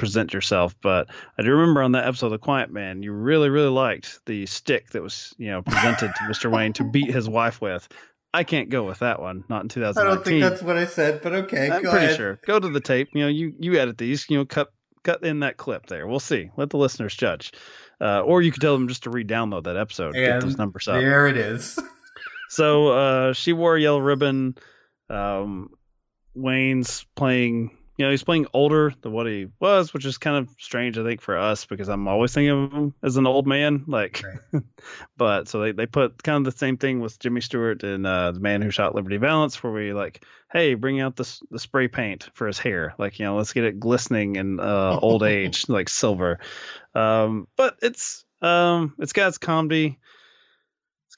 present 0.02 0.34
yourself. 0.34 0.74
But 0.82 1.08
I 1.38 1.42
do 1.42 1.52
remember 1.52 1.80
on 1.80 1.92
that 1.92 2.08
episode 2.08 2.26
of 2.26 2.32
The 2.32 2.38
Quiet 2.38 2.72
Man, 2.72 3.04
you 3.04 3.12
really, 3.12 3.50
really 3.50 3.68
liked 3.68 4.18
the 4.26 4.46
stick 4.46 4.90
that 4.90 5.00
was, 5.00 5.32
you 5.38 5.48
know, 5.48 5.62
presented 5.62 6.08
to 6.08 6.22
Mr. 6.24 6.50
Wayne 6.50 6.72
to 6.72 6.84
beat 6.90 7.08
his 7.08 7.28
wife 7.28 7.60
with. 7.60 7.88
I 8.34 8.42
can't 8.42 8.68
go 8.68 8.82
with 8.82 8.98
that 8.98 9.20
one. 9.20 9.44
Not 9.48 9.62
in 9.62 9.68
2019. 9.68 10.04
I 10.04 10.14
don't 10.14 10.24
think 10.24 10.42
that's 10.42 10.60
what 10.60 10.76
I 10.76 10.86
said, 10.86 11.22
but 11.22 11.32
okay. 11.34 11.70
I'm 11.70 11.84
go 11.84 11.90
pretty 11.92 12.06
ahead. 12.06 12.16
sure. 12.16 12.40
Go 12.44 12.58
to 12.58 12.68
the 12.68 12.80
tape. 12.80 13.10
You 13.14 13.20
know, 13.22 13.28
you 13.28 13.54
you 13.60 13.78
edit 13.78 13.96
these. 13.96 14.28
You 14.28 14.38
know, 14.38 14.44
cut 14.44 14.72
cut 15.04 15.22
in 15.22 15.40
that 15.40 15.56
clip 15.56 15.86
there. 15.86 16.08
We'll 16.08 16.18
see. 16.18 16.50
Let 16.56 16.70
the 16.70 16.78
listeners 16.78 17.14
judge. 17.14 17.52
Uh, 18.00 18.22
or 18.22 18.42
you 18.42 18.50
could 18.50 18.60
tell 18.60 18.72
them 18.72 18.88
just 18.88 19.04
to 19.04 19.10
re-download 19.10 19.64
that 19.64 19.76
episode. 19.76 20.14
get 20.14 20.40
those 20.40 20.58
numbers 20.58 20.88
up. 20.88 20.96
there 20.96 21.28
it 21.28 21.36
is. 21.36 21.78
So 22.48 22.88
uh, 22.88 23.32
she 23.32 23.54
wore 23.54 23.76
a 23.76 23.80
yellow 23.80 24.00
ribbon. 24.00 24.56
Um, 25.08 25.70
Wayne's 26.34 27.06
playing, 27.16 27.78
you 27.96 28.06
know, 28.06 28.10
he's 28.10 28.24
playing 28.24 28.46
older 28.54 28.92
than 29.02 29.12
what 29.12 29.26
he 29.26 29.48
was, 29.60 29.92
which 29.92 30.06
is 30.06 30.16
kind 30.16 30.36
of 30.36 30.54
strange, 30.58 30.96
I 30.98 31.04
think, 31.04 31.20
for 31.20 31.36
us 31.36 31.66
because 31.66 31.88
I'm 31.88 32.08
always 32.08 32.32
thinking 32.32 32.50
of 32.50 32.72
him 32.72 32.94
as 33.02 33.16
an 33.16 33.26
old 33.26 33.46
man. 33.46 33.84
Like, 33.86 34.22
but 35.16 35.48
so 35.48 35.60
they, 35.60 35.72
they 35.72 35.86
put 35.86 36.22
kind 36.22 36.46
of 36.46 36.52
the 36.52 36.58
same 36.58 36.78
thing 36.78 37.00
with 37.00 37.18
Jimmy 37.18 37.42
Stewart 37.42 37.82
and 37.82 38.06
uh, 38.06 38.32
the 38.32 38.40
man 38.40 38.62
who 38.62 38.70
shot 38.70 38.94
Liberty 38.94 39.18
Valance, 39.18 39.62
where 39.62 39.72
we 39.72 39.92
like, 39.92 40.24
hey, 40.50 40.74
bring 40.74 41.00
out 41.00 41.16
the 41.16 41.40
the 41.50 41.58
spray 41.58 41.88
paint 41.88 42.30
for 42.34 42.46
his 42.46 42.58
hair, 42.58 42.94
like 42.98 43.18
you 43.18 43.26
know, 43.26 43.36
let's 43.36 43.52
get 43.52 43.64
it 43.64 43.78
glistening 43.78 44.36
in 44.36 44.58
uh, 44.58 44.98
old 45.00 45.22
age, 45.22 45.68
like 45.68 45.88
silver. 45.88 46.38
Um, 46.94 47.46
but 47.56 47.76
it's 47.82 48.24
um, 48.40 48.94
it's 48.98 49.12
got 49.12 49.28
its 49.28 49.38
comedy 49.38 49.98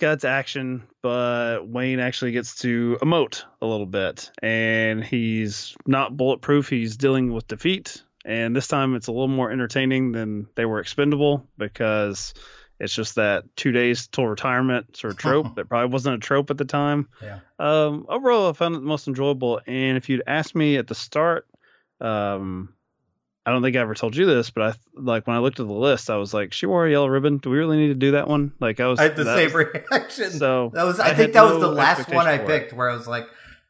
its 0.02 0.24
action, 0.24 0.84
but 1.02 1.66
Wayne 1.66 2.00
actually 2.00 2.32
gets 2.32 2.56
to 2.56 2.98
emote 3.00 3.44
a 3.62 3.66
little 3.66 3.86
bit, 3.86 4.30
and 4.42 5.04
he's 5.04 5.74
not 5.86 6.16
bulletproof. 6.16 6.68
He's 6.68 6.96
dealing 6.96 7.32
with 7.32 7.46
defeat, 7.46 8.02
and 8.24 8.54
this 8.54 8.68
time 8.68 8.94
it's 8.94 9.06
a 9.06 9.12
little 9.12 9.28
more 9.28 9.50
entertaining 9.50 10.12
than 10.12 10.48
they 10.54 10.64
were 10.64 10.80
expendable 10.80 11.46
because 11.56 12.34
it's 12.80 12.94
just 12.94 13.14
that 13.14 13.44
two 13.56 13.72
days 13.72 14.08
till 14.08 14.26
retirement 14.26 14.96
sort 14.96 15.12
of 15.12 15.18
trope 15.18 15.54
that 15.56 15.68
probably 15.68 15.92
wasn't 15.92 16.16
a 16.16 16.18
trope 16.18 16.50
at 16.50 16.58
the 16.58 16.64
time. 16.64 17.08
Yeah. 17.22 17.40
Um, 17.58 18.06
overall, 18.08 18.50
I 18.50 18.52
found 18.52 18.74
it 18.74 18.80
the 18.80 18.86
most 18.86 19.08
enjoyable. 19.08 19.60
And 19.66 19.96
if 19.96 20.08
you'd 20.08 20.22
asked 20.26 20.54
me 20.54 20.76
at 20.76 20.86
the 20.86 20.94
start, 20.94 21.46
um, 22.00 22.73
I 23.46 23.50
don't 23.50 23.62
think 23.62 23.76
I 23.76 23.80
ever 23.80 23.94
told 23.94 24.16
you 24.16 24.24
this, 24.24 24.50
but 24.50 24.62
I 24.62 24.74
like 24.94 25.26
when 25.26 25.36
I 25.36 25.40
looked 25.40 25.60
at 25.60 25.66
the 25.66 25.72
list, 25.72 26.08
I 26.08 26.16
was 26.16 26.32
like, 26.32 26.52
"She 26.52 26.64
wore 26.64 26.86
a 26.86 26.90
yellow 26.90 27.08
ribbon. 27.08 27.38
Do 27.38 27.50
we 27.50 27.58
really 27.58 27.76
need 27.76 27.88
to 27.88 27.94
do 27.94 28.12
that 28.12 28.26
one?" 28.26 28.52
Like 28.58 28.80
I 28.80 28.86
was 28.86 28.98
I 28.98 29.04
had 29.04 29.16
the 29.16 29.24
same 29.24 29.52
was- 29.52 29.66
reaction. 29.90 30.30
So 30.30 30.70
that 30.74 30.84
was. 30.84 30.98
I 30.98 31.10
I, 31.10 31.14
think 31.14 31.34
that 31.34 31.44
was 31.44 31.60
the 31.60 31.68
last 31.68 32.08
one 32.08 32.26
I 32.26 32.38
picked, 32.38 32.72
where 32.72 32.88
I 32.88 32.94
was 32.94 33.06
like, 33.06 33.26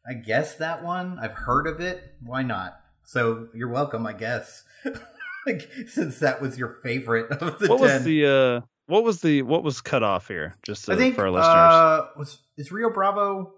I 0.09 0.15
guess 0.15 0.57
that 0.57 0.85
one. 0.85 1.19
I've 1.19 1.33
heard 1.33 1.67
of 1.67 1.81
it. 1.81 2.15
Why 2.23 2.43
not? 2.43 2.79
So 3.03 3.49
you're 3.53 3.69
welcome, 3.69 4.07
I 4.07 4.13
guess. 4.13 4.63
like, 5.47 5.69
since 5.89 6.21
that 6.21 6.41
was 6.41 6.57
your 6.57 6.79
favorite 6.83 7.31
of 7.33 7.59
the 7.59 7.69
what 7.69 7.79
ten. 7.79 7.95
was 7.97 8.05
the 8.05 8.27
uh 8.27 8.67
what 8.87 9.03
was 9.03 9.21
the 9.23 9.43
what 9.43 9.65
was 9.65 9.81
cut 9.81 10.03
off 10.03 10.29
here? 10.29 10.57
Just 10.65 10.85
to, 10.87 10.93
I 10.93 10.97
think 10.97 11.17
for 11.17 11.23
our 11.23 11.31
listeners. 11.31 11.49
uh, 11.49 12.07
was 12.17 12.39
is 12.57 12.71
Rio 12.71 12.91
Bravo 12.91 13.55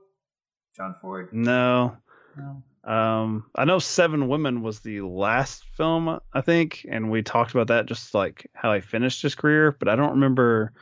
John 0.76 0.94
Ford? 1.00 1.28
no. 1.32 1.96
No. 2.36 2.62
Um, 2.86 3.46
I 3.54 3.64
know 3.64 3.80
Seven 3.80 4.28
Women 4.28 4.62
was 4.62 4.80
the 4.80 5.00
last 5.00 5.64
film, 5.76 6.20
I 6.32 6.40
think, 6.40 6.86
and 6.88 7.10
we 7.10 7.22
talked 7.22 7.50
about 7.50 7.68
that 7.68 7.86
just 7.86 8.14
like 8.14 8.48
how 8.54 8.72
he 8.74 8.80
finished 8.80 9.22
his 9.22 9.34
career, 9.34 9.76
but 9.76 9.88
I 9.88 9.96
don't 9.96 10.12
remember 10.12 10.72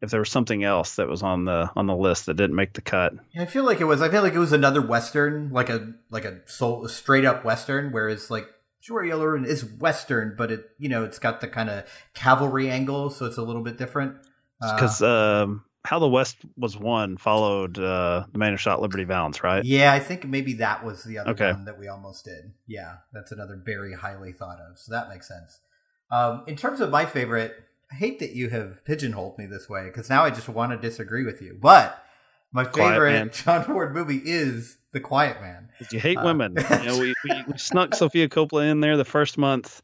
if 0.00 0.10
there 0.10 0.20
was 0.20 0.30
something 0.30 0.64
else 0.64 0.96
that 0.96 1.08
was 1.08 1.22
on 1.22 1.44
the 1.44 1.70
on 1.76 1.86
the 1.86 1.94
list 1.94 2.26
that 2.26 2.34
didn't 2.34 2.56
make 2.56 2.72
the 2.72 2.80
cut. 2.80 3.12
Yeah, 3.34 3.42
I 3.42 3.46
feel 3.46 3.64
like 3.64 3.80
it 3.80 3.84
was. 3.84 4.00
I 4.00 4.08
feel 4.08 4.22
like 4.22 4.32
it 4.32 4.38
was 4.38 4.54
another 4.54 4.80
western, 4.80 5.50
like 5.50 5.68
a 5.68 5.92
like 6.10 6.24
a 6.24 6.40
soul, 6.46 6.88
straight 6.88 7.26
up 7.26 7.44
western. 7.44 7.92
Whereas 7.92 8.30
like 8.30 8.48
Sure 8.80 9.04
Yellow 9.04 9.26
Ribbon 9.26 9.48
is 9.48 9.62
western, 9.62 10.34
but 10.38 10.50
it 10.50 10.70
you 10.78 10.88
know 10.88 11.04
it's 11.04 11.18
got 11.18 11.42
the 11.42 11.48
kind 11.48 11.68
of 11.68 11.84
cavalry 12.14 12.70
angle, 12.70 13.10
so 13.10 13.26
it's 13.26 13.36
a 13.36 13.42
little 13.42 13.62
bit 13.62 13.76
different. 13.76 14.16
Uh, 14.62 14.74
Because 14.74 15.02
um, 15.02 15.64
How 15.84 15.98
the 15.98 16.08
West 16.08 16.36
Was 16.56 16.76
Won 16.76 17.16
followed 17.16 17.78
uh, 17.78 18.24
The 18.32 18.38
Man 18.38 18.52
Who 18.52 18.56
Shot 18.58 18.82
Liberty 18.82 19.04
Valance, 19.04 19.42
right? 19.42 19.64
yeah, 19.64 19.92
I 19.92 19.98
think 19.98 20.24
maybe 20.26 20.54
that 20.54 20.84
was 20.84 21.04
the 21.04 21.18
other 21.18 21.30
Okay. 21.32 21.50
one 21.52 21.64
that 21.64 21.78
we 21.78 21.88
almost 21.88 22.24
did. 22.24 22.52
Yeah, 22.66 22.96
that's 23.12 23.32
another 23.32 23.60
very 23.64 23.94
highly 23.94 24.32
thought 24.32 24.58
of, 24.60 24.78
so 24.78 24.92
that 24.92 25.08
makes 25.08 25.26
sense. 25.28 25.60
Um, 26.10 26.44
in 26.46 26.56
terms 26.56 26.80
of 26.80 26.90
my 26.90 27.06
favorite, 27.06 27.54
I 27.90 27.94
hate 27.94 28.18
that 28.18 28.32
you 28.32 28.50
have 28.50 28.84
pigeonholed 28.84 29.38
me 29.38 29.46
this 29.46 29.68
way 29.68 29.84
because 29.86 30.10
now 30.10 30.22
I 30.24 30.30
just 30.30 30.48
want 30.48 30.72
to 30.72 30.78
disagree 30.78 31.24
with 31.24 31.40
you. 31.40 31.56
But 31.60 32.02
my 32.52 32.64
favorite 32.64 33.32
John 33.44 33.64
Ford 33.64 33.94
movie 33.94 34.20
is 34.24 34.76
The 34.92 35.00
Quiet 35.00 35.40
Man. 35.40 35.68
You 35.90 35.98
hate 36.00 36.18
Uh, 36.18 36.24
women. 36.24 36.56
You 36.56 36.86
know, 36.86 36.96
we, 36.98 37.14
we, 37.24 37.44
we 37.46 37.58
snuck 37.58 37.94
Sofia 37.94 38.28
Coppola 38.28 38.70
in 38.70 38.80
there 38.80 38.96
the 38.96 39.04
first 39.04 39.38
month, 39.38 39.82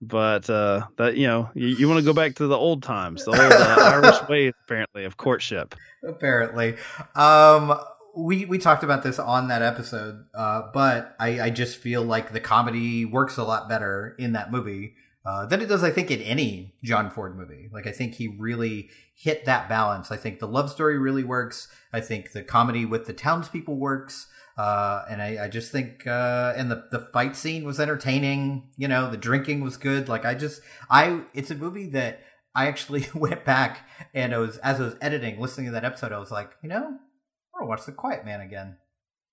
but 0.00 0.48
uh, 0.50 0.86
that 0.96 1.16
you 1.16 1.26
know, 1.26 1.50
you, 1.54 1.68
you 1.68 1.88
want 1.88 1.98
to 1.98 2.04
go 2.04 2.12
back 2.12 2.34
to 2.36 2.46
the 2.46 2.56
old 2.56 2.82
times, 2.82 3.24
the 3.24 3.30
old 3.30 3.40
uh, 3.40 3.76
Irish 4.04 4.28
way 4.28 4.52
apparently, 4.64 5.04
of 5.04 5.16
courtship. 5.16 5.74
apparently. 6.06 6.76
Um, 7.14 7.78
we 8.16 8.44
we 8.44 8.58
talked 8.58 8.84
about 8.84 9.02
this 9.02 9.18
on 9.18 9.48
that 9.48 9.62
episode, 9.62 10.24
uh, 10.34 10.62
but 10.72 11.16
I, 11.18 11.40
I 11.40 11.50
just 11.50 11.76
feel 11.78 12.02
like 12.02 12.32
the 12.32 12.40
comedy 12.40 13.04
works 13.04 13.36
a 13.36 13.44
lot 13.44 13.68
better 13.68 14.14
in 14.18 14.32
that 14.32 14.52
movie 14.52 14.94
uh, 15.26 15.46
than 15.46 15.62
it 15.62 15.66
does, 15.66 15.82
I 15.82 15.90
think, 15.90 16.10
in 16.10 16.20
any 16.20 16.74
John 16.82 17.10
Ford 17.10 17.36
movie. 17.36 17.68
Like 17.72 17.86
I 17.86 17.92
think 17.92 18.14
he 18.14 18.28
really 18.28 18.90
hit 19.14 19.44
that 19.46 19.68
balance. 19.68 20.10
I 20.10 20.16
think 20.16 20.38
the 20.38 20.46
love 20.46 20.70
story 20.70 20.98
really 20.98 21.24
works. 21.24 21.68
I 21.92 22.00
think 22.00 22.32
the 22.32 22.42
comedy 22.42 22.84
with 22.84 23.06
the 23.06 23.12
townspeople 23.14 23.76
works. 23.76 24.28
Uh, 24.56 25.04
and 25.10 25.20
I, 25.20 25.44
I 25.44 25.48
just 25.48 25.72
think, 25.72 26.06
uh, 26.06 26.52
and 26.56 26.70
the, 26.70 26.84
the 26.92 27.00
fight 27.12 27.34
scene 27.36 27.64
was 27.64 27.80
entertaining. 27.80 28.70
You 28.76 28.88
know, 28.88 29.10
the 29.10 29.16
drinking 29.16 29.62
was 29.62 29.76
good. 29.76 30.08
Like 30.08 30.24
I 30.24 30.34
just, 30.34 30.60
I, 30.88 31.22
it's 31.34 31.50
a 31.50 31.54
movie 31.56 31.88
that 31.90 32.20
I 32.54 32.66
actually 32.68 33.08
went 33.14 33.44
back 33.44 33.88
and 34.14 34.32
I 34.34 34.38
was, 34.38 34.58
as 34.58 34.80
I 34.80 34.84
was 34.84 34.96
editing, 35.00 35.40
listening 35.40 35.66
to 35.66 35.72
that 35.72 35.84
episode, 35.84 36.12
I 36.12 36.18
was 36.18 36.30
like, 36.30 36.52
you 36.62 36.68
know, 36.68 36.76
I 36.76 36.82
want 36.82 37.62
to 37.62 37.66
watch 37.66 37.86
The 37.86 37.92
Quiet 37.92 38.24
Man 38.24 38.40
again. 38.40 38.76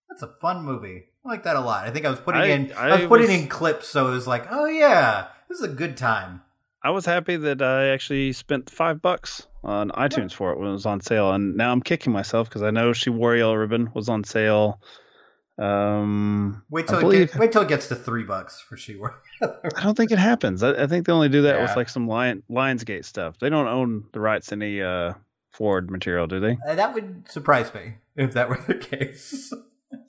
That's 0.10 0.24
a 0.24 0.34
fun 0.42 0.66
movie. 0.66 1.04
I 1.26 1.30
like 1.30 1.44
that 1.44 1.56
a 1.56 1.62
lot. 1.62 1.88
I 1.88 1.92
think 1.92 2.06
I 2.06 2.10
was 2.10 2.20
putting 2.20 2.42
I- 2.42 2.48
in, 2.48 2.72
I, 2.74 2.90
I 2.90 2.96
was 3.00 3.08
putting 3.08 3.28
was- 3.28 3.42
in 3.42 3.48
clips, 3.48 3.88
so 3.88 4.08
it 4.08 4.12
was 4.12 4.28
like, 4.28 4.48
oh 4.52 4.66
yeah, 4.66 5.28
this 5.50 5.60
is 5.60 5.64
a 5.64 5.70
good 5.74 5.98
time. 5.98 6.42
I 6.84 6.90
was 6.90 7.06
happy 7.06 7.36
that 7.38 7.62
I 7.62 7.90
actually 7.90 8.34
spent 8.34 8.68
five 8.68 9.04
bucks 9.04 9.46
on 9.64 9.92
iTunes 9.92 10.34
for 10.34 10.52
it 10.52 10.58
when 10.58 10.68
it 10.68 10.72
was 10.72 10.88
on 10.88 11.00
sale, 11.00 11.32
and 11.32 11.56
now 11.56 11.72
I'm 11.72 11.82
kicking 11.84 12.12
myself 12.12 12.50
because 12.50 12.64
I 12.64 12.72
know 12.72 12.92
She 12.92 13.12
Wore 13.12 13.36
Yellow 13.36 13.54
Ribbon 13.54 13.92
was 13.94 14.10
on 14.10 14.24
sale. 14.24 14.82
Um, 15.62 16.64
Wait 16.70 16.88
till 16.88 17.10
it 17.12 17.32
get, 17.32 17.40
wait 17.40 17.52
till 17.52 17.62
it 17.62 17.68
gets 17.68 17.88
to 17.90 17.96
three 17.96 18.24
bucks 18.24 18.60
for 18.62 18.76
She 18.78 18.96
Wore. 18.96 19.22
I 19.44 19.84
don't 19.84 19.96
think 19.96 20.12
it 20.12 20.18
happens. 20.20 20.64
I, 20.64 20.72
I 20.84 20.88
think 20.88 21.06
they 21.06 21.14
only 21.14 21.30
do 21.30 21.44
that 21.44 21.56
Yeah. 21.56 21.62
with 21.64 21.76
like 21.76 21.90
some 21.90 22.08
Lion, 22.08 22.42
Lionsgate 22.50 23.06
stuff. 23.06 23.38
They 23.40 23.50
don't 23.50 23.68
own 23.68 24.06
the 24.12 24.20
rights 24.20 24.48
to 24.48 24.56
any 24.56 24.82
uh, 24.82 25.14
Ford 25.52 25.92
material, 25.92 26.26
do 26.28 26.40
they? 26.40 26.58
Uh, 26.68 26.76
that 26.76 26.94
would 26.94 27.30
surprise 27.30 27.74
me 27.74 27.96
if 28.16 28.34
that 28.34 28.50
were 28.50 28.60
the 28.68 28.74
case. 28.76 29.54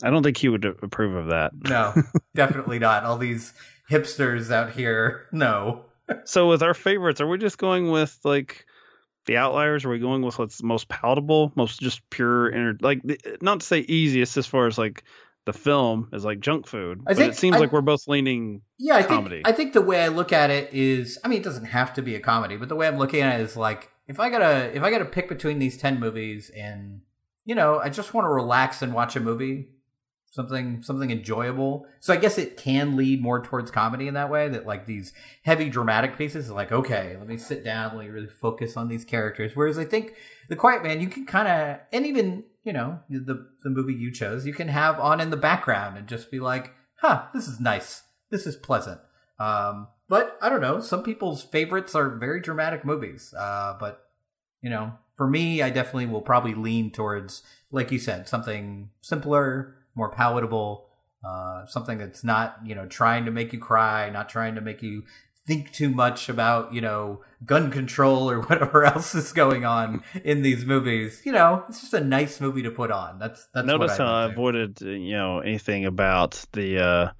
I 0.02 0.10
don't 0.10 0.22
think 0.22 0.36
he 0.38 0.48
would 0.48 0.64
approve 0.64 1.14
of 1.14 1.26
that. 1.28 1.52
No, 1.68 1.94
definitely 2.34 2.78
not. 2.78 3.04
All 3.04 3.18
these 3.18 3.52
hipsters 3.90 4.50
out 4.50 4.72
here, 4.72 5.26
no. 5.32 5.84
So 6.24 6.48
with 6.48 6.62
our 6.62 6.74
favorites, 6.74 7.20
are 7.20 7.26
we 7.26 7.36
just 7.38 7.58
going 7.58 7.90
with 7.90 8.18
like 8.24 8.64
the 9.26 9.36
outliers? 9.36 9.84
Are 9.84 9.90
we 9.90 9.98
going 9.98 10.22
with 10.22 10.38
what's 10.38 10.62
most 10.62 10.88
palatable, 10.88 11.52
most 11.56 11.80
just 11.80 12.08
pure, 12.10 12.48
inter- 12.48 12.78
like 12.80 13.02
the, 13.02 13.18
not 13.40 13.60
to 13.60 13.66
say 13.66 13.80
easiest 13.80 14.36
as 14.36 14.46
far 14.46 14.66
as 14.66 14.78
like 14.78 15.04
the 15.44 15.52
film 15.52 16.08
is 16.12 16.24
like 16.24 16.40
junk 16.40 16.66
food, 16.66 17.00
I 17.06 17.10
but 17.10 17.16
think- 17.16 17.32
it 17.32 17.36
seems 17.36 17.56
I- 17.56 17.60
like 17.60 17.72
we're 17.72 17.80
both 17.80 18.06
leaning. 18.08 18.62
Yeah, 18.78 18.94
I 18.96 19.02
think 19.02 19.08
Comedy. 19.10 19.42
I 19.44 19.52
think 19.52 19.72
the 19.72 19.82
way 19.82 20.02
I 20.02 20.08
look 20.08 20.32
at 20.32 20.50
it 20.50 20.72
is, 20.72 21.18
I 21.24 21.28
mean, 21.28 21.40
it 21.40 21.44
doesn't 21.44 21.66
have 21.66 21.92
to 21.94 22.02
be 22.02 22.14
a 22.14 22.20
comedy, 22.20 22.56
but 22.56 22.68
the 22.68 22.76
way 22.76 22.86
I'm 22.86 22.98
looking 22.98 23.20
at 23.22 23.40
it 23.40 23.42
is 23.42 23.56
like, 23.56 23.90
if 24.06 24.18
I 24.20 24.30
gotta 24.30 24.74
if 24.76 24.82
I 24.82 24.90
gotta 24.90 25.04
pick 25.04 25.28
between 25.28 25.58
these 25.58 25.76
ten 25.76 25.98
movies, 26.00 26.50
and 26.56 27.00
you 27.44 27.54
know, 27.54 27.78
I 27.80 27.88
just 27.88 28.14
want 28.14 28.24
to 28.24 28.28
relax 28.30 28.82
and 28.82 28.92
watch 28.94 29.16
a 29.16 29.20
movie, 29.20 29.68
something 30.32 30.82
something 30.82 31.10
enjoyable. 31.10 31.86
So 32.00 32.12
I 32.12 32.16
guess 32.16 32.38
it 32.38 32.56
can 32.56 32.96
lead 32.96 33.22
more 33.22 33.42
towards 33.42 33.70
comedy 33.70 34.08
in 34.08 34.14
that 34.14 34.30
way. 34.30 34.48
That 34.48 34.66
like 34.66 34.86
these 34.86 35.12
heavy 35.44 35.68
dramatic 35.68 36.18
pieces, 36.18 36.50
are 36.50 36.54
like 36.54 36.72
okay, 36.72 37.16
let 37.18 37.28
me 37.28 37.36
sit 37.36 37.62
down, 37.62 37.96
let 37.96 38.06
me 38.06 38.10
really 38.10 38.26
focus 38.26 38.76
on 38.76 38.88
these 38.88 39.04
characters. 39.04 39.52
Whereas 39.54 39.78
I 39.78 39.84
think 39.84 40.14
the 40.48 40.56
Quiet 40.56 40.82
Man, 40.82 41.00
you 41.00 41.08
can 41.08 41.26
kind 41.26 41.46
of, 41.46 41.80
and 41.92 42.06
even 42.06 42.44
you 42.64 42.72
know 42.72 43.00
the 43.08 43.46
the 43.62 43.70
movie 43.70 43.94
you 43.94 44.10
chose, 44.10 44.46
you 44.46 44.54
can 44.54 44.68
have 44.68 44.98
on 44.98 45.20
in 45.20 45.30
the 45.30 45.36
background 45.36 45.96
and 45.96 46.08
just 46.08 46.30
be 46.30 46.40
like, 46.40 46.72
huh, 46.96 47.26
this 47.34 47.46
is 47.46 47.60
nice, 47.60 48.02
this 48.30 48.46
is 48.46 48.56
pleasant. 48.56 49.00
Um, 49.38 49.88
but 50.08 50.38
I 50.40 50.48
don't 50.48 50.60
know. 50.60 50.80
Some 50.80 51.02
people's 51.02 51.42
favorites 51.42 51.94
are 51.94 52.08
very 52.08 52.40
dramatic 52.40 52.84
movies. 52.84 53.34
Uh, 53.36 53.76
but 53.78 54.06
you 54.62 54.70
know, 54.70 54.92
for 55.16 55.28
me, 55.28 55.60
I 55.60 55.68
definitely 55.68 56.06
will 56.06 56.22
probably 56.22 56.54
lean 56.54 56.90
towards, 56.90 57.42
like 57.70 57.92
you 57.92 57.98
said, 57.98 58.28
something 58.28 58.90
simpler, 59.02 59.76
more 59.94 60.10
palatable, 60.10 60.86
uh, 61.24 61.66
something 61.66 61.98
that's 61.98 62.24
not 62.24 62.58
you 62.64 62.74
know 62.74 62.86
trying 62.86 63.24
to 63.24 63.30
make 63.30 63.52
you 63.52 63.58
cry, 63.58 64.10
not 64.10 64.28
trying 64.28 64.54
to 64.54 64.60
make 64.60 64.82
you 64.82 65.04
think 65.44 65.72
too 65.72 65.90
much 65.90 66.28
about 66.28 66.72
you 66.72 66.80
know 66.80 67.20
gun 67.44 67.70
control 67.70 68.30
or 68.30 68.40
whatever 68.48 68.84
else 68.84 69.14
is 69.14 69.32
going 69.32 69.64
on 69.64 70.02
in 70.24 70.42
these 70.42 70.64
movies. 70.64 71.22
You 71.24 71.32
know, 71.32 71.64
it's 71.68 71.80
just 71.80 71.94
a 71.94 72.00
nice 72.00 72.40
movie 72.40 72.62
to 72.62 72.70
put 72.70 72.90
on. 72.90 73.18
That's 73.18 73.46
that's 73.54 73.66
Notice 73.66 73.98
what 73.98 74.00
I 74.00 74.04
how 74.04 74.14
I 74.14 74.32
avoided 74.32 74.80
you 74.80 75.12
know 75.12 75.40
anything 75.40 75.84
about 75.84 76.44
the 76.52 76.78
uh, 76.78 77.10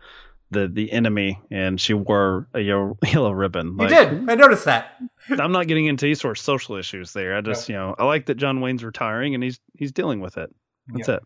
the 0.50 0.68
the 0.68 0.92
enemy, 0.92 1.40
and 1.50 1.80
she 1.80 1.94
wore 1.94 2.48
a 2.54 2.60
yellow, 2.60 2.98
yellow 3.04 3.32
ribbon. 3.32 3.76
You 3.80 3.88
did. 3.88 4.30
I 4.30 4.34
noticed 4.34 4.66
that. 4.66 4.96
I'm 5.30 5.52
not 5.52 5.66
getting 5.66 5.86
into 5.86 6.06
any 6.06 6.14
sort 6.14 6.38
of 6.38 6.42
social 6.44 6.76
issues 6.76 7.12
there. 7.12 7.36
I 7.36 7.40
just 7.40 7.68
you 7.68 7.74
know 7.74 7.94
I 7.98 8.04
like 8.04 8.26
that 8.26 8.36
John 8.36 8.60
Wayne's 8.60 8.84
retiring 8.84 9.34
and 9.34 9.42
he's 9.42 9.58
he's 9.76 9.92
dealing 9.92 10.20
with 10.20 10.38
it. 10.38 10.54
That's 10.88 11.08
Yeah. 11.08 11.14
it. 11.16 11.22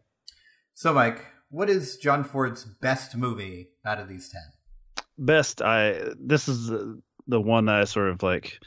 So, 0.74 0.92
Mike, 0.92 1.24
what 1.51 1.70
is 1.70 1.97
John 1.97 2.24
Ford's 2.24 2.64
best 2.64 3.16
movie 3.16 3.70
out 3.84 4.01
of 4.01 4.09
these 4.09 4.28
ten? 4.28 4.42
best 5.18 5.62
i 5.62 6.03
this 6.18 6.49
is 6.49 6.66
the, 6.66 7.01
the 7.26 7.40
one 7.40 7.66
that 7.66 7.76
i 7.76 7.84
sort 7.84 8.11
of 8.11 8.22
like 8.22 8.61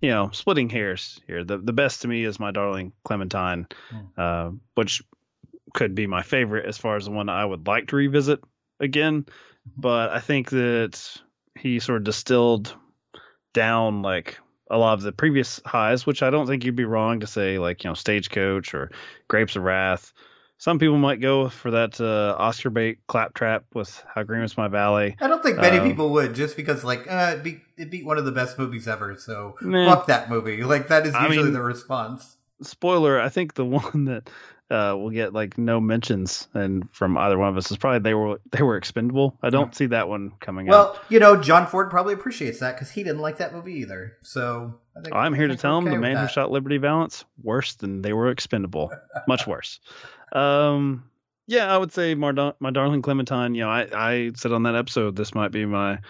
you 0.00 0.10
know 0.10 0.30
splitting 0.32 0.68
hairs 0.68 1.20
here. 1.26 1.44
The 1.44 1.58
the 1.58 1.72
best 1.72 2.02
to 2.02 2.08
me 2.08 2.24
is 2.24 2.38
my 2.38 2.50
darling 2.50 2.92
clementine 3.04 3.66
uh, 4.16 4.50
which 4.74 5.02
could 5.74 5.94
be 5.94 6.06
my 6.06 6.22
favorite 6.22 6.66
as 6.66 6.78
far 6.78 6.96
as 6.96 7.06
the 7.06 7.10
one 7.10 7.28
i 7.28 7.44
would 7.44 7.66
like 7.66 7.88
to 7.88 7.96
revisit 7.96 8.40
again. 8.78 9.26
But 9.76 10.10
i 10.10 10.20
think 10.20 10.50
that 10.50 11.00
he 11.58 11.80
sort 11.80 11.98
of 11.98 12.04
distilled 12.04 12.74
down 13.52 14.02
like 14.02 14.38
a 14.70 14.76
lot 14.78 14.94
of 14.94 15.02
the 15.02 15.12
previous 15.12 15.60
highs 15.64 16.04
which 16.04 16.22
i 16.22 16.28
don't 16.28 16.46
think 16.46 16.64
you'd 16.64 16.76
be 16.76 16.84
wrong 16.84 17.20
to 17.20 17.26
say 17.26 17.58
like 17.58 17.82
you 17.82 17.90
know 17.90 17.94
stagecoach 17.94 18.74
or 18.74 18.90
grapes 19.28 19.56
of 19.56 19.62
wrath 19.62 20.12
some 20.58 20.78
people 20.78 20.96
might 20.98 21.20
go 21.20 21.48
for 21.48 21.70
that 21.70 22.00
uh, 22.00 22.34
oscar 22.38 22.70
bait 22.70 22.98
claptrap 23.06 23.64
with 23.74 24.02
how 24.14 24.22
green 24.22 24.40
was 24.42 24.56
my 24.56 24.68
valley 24.68 25.16
I 25.20 25.28
don't 25.28 25.42
think 25.42 25.58
many 25.58 25.78
Um, 25.78 25.88
people 25.88 26.10
would, 26.12 26.34
just 26.34 26.56
because 26.56 26.82
like 26.84 27.10
uh, 27.10 27.34
it, 27.36 27.42
beat, 27.44 27.60
it 27.76 27.90
beat 27.90 28.04
one 28.06 28.18
of 28.18 28.24
the 28.24 28.32
best 28.32 28.58
movies 28.58 28.88
ever. 28.88 29.16
So 29.16 29.56
Meh. 29.60 29.86
fuck 29.88 30.06
that 30.06 30.30
movie. 30.30 30.62
Like 30.64 30.88
that 30.88 31.06
is 31.06 31.14
I 31.14 31.26
usually 31.26 31.44
mean- 31.46 31.52
the 31.54 31.62
response. 31.62 32.36
Spoiler, 32.62 33.20
I 33.20 33.28
think 33.28 33.54
the 33.54 33.64
one 33.64 34.06
that 34.06 34.30
uh, 34.70 34.96
will 34.96 35.10
get 35.10 35.32
like 35.32 35.58
no 35.58 35.80
mentions 35.80 36.48
and 36.52 36.88
from 36.92 37.16
either 37.16 37.38
one 37.38 37.48
of 37.48 37.56
us 37.56 37.70
is 37.70 37.76
probably 37.76 38.00
they 38.00 38.14
were 38.14 38.40
they 38.50 38.62
were 38.62 38.76
expendable. 38.76 39.38
I 39.42 39.50
don't 39.50 39.74
see 39.74 39.86
that 39.86 40.08
one 40.08 40.32
coming 40.40 40.68
out. 40.68 40.72
Well, 40.72 41.00
you 41.08 41.20
know, 41.20 41.40
John 41.40 41.66
Ford 41.66 41.88
probably 41.88 42.14
appreciates 42.14 42.60
that 42.60 42.74
because 42.74 42.90
he 42.90 43.04
didn't 43.04 43.20
like 43.20 43.38
that 43.38 43.54
movie 43.54 43.74
either. 43.74 44.16
So 44.22 44.74
I 44.96 45.02
think 45.02 45.14
I'm 45.14 45.34
here 45.34 45.48
to 45.48 45.56
tell 45.56 45.78
him 45.78 45.86
okay 45.86 45.94
the 45.94 46.00
man 46.00 46.16
who 46.16 46.28
shot 46.28 46.50
Liberty 46.50 46.78
Valance 46.78 47.24
worse 47.42 47.74
than 47.74 48.02
they 48.02 48.12
were 48.12 48.30
expendable, 48.30 48.90
much 49.28 49.46
worse. 49.46 49.78
Um, 50.32 51.04
yeah, 51.46 51.72
I 51.72 51.78
would 51.78 51.92
say 51.92 52.16
my, 52.16 52.32
my 52.58 52.70
darling 52.70 53.02
Clementine. 53.02 53.54
You 53.54 53.62
know, 53.62 53.70
I 53.70 53.86
I 53.92 54.32
said 54.34 54.50
on 54.50 54.64
that 54.64 54.74
episode 54.74 55.14
this 55.14 55.32
might 55.32 55.52
be 55.52 55.64
my 55.64 56.00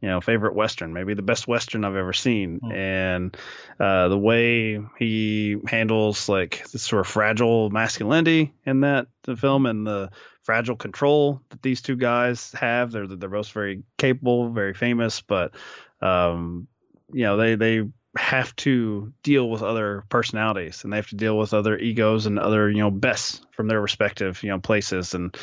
you 0.00 0.08
know 0.08 0.20
favorite 0.20 0.54
western, 0.54 0.92
maybe 0.92 1.14
the 1.14 1.22
best 1.22 1.48
western 1.48 1.84
I've 1.84 1.96
ever 1.96 2.12
seen, 2.12 2.60
Hmm. 2.62 2.72
and 2.72 3.36
uh, 3.80 4.08
the 4.08 4.18
way 4.18 4.80
he 4.98 5.56
handles 5.66 6.28
like 6.28 6.64
this 6.72 6.82
sort 6.82 7.00
of 7.00 7.06
fragile 7.06 7.70
masculinity 7.70 8.52
in 8.64 8.80
that 8.80 9.06
the 9.22 9.36
film 9.36 9.66
and 9.66 9.86
the 9.86 10.10
fragile 10.42 10.76
control 10.76 11.40
that 11.50 11.62
these 11.62 11.82
two 11.82 11.96
guys 11.96 12.52
have. 12.52 12.92
They're 12.92 13.06
they're 13.06 13.28
both 13.28 13.50
very 13.50 13.82
capable, 13.98 14.50
very 14.50 14.74
famous, 14.74 15.20
but 15.20 15.54
um, 16.00 16.68
you 17.12 17.24
know 17.24 17.36
they 17.36 17.54
they 17.56 17.82
have 18.16 18.56
to 18.56 19.12
deal 19.22 19.48
with 19.48 19.62
other 19.62 20.04
personalities 20.08 20.84
and 20.84 20.92
they 20.92 20.96
have 20.96 21.08
to 21.08 21.16
deal 21.16 21.36
with 21.36 21.52
other 21.52 21.76
egos 21.76 22.24
and 22.24 22.38
other 22.38 22.70
you 22.70 22.78
know 22.78 22.90
bests 22.90 23.42
from 23.50 23.68
their 23.68 23.80
respective 23.80 24.42
you 24.42 24.48
know 24.48 24.58
places 24.58 25.12
and 25.14 25.36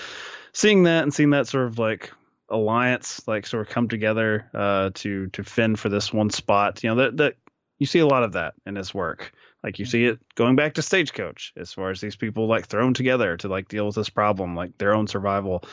seeing 0.53 0.83
that 0.83 1.03
and 1.03 1.13
seeing 1.13 1.29
that 1.31 1.47
sort 1.47 1.67
of 1.67 1.77
like 1.77 2.11
alliance 2.53 3.27
like 3.27 3.45
sort 3.47 3.67
of 3.67 3.73
come 3.73 3.87
together 3.87 4.49
uh 4.53 4.91
to 4.93 5.27
to 5.27 5.43
fend 5.43 5.79
for 5.79 5.89
this 5.89 6.13
one 6.13 6.29
spot. 6.29 6.83
You 6.83 6.91
know 6.91 6.95
that 6.97 7.17
that 7.17 7.35
you 7.79 7.85
see 7.85 7.99
a 7.99 8.07
lot 8.07 8.23
of 8.23 8.33
that 8.33 8.53
in 8.65 8.75
his 8.75 8.93
work. 8.93 9.33
Like 9.63 9.79
you 9.79 9.85
see 9.85 10.05
it 10.05 10.19
going 10.35 10.55
back 10.55 10.75
to 10.75 10.81
stagecoach 10.81 11.53
as 11.57 11.73
far 11.73 11.89
as 11.89 11.99
these 11.99 12.15
people 12.15 12.47
like 12.47 12.67
thrown 12.67 12.93
together 12.93 13.37
to 13.37 13.47
like 13.47 13.67
deal 13.67 13.85
with 13.85 13.95
this 13.95 14.09
problem 14.09 14.55
like 14.55 14.77
their 14.77 14.93
own 14.93 15.07
survival. 15.07 15.63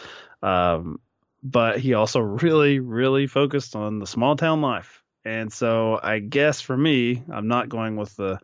Um 0.43 1.01
but 1.43 1.79
he 1.79 1.95
also 1.95 2.21
really 2.21 2.81
really 2.81 3.27
focused 3.27 3.77
on 3.77 3.99
the 3.99 4.07
small 4.07 4.37
town 4.37 4.61
life. 4.63 5.03
And 5.25 5.53
so 5.53 6.01
I 6.03 6.19
guess 6.19 6.61
for 6.61 6.77
me, 6.77 7.23
I'm 7.31 7.49
not 7.49 7.69
going 7.69 7.97
with 7.97 8.17
the 8.17 8.39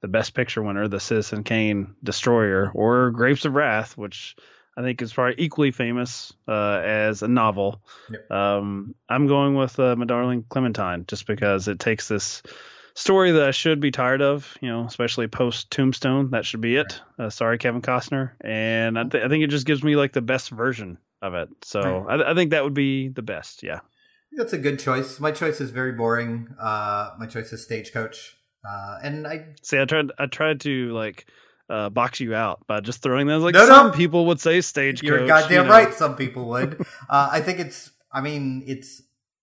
the 0.00 0.08
best 0.08 0.34
picture 0.34 0.62
winner, 0.62 0.86
the 0.86 1.00
Citizen 1.00 1.42
Kane 1.42 1.94
Destroyer, 2.04 2.70
or 2.72 3.10
Grapes 3.10 3.44
of 3.44 3.54
Wrath, 3.54 3.96
which 3.96 4.36
I 4.78 4.82
think 4.82 5.02
is 5.02 5.12
probably 5.12 5.34
equally 5.38 5.72
famous 5.72 6.32
uh, 6.46 6.80
as 6.84 7.22
a 7.22 7.28
novel. 7.28 7.82
Yep. 8.12 8.30
Um, 8.30 8.94
I'm 9.08 9.26
going 9.26 9.56
with 9.56 9.76
uh, 9.80 9.96
My 9.96 10.04
Darling 10.04 10.44
Clementine 10.48 11.04
just 11.08 11.26
because 11.26 11.66
it 11.66 11.80
takes 11.80 12.06
this 12.06 12.44
story 12.94 13.32
that 13.32 13.42
I 13.42 13.50
should 13.50 13.80
be 13.80 13.90
tired 13.90 14.22
of, 14.22 14.56
you 14.60 14.68
know, 14.68 14.84
especially 14.84 15.26
post 15.26 15.72
Tombstone. 15.72 16.30
That 16.30 16.46
should 16.46 16.60
be 16.60 16.76
it. 16.76 17.00
Uh, 17.18 17.28
sorry, 17.28 17.58
Kevin 17.58 17.82
Costner. 17.82 18.34
And 18.40 18.96
I, 18.96 19.02
th- 19.02 19.24
I 19.24 19.28
think 19.28 19.42
it 19.42 19.48
just 19.50 19.66
gives 19.66 19.82
me 19.82 19.96
like 19.96 20.12
the 20.12 20.22
best 20.22 20.50
version 20.50 20.98
of 21.20 21.34
it. 21.34 21.48
So 21.62 22.06
I, 22.08 22.30
I 22.30 22.34
think 22.34 22.52
that 22.52 22.62
would 22.62 22.74
be 22.74 23.08
the 23.08 23.22
best. 23.22 23.64
Yeah. 23.64 23.80
That's 24.30 24.52
a 24.52 24.58
good 24.58 24.78
choice. 24.78 25.18
My 25.18 25.32
choice 25.32 25.60
is 25.60 25.70
very 25.70 25.92
boring. 25.92 26.54
Uh, 26.60 27.10
my 27.18 27.26
choice 27.26 27.52
is 27.52 27.64
Stagecoach. 27.64 28.36
Uh, 28.64 28.98
and 29.02 29.26
I 29.26 29.54
See, 29.62 29.80
I 29.80 29.86
tried. 29.86 30.12
I 30.18 30.26
tried 30.26 30.60
to 30.60 30.92
like 30.92 31.26
uh, 31.68 31.90
box 31.90 32.20
you 32.20 32.34
out 32.34 32.66
by 32.66 32.80
just 32.80 33.02
throwing 33.02 33.26
those. 33.26 33.42
Like 33.42 33.54
No, 33.54 33.60
no. 33.60 33.66
some 33.66 33.92
people 33.92 34.26
would 34.26 34.40
say 34.40 34.60
stagecoach. 34.60 35.02
You're 35.02 35.26
goddamn 35.26 35.64
you 35.64 35.64
know. 35.64 35.70
right. 35.70 35.92
Some 35.94 36.16
people 36.16 36.46
would. 36.48 36.80
uh, 37.08 37.28
I 37.30 37.40
think 37.40 37.58
it's. 37.60 37.90
I 38.12 38.20
mean, 38.20 38.64
it's 38.66 39.02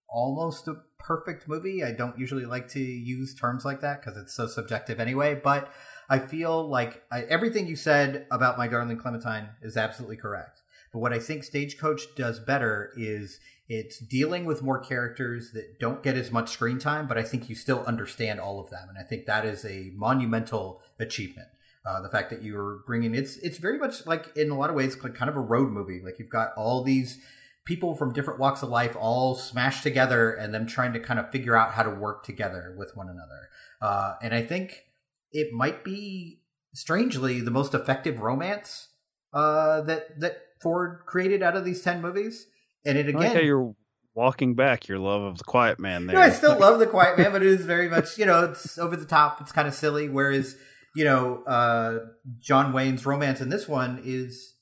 almost 0.09 0.67
a 0.67 0.75
perfect 0.97 1.47
movie. 1.47 1.83
I 1.83 1.91
don't 1.91 2.17
usually 2.17 2.45
like 2.45 2.67
to 2.69 2.79
use 2.79 3.35
terms 3.35 3.63
like 3.63 3.81
that 3.81 4.01
because 4.01 4.17
it's 4.17 4.33
so 4.33 4.47
subjective 4.47 4.99
anyway. 4.99 5.39
But 5.41 5.71
I 6.09 6.19
feel 6.19 6.67
like 6.67 7.03
I, 7.11 7.21
everything 7.21 7.67
you 7.67 7.75
said 7.75 8.25
about 8.31 8.57
my 8.57 8.67
darling 8.67 8.97
Clementine 8.97 9.49
is 9.61 9.77
absolutely 9.77 10.17
correct. 10.17 10.61
But 10.91 10.99
what 10.99 11.13
I 11.13 11.19
think 11.19 11.43
Stagecoach 11.43 12.15
does 12.15 12.39
better 12.39 12.91
is 12.95 13.39
it's 13.67 13.99
dealing 13.99 14.45
with 14.45 14.61
more 14.61 14.79
characters 14.79 15.51
that 15.53 15.79
don't 15.79 16.03
get 16.03 16.15
as 16.15 16.31
much 16.31 16.51
screen 16.51 16.79
time, 16.79 17.07
but 17.07 17.17
I 17.17 17.23
think 17.23 17.49
you 17.49 17.55
still 17.55 17.83
understand 17.85 18.39
all 18.39 18.59
of 18.59 18.69
them, 18.69 18.87
and 18.89 18.97
I 18.97 19.01
think 19.01 19.25
that 19.25 19.43
is 19.43 19.65
a 19.65 19.91
monumental 19.95 20.81
achievement. 20.99 21.47
Uh, 21.85 22.01
the 22.01 22.09
fact 22.09 22.31
that 22.31 22.41
you're 22.41 22.79
bringing 22.87 23.13
it's 23.13 23.37
it's 23.37 23.59
very 23.59 23.77
much 23.77 24.07
like 24.07 24.35
in 24.35 24.49
a 24.49 24.57
lot 24.57 24.71
of 24.71 24.75
ways 24.75 24.97
like 25.03 25.13
kind 25.13 25.29
of 25.29 25.35
a 25.35 25.41
road 25.41 25.69
movie. 25.69 26.01
Like 26.03 26.17
you've 26.17 26.29
got 26.29 26.49
all 26.57 26.83
these 26.83 27.19
people 27.65 27.95
from 27.95 28.13
different 28.13 28.39
walks 28.39 28.63
of 28.63 28.69
life 28.69 28.95
all 28.99 29.35
smashed 29.35 29.83
together, 29.83 30.31
and 30.31 30.53
them 30.53 30.65
trying 30.65 30.93
to 30.93 30.99
kind 30.99 31.19
of 31.19 31.31
figure 31.31 31.55
out 31.55 31.73
how 31.73 31.83
to 31.83 31.89
work 31.89 32.23
together 32.23 32.75
with 32.77 32.91
one 32.95 33.07
another. 33.07 33.49
Uh, 33.81 34.15
and 34.21 34.33
I 34.33 34.41
think 34.41 34.85
it 35.31 35.51
might 35.51 35.83
be 35.83 36.41
strangely 36.73 37.41
the 37.41 37.51
most 37.51 37.73
effective 37.73 38.19
romance 38.19 38.89
uh, 39.33 39.81
that 39.81 40.19
that 40.19 40.37
Ford 40.61 41.01
created 41.05 41.43
out 41.43 41.55
of 41.55 41.65
these 41.65 41.81
ten 41.81 42.01
movies. 42.01 42.47
And 42.85 42.97
it 42.97 43.09
again, 43.09 43.35
how 43.35 43.41
you're 43.41 43.75
walking 44.13 44.55
back 44.55 44.87
your 44.87 44.99
love 44.99 45.21
of 45.21 45.37
the 45.37 45.43
Quiet 45.43 45.79
Man. 45.79 46.07
There, 46.07 46.15
no, 46.15 46.21
I 46.21 46.29
still 46.29 46.57
love 46.59 46.79
the 46.79 46.87
Quiet 46.87 47.17
Man, 47.17 47.31
but 47.31 47.43
it 47.43 47.47
is 47.47 47.65
very 47.65 47.89
much 47.89 48.17
you 48.17 48.25
know 48.25 48.45
it's 48.45 48.77
over 48.77 48.95
the 48.95 49.05
top. 49.05 49.41
It's 49.41 49.51
kind 49.51 49.67
of 49.67 49.73
silly. 49.73 50.09
Whereas 50.09 50.55
you 50.95 51.03
know 51.03 51.43
uh, 51.45 51.99
John 52.39 52.73
Wayne's 52.73 53.05
romance 53.05 53.41
in 53.41 53.49
this 53.49 53.67
one 53.67 54.01
is 54.03 54.55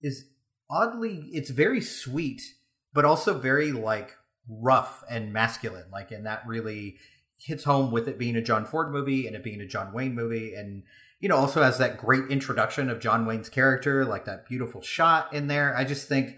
is 0.00 0.26
oddly 0.70 1.28
it's 1.32 1.50
very 1.50 1.80
sweet, 1.80 2.42
but 2.92 3.04
also 3.04 3.38
very 3.38 3.72
like 3.72 4.16
rough 4.48 5.04
and 5.08 5.32
masculine. 5.32 5.90
Like, 5.92 6.10
and 6.10 6.26
that 6.26 6.46
really 6.46 6.96
hits 7.38 7.64
home 7.64 7.90
with 7.90 8.08
it 8.08 8.18
being 8.18 8.36
a 8.36 8.42
John 8.42 8.64
Ford 8.64 8.92
movie 8.92 9.26
and 9.26 9.34
it 9.36 9.44
being 9.44 9.60
a 9.60 9.66
John 9.66 9.92
Wayne 9.92 10.14
movie. 10.14 10.54
And 10.54 10.84
you 11.20 11.28
know 11.28 11.36
also 11.36 11.62
has 11.62 11.78
that 11.78 11.98
great 11.98 12.28
introduction 12.30 12.88
of 12.88 13.00
John 13.00 13.26
Wayne's 13.26 13.48
character 13.48 14.04
like 14.04 14.24
that 14.24 14.46
beautiful 14.46 14.82
shot 14.82 15.32
in 15.32 15.46
there. 15.46 15.76
I 15.76 15.84
just 15.84 16.08
think 16.08 16.36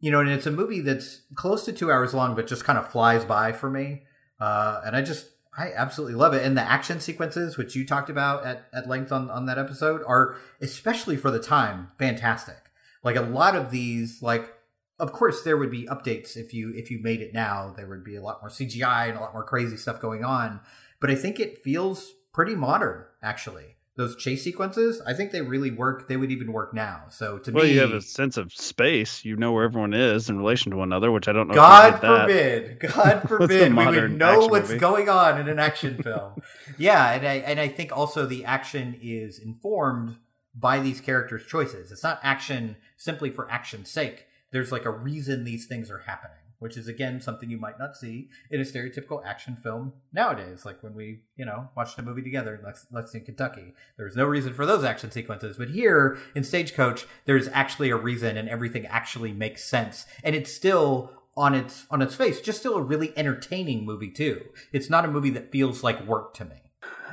you 0.00 0.10
know 0.10 0.20
and 0.20 0.30
it's 0.30 0.46
a 0.46 0.50
movie 0.50 0.80
that's 0.80 1.22
close 1.34 1.64
to 1.64 1.72
2 1.72 1.90
hours 1.90 2.14
long 2.14 2.34
but 2.34 2.46
just 2.46 2.64
kind 2.64 2.78
of 2.78 2.90
flies 2.90 3.24
by 3.24 3.52
for 3.52 3.70
me. 3.70 4.02
Uh, 4.40 4.80
and 4.84 4.96
I 4.96 5.02
just 5.02 5.28
I 5.56 5.72
absolutely 5.72 6.16
love 6.16 6.34
it. 6.34 6.44
And 6.44 6.56
the 6.56 6.62
action 6.62 7.00
sequences 7.00 7.56
which 7.56 7.76
you 7.76 7.86
talked 7.86 8.10
about 8.10 8.44
at, 8.44 8.66
at 8.72 8.88
length 8.88 9.12
on, 9.12 9.30
on 9.30 9.46
that 9.46 9.58
episode 9.58 10.02
are 10.06 10.36
especially 10.60 11.16
for 11.16 11.30
the 11.30 11.38
time 11.38 11.92
fantastic. 11.98 12.70
Like 13.02 13.16
a 13.16 13.22
lot 13.22 13.54
of 13.54 13.70
these 13.70 14.22
like 14.22 14.52
of 14.98 15.12
course 15.12 15.42
there 15.42 15.56
would 15.56 15.70
be 15.70 15.86
updates 15.86 16.36
if 16.36 16.52
you 16.54 16.72
if 16.74 16.90
you 16.90 17.00
made 17.00 17.20
it 17.20 17.32
now. 17.32 17.72
There 17.76 17.88
would 17.88 18.04
be 18.04 18.16
a 18.16 18.22
lot 18.22 18.42
more 18.42 18.50
cgi 18.50 19.08
and 19.08 19.16
a 19.16 19.20
lot 19.20 19.32
more 19.32 19.44
crazy 19.44 19.76
stuff 19.76 20.00
going 20.00 20.24
on. 20.24 20.60
But 21.00 21.10
i 21.10 21.14
think 21.14 21.38
it 21.38 21.62
feels 21.62 22.12
pretty 22.32 22.56
modern 22.56 23.04
actually 23.22 23.76
those 23.96 24.16
chase 24.16 24.42
sequences 24.42 25.00
i 25.06 25.12
think 25.12 25.30
they 25.30 25.40
really 25.40 25.70
work 25.70 26.08
they 26.08 26.16
would 26.16 26.30
even 26.30 26.52
work 26.52 26.74
now. 26.74 27.04
So 27.10 27.38
to 27.38 27.52
well 27.52 27.64
me 27.64 27.72
you 27.74 27.80
have 27.80 27.92
a 27.92 28.02
sense 28.02 28.36
of 28.36 28.52
space. 28.52 29.24
You 29.24 29.36
know 29.36 29.52
where 29.52 29.64
everyone 29.64 29.94
is 29.94 30.28
in 30.28 30.36
relation 30.38 30.72
to 30.72 30.76
one 30.78 30.88
another 30.88 31.12
which 31.12 31.28
i 31.28 31.32
don't 31.32 31.48
know 31.48 31.54
god 31.54 31.94
if 31.94 32.02
you 32.02 32.08
that. 32.08 32.20
forbid. 32.20 32.80
God 32.80 33.22
forbid 33.28 33.74
we 33.76 33.86
would 33.86 34.18
know 34.18 34.46
what's 34.48 34.68
movie. 34.68 34.80
going 34.80 35.08
on 35.08 35.40
in 35.40 35.48
an 35.48 35.58
action 35.58 36.02
film. 36.02 36.40
Yeah 36.76 37.12
and 37.12 37.26
i 37.26 37.34
and 37.34 37.60
i 37.60 37.68
think 37.68 37.96
also 37.96 38.26
the 38.26 38.44
action 38.44 38.98
is 39.00 39.38
informed 39.38 40.16
by 40.54 40.78
these 40.78 41.00
characters 41.00 41.44
choices. 41.46 41.90
It's 41.90 42.02
not 42.02 42.20
action 42.22 42.76
simply 42.96 43.30
for 43.30 43.50
action's 43.50 43.90
sake. 43.90 44.26
There's 44.52 44.70
like 44.70 44.84
a 44.84 44.90
reason 44.90 45.42
these 45.44 45.66
things 45.66 45.90
are 45.90 45.98
happening, 46.06 46.43
which 46.64 46.78
is 46.78 46.88
again 46.88 47.20
something 47.20 47.50
you 47.50 47.58
might 47.58 47.78
not 47.78 47.94
see 47.94 48.30
in 48.50 48.58
a 48.58 48.64
stereotypical 48.64 49.22
action 49.22 49.54
film 49.54 49.92
nowadays. 50.14 50.64
Like 50.64 50.82
when 50.82 50.94
we, 50.94 51.20
you 51.36 51.44
know, 51.44 51.68
watched 51.76 51.98
a 51.98 52.02
movie 52.02 52.22
together 52.22 52.54
in 52.54 52.64
Lex- 52.64 52.86
Lexington, 52.90 53.26
Kentucky, 53.26 53.74
there's 53.98 54.16
no 54.16 54.24
reason 54.24 54.54
for 54.54 54.64
those 54.64 54.82
action 54.82 55.10
sequences. 55.10 55.58
But 55.58 55.68
here 55.68 56.16
in 56.34 56.42
Stagecoach, 56.42 57.04
there's 57.26 57.48
actually 57.48 57.90
a 57.90 57.96
reason, 57.96 58.38
and 58.38 58.48
everything 58.48 58.86
actually 58.86 59.30
makes 59.30 59.62
sense, 59.62 60.06
and 60.22 60.34
it's 60.34 60.50
still 60.50 61.12
on 61.36 61.54
its 61.54 61.84
on 61.90 62.00
its 62.00 62.14
face, 62.14 62.40
just 62.40 62.60
still 62.60 62.76
a 62.76 62.82
really 62.82 63.12
entertaining 63.14 63.84
movie 63.84 64.10
too. 64.10 64.46
It's 64.72 64.88
not 64.88 65.04
a 65.04 65.08
movie 65.08 65.30
that 65.30 65.52
feels 65.52 65.82
like 65.82 66.06
work 66.06 66.32
to 66.36 66.46
me. 66.46 66.62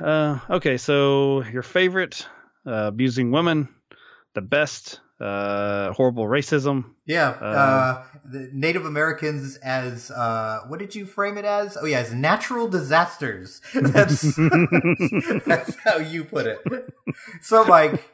Uh, 0.00 0.38
okay, 0.48 0.78
so 0.78 1.44
your 1.44 1.62
favorite 1.62 2.26
uh, 2.66 2.86
abusing 2.86 3.30
women, 3.30 3.68
the 4.32 4.40
best 4.40 5.00
uh, 5.22 5.92
horrible 5.92 6.24
racism. 6.24 6.84
Yeah, 7.06 7.30
uh, 7.30 8.04
the 8.24 8.50
Native 8.52 8.84
Americans 8.84 9.56
as 9.58 10.10
uh, 10.10 10.62
what 10.66 10.80
did 10.80 10.94
you 10.94 11.06
frame 11.06 11.38
it 11.38 11.44
as? 11.44 11.76
Oh 11.80 11.86
yeah, 11.86 12.00
as 12.00 12.12
natural 12.12 12.66
disasters. 12.68 13.60
That's 13.74 14.22
that's 15.46 15.76
how 15.76 15.98
you 15.98 16.24
put 16.24 16.46
it. 16.46 16.60
So, 17.40 17.64
Mike, 17.64 18.04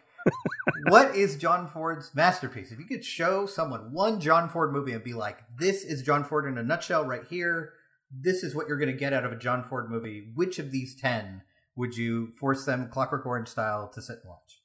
what 0.89 1.15
is 1.15 1.37
John 1.37 1.69
Ford's 1.69 2.15
masterpiece? 2.15 2.73
If 2.73 2.79
you 2.79 2.85
could 2.85 3.05
show 3.05 3.47
someone 3.47 3.93
one 3.93 4.21
John 4.21 4.49
Ford 4.49 4.73
movie 4.73 4.93
and 4.93 5.03
be 5.03 5.15
like, 5.15 5.39
"This 5.57 5.85
is 5.85 6.03
John 6.03 6.25
Ford 6.25 6.47
in 6.47 6.59
a 6.59 6.63
nutshell, 6.63 7.05
right 7.05 7.25
here. 7.29 7.73
This 8.11 8.43
is 8.43 8.55
what 8.55 8.69
you're 8.69 8.79
going 8.79 8.93
to 8.93 8.99
get 8.99 9.13
out 9.13 9.25
of 9.25 9.33
a 9.33 9.39
John 9.39 9.65
Ford 9.65 9.91
movie." 9.91 10.31
Which 10.35 10.59
of 10.59 10.71
these 10.71 10.95
ten 10.95 11.43
would 11.75 11.97
you 11.97 12.33
force 12.39 12.65
them, 12.65 12.89
Clockwork 12.91 13.25
Orange 13.25 13.49
style, 13.49 13.89
to 13.95 14.03
sit 14.03 14.19
and 14.23 14.29
watch? 14.29 14.61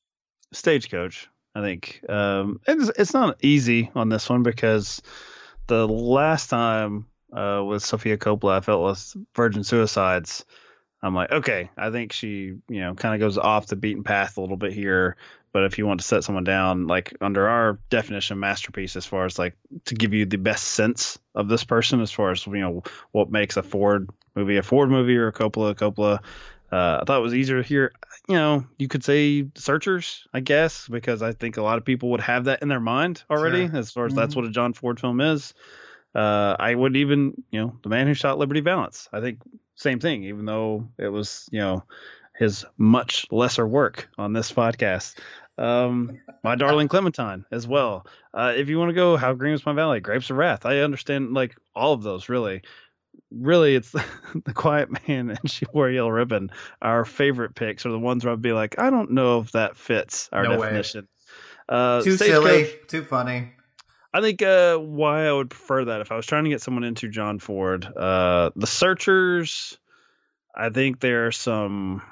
Stagecoach. 0.52 1.30
I 1.56 1.62
think 1.62 2.04
um, 2.10 2.60
it's 2.68 2.89
it's 2.97 3.14
not 3.14 3.38
easy 3.43 3.91
on 3.95 4.10
this 4.10 4.30
one 4.30 4.43
because 4.43 5.01
the 5.68 5.88
last 5.88 6.49
time 6.49 7.06
uh, 7.32 7.64
with 7.66 7.84
Sofia 7.84 8.18
Coppola, 8.18 8.58
I 8.58 8.62
felt 8.62 8.84
with 8.84 9.16
Virgin 9.36 9.64
Suicides. 9.64 10.45
I'm 11.01 11.14
like, 11.14 11.32
okay, 11.32 11.70
I 11.76 11.91
think 11.91 12.14
she, 12.14 12.54
you 12.70 12.80
know, 12.80 12.95
kind 12.95 13.14
of 13.14 13.20
goes 13.20 13.38
off 13.38 13.68
the 13.68 13.76
beaten 13.76 14.04
path 14.04 14.38
a 14.38 14.41
little 14.41 14.56
bit 14.56 14.72
here. 14.72 15.18
But 15.51 15.66
if 15.66 15.78
you 15.78 15.86
want 15.86 15.99
to 15.99 16.06
set 16.06 16.24
someone 16.24 16.45
down, 16.45 16.88
like 16.88 17.14
under 17.22 17.47
our 17.47 17.80
definition 17.89 18.39
masterpiece, 18.39 18.95
as 18.95 19.06
far 19.06 19.26
as 19.26 19.38
like 19.38 19.56
to 19.86 19.95
give 19.95 20.14
you 20.14 20.26
the 20.26 20.38
best 20.38 20.64
sense 20.64 21.20
of 21.36 21.47
this 21.47 21.64
person, 21.64 22.01
as 22.01 22.12
far 22.12 22.32
as 22.32 22.47
you 22.47 22.54
know, 22.54 22.84
what 23.12 23.30
makes 23.30 23.58
a 23.58 23.64
Ford 23.64 24.10
movie 24.36 24.58
a 24.58 24.64
Ford 24.64 24.89
movie 24.89 25.18
or 25.18 25.28
a 25.28 25.34
Coppola 25.34 25.72
a 25.72 25.76
Coppola. 25.76 26.20
Uh, 26.74 27.00
I 27.02 27.04
thought 27.06 27.20
it 27.20 27.24
was 27.24 27.36
easier 27.36 27.62
here. 27.62 27.92
You 28.28 28.36
know, 28.36 28.66
you 28.80 28.88
could 28.88 29.04
say 29.04 29.46
Searchers, 29.56 30.26
I 30.34 30.40
guess, 30.40 30.88
because 30.88 31.22
I 31.22 31.34
think 31.34 31.58
a 31.58 31.62
lot 31.62 31.78
of 31.78 31.86
people 31.86 32.10
would 32.12 32.22
have 32.22 32.46
that 32.46 32.62
in 32.64 32.68
their 32.68 32.80
mind 32.80 33.24
already, 33.30 33.68
Sure. 33.68 33.78
as 33.78 33.92
far 33.92 34.06
as 34.08 34.14
that's 34.16 34.34
Mhm. 34.34 34.38
what 34.38 34.46
a 34.46 34.50
John 34.50 34.74
Ford 34.74 35.00
film 35.00 35.22
is. 35.22 35.54
Uh, 36.16 36.56
I 36.60 36.74
would 36.74 36.96
even, 36.96 37.44
you 37.52 37.62
know, 37.62 37.78
The 37.84 37.90
Man 37.90 38.08
Who 38.08 38.14
Shot 38.16 38.40
Liberty 38.40 38.62
Valance. 38.62 39.08
I 39.14 39.20
think 39.20 39.40
same 39.76 40.00
thing, 40.00 40.24
even 40.24 40.46
though 40.46 40.88
it 40.98 41.10
was, 41.10 41.48
you 41.52 41.60
know, 41.60 41.84
his 42.38 42.66
much 42.78 43.28
lesser 43.32 43.68
work 43.68 44.10
on 44.18 44.34
this 44.34 44.52
podcast. 44.52 45.20
Um, 45.58 46.20
My 46.44 46.56
Darling 46.56 46.88
Clementine 46.88 47.46
as 47.52 47.68
well. 47.68 48.08
Uh, 48.34 48.54
if 48.56 48.70
you 48.70 48.80
want 48.80 48.90
to 48.90 48.96
go 48.96 49.18
How 49.18 49.34
Green 49.34 49.52
Was 49.52 49.66
My 49.66 49.74
Valley, 49.74 50.00
Grapes 50.00 50.32
of 50.32 50.38
Wrath, 50.38 50.66
I 50.66 50.80
understand 50.80 51.34
like 51.36 51.56
all 51.76 51.94
of 51.94 52.02
those 52.02 52.30
really. 52.30 52.62
Really, 53.32 53.76
it's 53.76 53.91
the 54.45 54.53
Quiet 54.53 54.89
Man 55.07 55.30
and 55.32 55.51
She 55.51 55.66
Wore 55.74 55.89
a 55.89 55.93
Yellow 55.93 56.09
Ribbon. 56.09 56.51
Our 56.82 57.03
favorite 57.05 57.55
picks 57.55 57.86
are 57.86 57.91
the 57.91 57.99
ones 57.99 58.24
where 58.24 58.34
I'd 58.34 58.41
be 58.41 58.53
like, 58.53 58.78
I 58.80 58.89
don't 58.89 59.11
know 59.11 59.39
if 59.39 59.51
that 59.53 59.76
fits 59.78 60.30
our 60.32 60.43
No 60.43 60.57
definition. 60.61 61.07
Uh, 61.68 62.01
Too 62.01 62.18
silly, 62.18 62.70
too 62.88 63.03
funny. 63.03 63.51
I 64.14 64.22
think 64.22 64.41
uh, 64.43 64.78
why 64.78 65.26
I 65.26 65.34
would 65.34 65.49
prefer 65.49 65.86
that 65.86 66.01
if 66.01 66.11
I 66.11 66.16
was 66.16 66.26
trying 66.28 66.43
to 66.43 66.49
get 66.51 66.61
someone 66.61 66.84
into 66.84 67.09
John 67.09 67.39
Ford, 67.39 67.86
uh, 67.86 68.51
the 68.55 68.68
Searchers. 68.68 69.78
I 70.55 70.70
think 70.70 70.99
there 70.99 71.26
are 71.26 71.32
some 71.32 72.03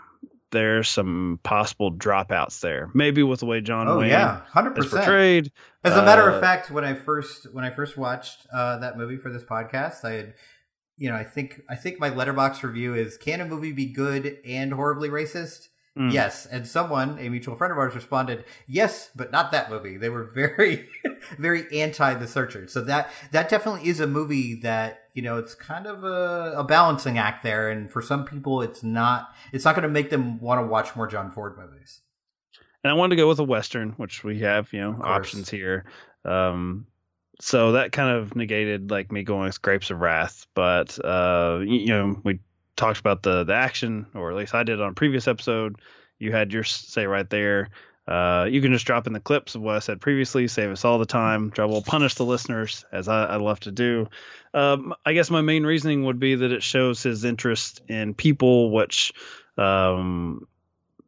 there's 0.52 0.90
some 0.90 1.40
possible 1.44 1.94
dropouts 1.94 2.60
there. 2.62 2.90
Maybe 2.96 3.22
with 3.22 3.42
the 3.42 3.46
way 3.46 3.62
John 3.62 3.88
Oh 3.88 4.00
Wayne 4.00 4.10
yeah, 4.10 4.42
hundred 4.50 4.80
is 4.80 4.86
percent. 4.86 5.04
portrayed. 5.06 5.52
As 5.84 5.96
a 5.96 6.04
matter 6.04 6.32
Uh, 6.32 6.36
of 6.36 6.42
fact, 6.42 6.72
when 6.72 6.84
I 6.84 6.96
first 6.96 7.54
when 7.54 7.64
I 7.64 7.70
first 7.70 7.98
watched 7.98 8.48
uh, 8.52 8.78
that 8.80 8.98
movie 8.98 9.18
for 9.18 9.32
this 9.32 9.44
podcast, 9.44 10.04
I 10.04 10.14
had, 10.14 10.34
you 11.02 11.10
know, 11.10 11.16
I 11.16 11.24
think 11.24 11.64
I 11.68 11.76
think 11.76 12.00
my 12.00 12.12
Letterboxd 12.12 12.62
review 12.62 12.94
is: 12.94 13.18
Can 13.18 13.42
a 13.42 13.46
movie 13.46 13.72
be 13.72 13.88
good 13.88 14.38
and 14.46 14.72
horribly 14.72 15.10
racist? 15.10 15.70
Mm. 15.98 16.14
Yes, 16.14 16.46
and 16.46 16.68
someone, 16.68 17.18
a 17.18 17.28
mutual 17.28 17.56
friend 17.56 17.72
of 17.72 17.80
ours, 17.80 17.96
responded, 17.96 18.46
"Yes, 18.68 19.10
but 19.16 19.32
not 19.32 19.52
that 19.52 19.72
movie." 19.72 19.98
They 19.98 20.10
were 20.10 20.26
very, 20.26 20.88
very 21.40 21.66
anti 21.82 22.14
The 22.14 22.28
Searchers. 22.28 22.72
So 22.72 22.82
that 22.82 23.10
that 23.32 23.50
definitely 23.50 23.90
is 23.90 24.00
a 24.00 24.06
movie 24.06 24.54
that 24.62 25.06
you 25.16 25.24
know 25.24 25.40
it's 25.40 25.56
kind 25.56 25.88
of 25.88 26.04
a, 26.04 26.54
a 26.56 26.64
balancing 26.64 27.18
act 27.18 27.42
there, 27.42 27.72
and 27.72 27.92
for 27.92 28.04
some 28.04 28.24
people, 28.24 28.62
it's 28.62 28.84
not 28.84 29.34
it's 29.52 29.66
not 29.66 29.74
going 29.74 29.82
to 29.82 29.90
make 29.90 30.12
them 30.12 30.40
want 30.40 30.62
to 30.62 30.68
watch 30.68 30.96
more 30.96 31.08
John 31.08 31.32
Ford 31.32 31.58
movies. 31.58 32.02
and 32.84 32.92
I 32.92 32.94
wanted 32.94 33.16
to 33.16 33.22
go 33.24 33.28
with 33.28 33.40
a 33.40 33.44
western, 33.44 33.94
which 33.94 34.24
we 34.24 34.42
have, 34.42 34.72
you 34.72 34.82
know, 34.82 35.02
options 35.04 35.50
here. 35.50 35.86
Um, 36.26 36.86
so 37.42 37.72
that 37.74 37.92
kind 37.92 38.16
of 38.16 38.36
negated 38.36 38.92
like 38.92 39.12
me 39.12 39.24
going 39.24 39.46
with 39.46 39.62
Grapes 39.62 39.90
of 39.90 40.00
Wrath, 40.00 40.46
but 40.54 41.04
uh, 41.04 41.60
you 41.64 41.88
know, 41.88 42.22
we 42.24 42.40
talked 42.76 43.00
about 43.00 43.24
the 43.24 43.44
the 43.44 43.56
action, 43.56 44.06
or 44.14 44.30
at 44.32 44.38
least 44.38 44.54
I 44.54 44.64
did 44.64 44.80
on 44.80 44.92
a 44.92 44.94
previous 44.94 45.28
episode. 45.28 45.78
You 46.20 46.32
had 46.32 46.54
your 46.54 46.64
say 46.64 47.08
right 47.08 47.30
there. 47.30 47.70
Uh, 48.08 48.46
you 48.50 48.62
can 48.62 48.74
just 48.74 48.86
drop 48.86 49.08
in 49.08 49.14
the 49.14 49.20
clips 49.20 49.56
of 49.56 49.62
what 49.62 49.76
I 49.76 49.80
said 49.80 50.02
previously, 50.02 50.48
save 50.48 50.70
us 50.70 50.86
all 50.86 51.00
the 51.00 51.06
time. 51.06 51.50
Trouble 51.50 51.82
punish 51.82 52.16
the 52.16 52.26
listeners 52.26 52.86
as 52.92 53.08
I, 53.08 53.26
I 53.26 53.36
love 53.38 53.60
to 53.62 53.72
do. 53.72 54.08
Um, 54.54 54.94
I 55.06 55.14
guess 55.14 55.32
my 55.32 55.42
main 55.42 55.64
reasoning 55.64 56.06
would 56.06 56.20
be 56.20 56.36
that 56.36 56.52
it 56.52 56.62
shows 56.62 57.02
his 57.02 57.24
interest 57.24 57.82
in 57.88 58.14
people, 58.14 58.72
which 58.72 59.14
um, 59.58 60.48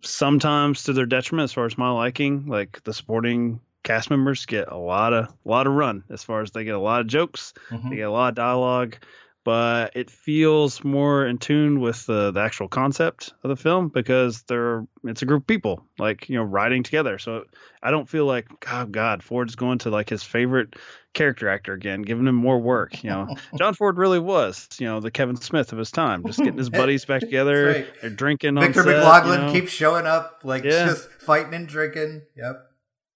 sometimes 0.01 0.83
to 0.83 0.93
their 0.93 1.05
detriment 1.05 1.45
as 1.45 1.53
far 1.53 1.65
as 1.65 1.77
my 1.77 1.91
liking. 1.91 2.47
Like 2.47 2.83
the 2.83 2.93
supporting 2.93 3.59
cast 3.83 4.09
members 4.09 4.45
get 4.45 4.67
a 4.69 4.77
lot 4.77 5.13
of 5.13 5.25
a 5.25 5.33
lot 5.45 5.67
of 5.67 5.73
run 5.73 6.03
as 6.09 6.23
far 6.23 6.41
as 6.41 6.51
they 6.51 6.63
get 6.63 6.75
a 6.75 6.79
lot 6.79 7.01
of 7.01 7.07
jokes, 7.07 7.53
Mhm. 7.71 7.89
they 7.89 7.95
get 7.97 8.07
a 8.07 8.11
lot 8.11 8.29
of 8.29 8.35
dialogue, 8.35 8.95
but 9.43 9.91
it 9.95 10.09
feels 10.09 10.83
more 10.85 11.25
in 11.25 11.37
tune 11.37 11.81
with 11.81 12.05
the, 12.05 12.31
the 12.31 12.39
actual 12.39 12.69
concept 12.69 13.33
of 13.43 13.49
the 13.49 13.57
film 13.57 13.89
because 13.89 14.43
they're 14.43 14.85
it's 15.03 15.21
a 15.21 15.25
group 15.25 15.43
of 15.43 15.47
people 15.47 15.85
like 15.99 16.29
you 16.29 16.37
know 16.37 16.43
riding 16.43 16.81
together. 16.83 17.17
So 17.19 17.43
I 17.81 17.91
don't 17.91 18.07
feel 18.07 18.25
like 18.25 18.47
oh 18.71 18.85
God 18.85 19.21
Ford's 19.21 19.55
going 19.55 19.79
to 19.79 19.89
like 19.89 20.09
his 20.09 20.23
favorite 20.23 20.75
character 21.13 21.47
actor 21.49 21.73
again, 21.73 22.01
giving 22.01 22.25
him 22.25 22.33
more 22.35 22.59
work. 22.59 23.03
You 23.03 23.09
know, 23.11 23.35
John 23.57 23.73
Ford 23.73 23.97
really 23.97 24.19
was 24.19 24.69
you 24.79 24.87
know 24.87 25.01
the 25.01 25.11
Kevin 25.11 25.35
Smith 25.35 25.73
of 25.73 25.77
his 25.77 25.91
time, 25.91 26.23
just 26.25 26.39
getting 26.39 26.57
his 26.57 26.69
buddies 26.69 27.03
back 27.03 27.19
together. 27.29 27.65
right. 27.67 27.87
They're 28.01 28.09
drinking. 28.09 28.57
Victor 28.59 28.79
on 28.79 28.85
set, 28.85 28.95
McLaglen 29.03 29.39
you 29.39 29.45
know? 29.47 29.51
keeps 29.51 29.71
showing 29.73 30.07
up, 30.07 30.39
like 30.45 30.63
Yeah. 30.63 30.85
just 30.85 31.09
fighting 31.11 31.53
and 31.53 31.67
drinking. 31.67 32.21
Yep. 32.37 32.69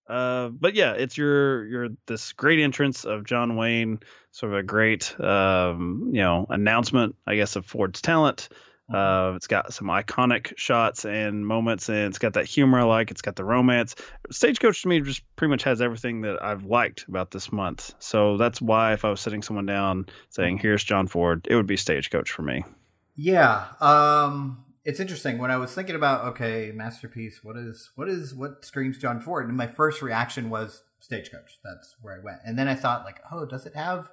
Uh, 0.08 0.50
but 0.50 0.74
yeah, 0.74 0.94
it's 0.94 1.18
your 1.18 1.66
your 1.66 1.90
this 2.06 2.34
great 2.34 2.60
entrance 2.60 3.06
of 3.06 3.26
John 3.26 3.56
Wayne, 3.56 4.00
sort 4.32 4.54
of 4.54 4.60
a 4.60 4.64
great 4.64 5.20
um, 5.20 6.12
you 6.14 6.22
know 6.22 6.46
announcement, 6.50 7.16
I 7.26 7.36
guess, 7.36 7.56
of 7.56 7.66
Ford's 7.66 8.02
talent. 8.02 8.50
Uh, 8.92 9.34
it's 9.36 9.48
got 9.48 9.74
some 9.74 9.88
iconic 9.88 10.58
shots 10.58 11.04
and 11.04 11.46
moments, 11.46 11.90
and 11.90 12.08
it's 12.08 12.20
got 12.20 12.34
that 12.34 12.46
humor 12.46 12.80
I 12.80 12.84
like. 12.84 13.12
It's 13.12 13.22
got 13.22 13.36
the 13.36 13.44
romance. 13.44 13.96
Stagecoach 14.32 14.82
to 14.84 14.88
me 14.88 15.02
just 15.02 15.24
pretty 15.36 15.50
much 15.50 15.64
has 15.64 15.82
everything 15.82 16.22
that 16.22 16.42
I've 16.42 16.64
liked 16.64 17.06
about 17.10 17.30
this 17.30 17.52
month. 17.52 17.94
So 18.00 18.38
that's 18.38 18.62
why 18.62 18.94
if 18.94 19.04
I 19.04 19.10
was 19.10 19.20
sitting 19.20 19.42
someone 19.42 19.66
down 19.66 20.06
saying, 20.30 20.60
"Here's 20.60 20.86
John 20.86 21.08
Ford," 21.08 21.48
it 21.50 21.56
would 21.56 21.68
be 21.68 21.76
Stagecoach 21.76 22.32
for 22.32 22.44
me. 22.44 22.64
Yeah. 23.18 23.66
Um 23.82 24.64
it's 24.88 25.02
interesting 25.02 25.38
when 25.38 25.52
I 25.52 25.58
was 25.58 25.74
thinking 25.74 25.96
about 25.96 26.24
okay, 26.30 26.72
masterpiece, 26.74 27.44
what 27.44 27.58
is 27.58 27.92
what 27.96 28.08
is 28.08 28.34
what 28.34 28.64
screams 28.64 28.98
John 28.98 29.20
Ford? 29.20 29.46
And 29.46 29.58
my 29.58 29.68
first 29.68 30.02
reaction 30.02 30.50
was 30.50 30.82
Stagecoach. 31.00 31.60
That's 31.62 31.98
where 32.02 32.16
I 32.16 32.24
went. 32.24 32.40
And 32.46 32.58
then 32.58 32.70
I 32.70 32.74
thought 32.74 33.04
like, 33.04 33.20
"Oh, 33.30 33.46
does 33.46 33.66
it 33.66 33.76
have 33.76 34.10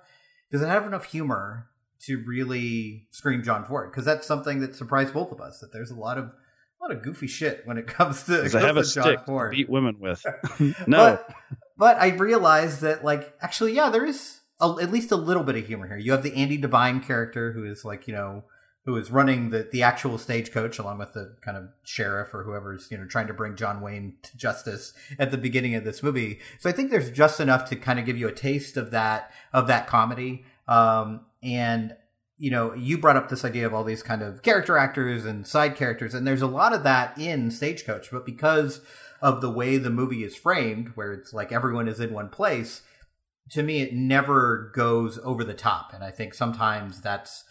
does 0.50 0.62
it 0.62 0.66
have 0.66 0.84
enough 0.84 1.04
humor 1.04 1.68
to 2.06 2.18
really 2.26 3.06
scream 3.12 3.44
John 3.44 3.64
Ford?" 3.64 3.92
Because 3.92 4.04
that's 4.04 4.26
something 4.26 4.58
that 4.62 4.74
surprised 4.74 5.14
both 5.14 5.30
of 5.30 5.40
us 5.40 5.60
that 5.60 5.72
there's 5.72 5.92
a 5.92 5.94
lot 5.94 6.18
of 6.18 6.24
a 6.24 6.84
lot 6.84 6.90
of 6.90 7.04
goofy 7.04 7.28
shit 7.28 7.64
when 7.64 7.78
it 7.78 7.86
comes 7.86 8.24
to, 8.24 8.42
it 8.42 8.50
comes 8.50 8.64
have 8.64 8.76
a 8.76 8.82
John 8.82 9.04
stick 9.04 9.26
to 9.26 9.48
beat 9.52 9.70
women 9.70 10.00
with? 10.00 10.26
no. 10.88 11.20
But, 11.20 11.34
but 11.78 11.96
I 11.98 12.08
realized 12.08 12.80
that, 12.80 13.04
like, 13.04 13.32
actually, 13.40 13.74
yeah, 13.74 13.90
there 13.90 14.04
is 14.04 14.40
a, 14.60 14.74
at 14.82 14.90
least 14.90 15.12
a 15.12 15.16
little 15.16 15.44
bit 15.44 15.54
of 15.54 15.66
humor 15.66 15.86
here. 15.86 15.98
You 15.98 16.10
have 16.10 16.24
the 16.24 16.34
Andy 16.34 16.56
Devine 16.56 17.00
character 17.00 17.52
who 17.52 17.64
is, 17.64 17.84
like, 17.84 18.08
you 18.08 18.14
know, 18.14 18.44
who 18.84 18.96
is 18.96 19.10
running 19.10 19.50
the, 19.50 19.66
the 19.72 19.82
actual 19.82 20.18
stagecoach 20.18 20.78
along 20.78 20.98
with 20.98 21.14
the 21.14 21.34
kind 21.40 21.56
of 21.56 21.68
sheriff 21.84 22.34
or 22.34 22.44
whoever's, 22.44 22.88
you 22.90 22.98
know, 22.98 23.06
trying 23.06 23.26
to 23.26 23.32
bring 23.32 23.56
John 23.56 23.80
Wayne 23.80 24.16
to 24.22 24.36
justice 24.36 24.92
at 25.18 25.30
the 25.30 25.38
beginning 25.38 25.74
of 25.74 25.84
this 25.84 26.02
movie. 26.02 26.40
So 26.58 26.68
I 26.68 26.72
think 26.72 26.90
there's 26.90 27.10
just 27.10 27.40
enough 27.40 27.68
to 27.70 27.76
kind 27.76 27.98
of 27.98 28.04
give 28.04 28.18
you 28.18 28.28
a 28.28 28.32
taste 28.32 28.76
of 28.76 28.90
that, 28.90 29.32
of 29.54 29.66
that 29.68 29.86
comedy. 29.86 30.44
Um, 30.68 31.22
and, 31.42 31.96
you 32.36 32.50
know, 32.50 32.74
you 32.74 32.98
brought 32.98 33.16
up 33.16 33.30
this 33.30 33.44
idea 33.44 33.64
of 33.64 33.72
all 33.72 33.84
these 33.84 34.02
kind 34.02 34.20
of 34.20 34.42
character 34.42 34.76
actors 34.76 35.24
and 35.24 35.46
side 35.46 35.76
characters, 35.76 36.12
and 36.12 36.26
there's 36.26 36.42
a 36.42 36.46
lot 36.46 36.74
of 36.74 36.82
that 36.82 37.16
in 37.16 37.50
Stagecoach, 37.50 38.10
but 38.10 38.26
because 38.26 38.82
of 39.22 39.40
the 39.40 39.50
way 39.50 39.78
the 39.78 39.88
movie 39.88 40.24
is 40.24 40.36
framed, 40.36 40.88
where 40.94 41.12
it's 41.12 41.32
like 41.32 41.52
everyone 41.52 41.88
is 41.88 42.00
in 42.00 42.12
one 42.12 42.28
place, 42.28 42.82
to 43.50 43.62
me, 43.62 43.80
it 43.80 43.94
never 43.94 44.70
goes 44.74 45.18
over 45.22 45.42
the 45.42 45.54
top. 45.54 45.92
And 45.94 46.04
I 46.04 46.10
think 46.10 46.34
sometimes 46.34 47.00
that's, 47.00 47.44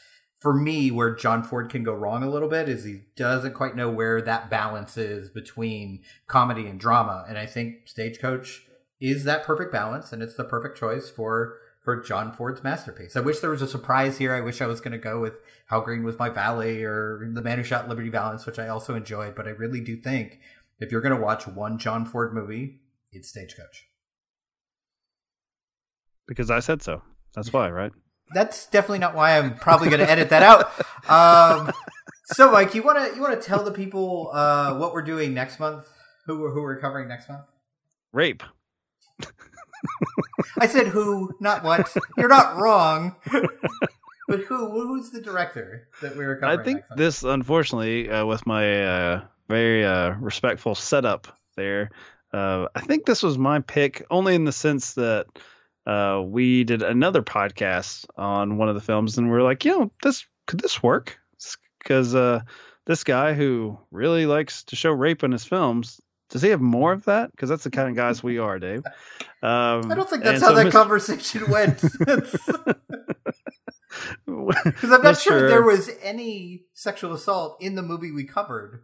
for 0.43 0.53
me, 0.53 0.91
where 0.91 1.15
John 1.15 1.41
Ford 1.41 1.69
can 1.69 1.83
go 1.83 1.93
wrong 1.93 2.21
a 2.21 2.29
little 2.29 2.49
bit 2.49 2.67
is 2.67 2.83
he 2.83 3.03
doesn't 3.15 3.53
quite 3.53 3.77
know 3.77 3.89
where 3.89 4.21
that 4.21 4.49
balance 4.49 4.97
is 4.97 5.29
between 5.29 6.01
comedy 6.27 6.67
and 6.67 6.77
drama. 6.77 7.23
And 7.29 7.37
I 7.37 7.45
think 7.45 7.87
Stagecoach 7.87 8.63
is 8.99 9.23
that 9.23 9.45
perfect 9.45 9.71
balance, 9.71 10.11
and 10.11 10.21
it's 10.21 10.35
the 10.35 10.43
perfect 10.43 10.77
choice 10.77 11.09
for 11.09 11.59
for 11.81 12.01
John 12.01 12.33
Ford's 12.33 12.61
masterpiece. 12.61 13.15
I 13.15 13.21
wish 13.21 13.39
there 13.39 13.49
was 13.49 13.61
a 13.61 13.67
surprise 13.67 14.17
here. 14.17 14.33
I 14.33 14.41
wish 14.41 14.61
I 14.61 14.67
was 14.67 14.81
going 14.81 14.91
to 14.91 14.97
go 14.97 15.21
with 15.21 15.35
How 15.67 15.79
Green 15.79 16.03
Was 16.03 16.19
My 16.19 16.29
Valley 16.29 16.83
or 16.83 17.29
The 17.33 17.41
Man 17.41 17.57
Who 17.57 17.63
Shot 17.63 17.87
Liberty 17.87 18.09
Valance, 18.09 18.45
which 18.45 18.59
I 18.59 18.67
also 18.67 18.95
enjoyed. 18.95 19.35
But 19.35 19.47
I 19.47 19.51
really 19.51 19.81
do 19.81 19.95
think 19.95 20.39
if 20.79 20.91
you're 20.91 21.01
going 21.01 21.15
to 21.15 21.21
watch 21.21 21.47
one 21.47 21.77
John 21.77 22.05
Ford 22.05 22.33
movie, 22.33 22.81
it's 23.13 23.29
Stagecoach. 23.29 23.87
because 26.27 26.51
I 26.51 26.59
said 26.59 26.81
so. 26.81 27.01
That's 27.33 27.51
why, 27.51 27.69
right? 27.69 27.91
That's 28.33 28.65
definitely 28.67 28.99
not 28.99 29.15
why 29.15 29.37
I'm 29.37 29.55
probably 29.55 29.89
going 29.89 29.99
to 29.99 30.09
edit 30.09 30.29
that 30.29 30.43
out. 30.43 30.71
Um, 31.09 31.71
so, 32.25 32.51
Mike, 32.51 32.73
you 32.75 32.83
want 32.83 32.97
to 32.99 33.15
you 33.15 33.21
want 33.21 33.39
to 33.39 33.45
tell 33.47 33.63
the 33.63 33.71
people 33.71 34.29
uh, 34.33 34.75
what 34.77 34.93
we're 34.93 35.01
doing 35.03 35.33
next 35.33 35.59
month? 35.59 35.87
Who 36.25 36.39
we're- 36.39 36.53
who 36.53 36.61
we're 36.61 36.79
covering 36.79 37.07
next 37.07 37.27
month? 37.29 37.49
Rape. 38.11 38.43
I 40.59 40.67
said 40.67 40.87
who, 40.87 41.35
not 41.39 41.63
what. 41.63 41.93
You're 42.17 42.29
not 42.29 42.57
wrong. 42.57 43.15
but 44.27 44.41
who? 44.41 44.69
Who's 44.69 45.09
the 45.11 45.21
director 45.21 45.87
that 46.01 46.15
we 46.15 46.25
were 46.25 46.37
covering? 46.37 46.59
I 46.59 46.63
think 46.63 46.83
this, 46.95 47.23
unfortunately, 47.23 48.09
uh, 48.09 48.25
with 48.25 48.45
my 48.47 48.83
uh, 48.85 49.21
very 49.49 49.83
uh, 49.85 50.11
respectful 50.19 50.75
setup 50.75 51.27
there, 51.55 51.91
uh, 52.33 52.67
I 52.75 52.81
think 52.81 53.05
this 53.05 53.21
was 53.23 53.37
my 53.37 53.59
pick, 53.59 54.05
only 54.09 54.35
in 54.35 54.45
the 54.45 54.51
sense 54.51 54.93
that 54.93 55.27
uh, 55.85 56.21
we 56.25 56.63
did 56.63 56.81
another 56.81 57.21
podcast 57.21 58.05
on 58.17 58.57
one 58.57 58.69
of 58.69 58.75
the 58.75 58.81
films, 58.81 59.17
and 59.17 59.29
we 59.29 59.37
are 59.37 59.43
like, 59.43 59.65
you 59.65 59.71
know, 59.77 59.91
this 60.01 60.25
could 60.47 60.59
this 60.59 60.81
work? 60.83 61.19
Because 61.79 62.15
uh, 62.15 62.41
this 62.85 63.03
guy 63.03 63.33
who 63.33 63.77
really 63.91 64.25
likes 64.25 64.63
to 64.65 64.75
show 64.75 64.91
rape 64.91 65.23
in 65.23 65.31
his 65.31 65.43
films. 65.45 65.99
Does 66.29 66.41
he 66.41 66.49
have 66.49 66.61
more 66.61 66.93
of 66.93 67.05
that? 67.05 67.29
Because 67.31 67.49
that's 67.49 67.63
the 67.65 67.69
kind 67.69 67.89
of 67.89 67.95
guys 67.95 68.23
we 68.23 68.39
are, 68.39 68.57
Dave. 68.57 68.83
Um, 69.43 69.91
I 69.91 69.95
don't 69.95 70.09
think 70.09 70.23
that's 70.23 70.41
how 70.41 70.49
so 70.49 70.55
that 70.55 70.67
Mr. 70.67 70.71
conversation 70.71 71.49
went. 71.49 71.81
Because 74.25 74.83
I'm 74.91 75.01
not 75.03 75.19
sure 75.19 75.41
Mr. 75.43 75.49
there 75.49 75.61
was 75.61 75.89
any 76.01 76.63
sexual 76.73 77.13
assault 77.13 77.61
in 77.61 77.75
the 77.75 77.83
movie 77.83 78.11
we 78.11 78.23
covered 78.23 78.83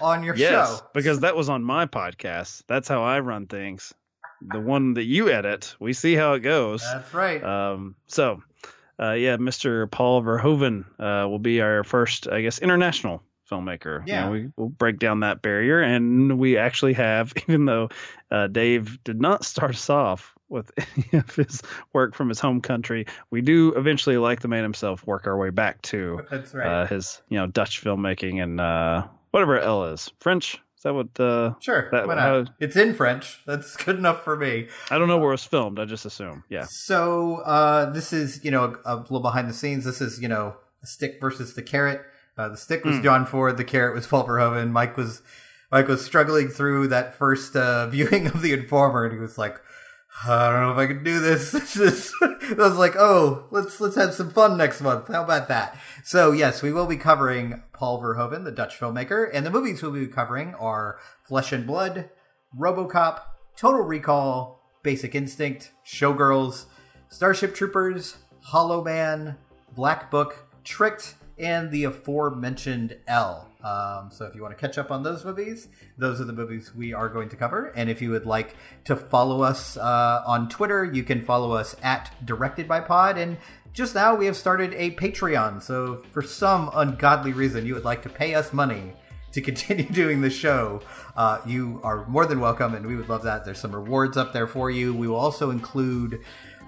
on 0.00 0.22
your 0.22 0.36
Yes, 0.36 0.78
show. 0.78 0.86
because 0.94 1.20
that 1.20 1.34
was 1.36 1.48
on 1.48 1.64
my 1.64 1.86
podcast. 1.86 2.62
That's 2.68 2.86
how 2.88 3.02
I 3.02 3.20
run 3.20 3.46
things. 3.46 3.92
The 4.42 4.60
one 4.60 4.94
that 4.94 5.04
you 5.04 5.30
edit, 5.30 5.74
we 5.78 5.92
see 5.92 6.14
how 6.14 6.32
it 6.34 6.40
goes. 6.40 6.82
That's 6.82 7.12
right. 7.14 7.42
Um, 7.42 7.94
so, 8.06 8.42
uh, 9.00 9.12
yeah, 9.12 9.36
Mr. 9.36 9.90
Paul 9.90 10.22
Verhoeven 10.22 10.84
uh, 10.98 11.28
will 11.28 11.38
be 11.38 11.60
our 11.60 11.84
first, 11.84 12.28
I 12.28 12.40
guess, 12.42 12.58
international 12.58 13.22
filmmaker. 13.50 14.06
You 14.06 14.12
Yeah. 14.12 14.24
know, 14.26 14.30
we 14.30 14.50
will 14.56 14.68
break 14.68 14.98
down 14.98 15.20
that 15.20 15.42
barrier, 15.42 15.80
and 15.80 16.38
we 16.38 16.56
actually 16.56 16.92
have, 16.94 17.32
even 17.48 17.64
though 17.66 17.88
uh, 18.30 18.46
Dave 18.46 19.02
did 19.04 19.20
not 19.20 19.44
start 19.44 19.72
us 19.72 19.90
off 19.90 20.34
with 20.48 20.70
any 20.96 21.18
of 21.20 21.34
his 21.34 21.62
work 21.92 22.14
from 22.14 22.28
his 22.28 22.40
home 22.40 22.60
country, 22.60 23.06
we 23.30 23.40
do 23.42 23.74
eventually, 23.74 24.16
like 24.18 24.40
the 24.40 24.48
man 24.48 24.62
himself, 24.62 25.06
work 25.06 25.26
our 25.26 25.36
way 25.36 25.50
back 25.50 25.82
to 25.82 26.20
That's 26.30 26.54
right. 26.54 26.66
uh, 26.66 26.86
his, 26.86 27.20
you 27.28 27.38
know, 27.38 27.46
Dutch 27.46 27.82
filmmaking 27.82 28.42
and 28.42 28.60
uh, 28.60 29.06
whatever 29.32 29.58
Elle 29.60 29.84
is 29.92 30.10
French. 30.20 30.58
Is 30.80 30.84
that 30.84 30.94
what? 30.94 31.20
Uh, 31.20 31.52
sure. 31.60 31.90
that- 31.92 32.06
why 32.08 32.14
not? 32.14 32.52
it's 32.58 32.74
in 32.74 32.94
French. 32.94 33.42
That's 33.44 33.76
good 33.76 33.98
enough 33.98 34.24
for 34.24 34.34
me. 34.34 34.68
I 34.90 34.96
don't 34.96 35.08
know 35.08 35.18
where 35.18 35.28
it 35.28 35.34
was 35.34 35.44
filmed. 35.44 35.78
I 35.78 35.84
just 35.84 36.06
assume. 36.06 36.42
Yeah. 36.48 36.64
So 36.70 37.42
uh, 37.44 37.90
this 37.92 38.14
is, 38.14 38.42
you 38.42 38.50
know, 38.50 38.76
a 38.86 38.96
little 38.96 39.20
behind 39.20 39.46
the 39.50 39.52
scenes. 39.52 39.84
This 39.84 40.00
is, 40.00 40.22
you 40.22 40.28
know, 40.28 40.56
the 40.80 40.86
stick 40.86 41.18
versus 41.20 41.52
the 41.52 41.62
carrot. 41.62 42.00
Uh, 42.38 42.48
the 42.48 42.56
stick 42.56 42.82
was 42.86 42.96
Hmm. 42.96 43.02
John 43.02 43.26
Ford. 43.26 43.58
The 43.58 43.64
carrot 43.64 43.94
was 43.94 44.06
Paul 44.10 44.26
Verhoeven. 44.26 44.70
Mike 44.70 44.96
was 44.96 45.20
Mike 45.70 45.86
was 45.86 46.02
struggling 46.02 46.48
through 46.48 46.88
that 46.88 47.14
first 47.14 47.54
uh, 47.54 47.86
viewing 47.90 48.28
of 48.28 48.40
The 48.40 48.54
Informer, 48.54 49.04
and 49.04 49.12
he 49.12 49.20
was 49.20 49.36
like, 49.36 49.60
"I 50.26 50.50
don't 50.50 50.60
know 50.60 50.72
if 50.72 50.78
I 50.78 50.86
can 50.86 51.04
do 51.04 51.20
this." 51.20 51.52
This 51.52 51.76
is. 51.76 52.14
I 52.22 52.54
was 52.56 52.76
like, 52.76 52.96
"Oh, 52.96 53.46
let's 53.50 53.80
let's 53.80 53.96
have 53.96 54.14
some 54.14 54.30
fun 54.30 54.56
next 54.56 54.80
month. 54.80 55.08
How 55.08 55.24
about 55.24 55.48
that?" 55.48 55.78
So 56.04 56.32
yes, 56.32 56.62
we 56.62 56.72
will 56.72 56.86
be 56.86 56.96
covering 56.96 57.62
Paul 57.72 58.02
Verhoeven, 58.02 58.44
the 58.44 58.52
Dutch 58.52 58.78
filmmaker, 58.78 59.28
and 59.32 59.44
the 59.46 59.50
movies 59.50 59.82
we'll 59.82 59.92
be 59.92 60.06
covering 60.06 60.54
are 60.54 60.98
Flesh 61.24 61.52
and 61.52 61.66
Blood, 61.66 62.10
RoboCop, 62.58 63.20
Total 63.56 63.82
Recall, 63.82 64.62
Basic 64.82 65.14
Instinct, 65.14 65.72
Showgirls, 65.86 66.66
Starship 67.08 67.54
Troopers, 67.54 68.16
Hollow 68.42 68.82
Man, 68.82 69.36
Black 69.74 70.10
Book, 70.10 70.46
Tricked, 70.64 71.14
and 71.38 71.70
the 71.70 71.84
aforementioned 71.84 72.96
Elle. 73.06 73.49
Um, 73.62 74.10
so 74.10 74.24
if 74.26 74.34
you 74.34 74.42
want 74.42 74.56
to 74.56 74.60
catch 74.60 74.78
up 74.78 74.90
on 74.90 75.02
those 75.02 75.24
movies, 75.24 75.68
those 75.98 76.20
are 76.20 76.24
the 76.24 76.32
movies 76.32 76.74
we 76.74 76.92
are 76.92 77.08
going 77.08 77.28
to 77.28 77.36
cover. 77.36 77.66
And 77.76 77.90
if 77.90 78.00
you 78.00 78.10
would 78.10 78.26
like 78.26 78.56
to 78.84 78.96
follow 78.96 79.42
us 79.42 79.76
uh, 79.76 80.22
on 80.26 80.48
Twitter, 80.48 80.84
you 80.84 81.02
can 81.02 81.22
follow 81.22 81.52
us 81.52 81.76
at 81.82 82.14
Directed 82.24 82.66
by 82.66 82.80
Pod. 82.80 83.18
And 83.18 83.36
just 83.72 83.94
now 83.94 84.14
we 84.14 84.26
have 84.26 84.36
started 84.36 84.74
a 84.74 84.92
Patreon. 84.92 85.62
So 85.62 86.02
for 86.12 86.22
some 86.22 86.70
ungodly 86.74 87.32
reason 87.32 87.66
you 87.66 87.74
would 87.74 87.84
like 87.84 88.02
to 88.02 88.08
pay 88.08 88.34
us 88.34 88.52
money 88.52 88.94
to 89.32 89.40
continue 89.40 89.84
doing 89.84 90.20
the 90.20 90.30
show, 90.30 90.82
uh, 91.16 91.40
you 91.46 91.80
are 91.84 92.06
more 92.06 92.26
than 92.26 92.40
welcome, 92.40 92.74
and 92.74 92.86
we 92.86 92.96
would 92.96 93.08
love 93.08 93.22
that. 93.24 93.44
There's 93.44 93.60
some 93.60 93.74
rewards 93.74 94.16
up 94.16 94.32
there 94.32 94.46
for 94.46 94.70
you. 94.70 94.94
We 94.94 95.06
will 95.06 95.16
also 95.16 95.50
include 95.50 96.20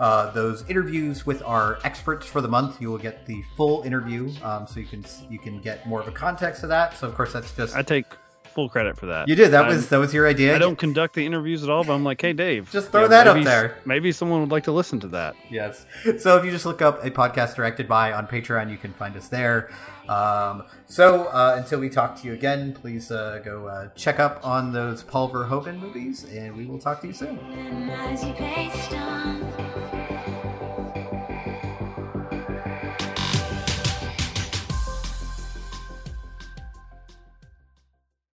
uh, 0.03 0.31
those 0.33 0.69
interviews 0.69 1.25
with 1.25 1.41
our 1.45 1.79
experts 1.85 2.27
for 2.27 2.41
the 2.41 2.49
month. 2.49 2.81
You 2.83 2.91
will 2.91 2.99
get 2.99 3.25
the 3.25 3.41
full 3.57 3.83
interview, 3.83 4.33
um, 4.43 4.67
so 4.67 4.81
you 4.81 4.87
can 4.87 5.05
you 5.31 5.39
can 5.39 5.61
get 5.61 5.87
more 5.87 6.01
of 6.01 6.09
a 6.09 6.13
context 6.13 6.61
to 6.63 6.67
that. 6.67 6.97
So 6.97 7.07
of 7.07 7.15
course 7.15 7.33
that's 7.33 7.53
just 7.55 7.77
I 7.77 7.83
take 7.83 8.07
full 8.53 8.69
credit 8.69 8.99
for 8.99 9.07
that. 9.07 9.29
You 9.29 9.35
did. 9.35 9.53
That 9.53 9.65
I'm- 9.65 9.75
was 9.75 9.89
that 9.89 9.99
was 9.99 10.13
your 10.13 10.27
idea. 10.29 10.55
I 10.55 10.59
don't 10.59 10.77
conduct 10.77 11.15
the 11.15 11.25
interviews 11.25 11.63
at 11.63 11.71
all, 11.71 11.85
but 11.85 11.95
I'm 11.95 12.05
like, 12.05 12.21
hey, 12.21 12.33
Dave, 12.33 12.71
Just 12.71 12.91
throw 12.91 13.07
that 13.09 13.27
up 13.27 13.43
there. 13.45 13.79
Maybe 13.85 14.13
someone 14.13 14.41
would 14.41 14.51
like 14.51 14.65
to 14.65 14.73
listen 14.73 15.01
to 15.01 15.09
that. 15.09 15.37
Yes. 15.51 15.87
So 16.19 16.37
if 16.37 16.45
you 16.45 16.51
just 16.51 16.67
look 16.67 16.83
up 16.83 17.05
a 17.05 17.11
podcast 17.11 17.55
directed 17.55 17.87
by 17.89 18.13
on 18.13 18.27
Patreon, 18.27 18.71
you 18.71 18.77
can 18.77 18.93
find 18.95 19.17
us 19.17 19.29
there. 19.29 19.71
Um, 20.09 20.65
so 20.87 21.27
uh, 21.27 21.55
until 21.57 21.79
we 21.79 21.89
talk 21.89 22.21
to 22.21 22.27
you 22.27 22.35
again, 22.35 22.75
please 22.75 23.11
uh, 23.13 23.41
go 23.45 23.69
uh, 23.69 23.89
check 23.95 24.19
up 24.19 24.45
on 24.45 24.73
those 24.73 25.03
Paul 25.05 25.31
Verhoeven 25.31 25.79
movies, 25.79 26.25
and 26.25 26.57
we 26.57 26.67
will 26.67 26.81
talk 26.81 27.01
to 27.03 27.07
you 27.07 27.13
soon. 27.13 27.39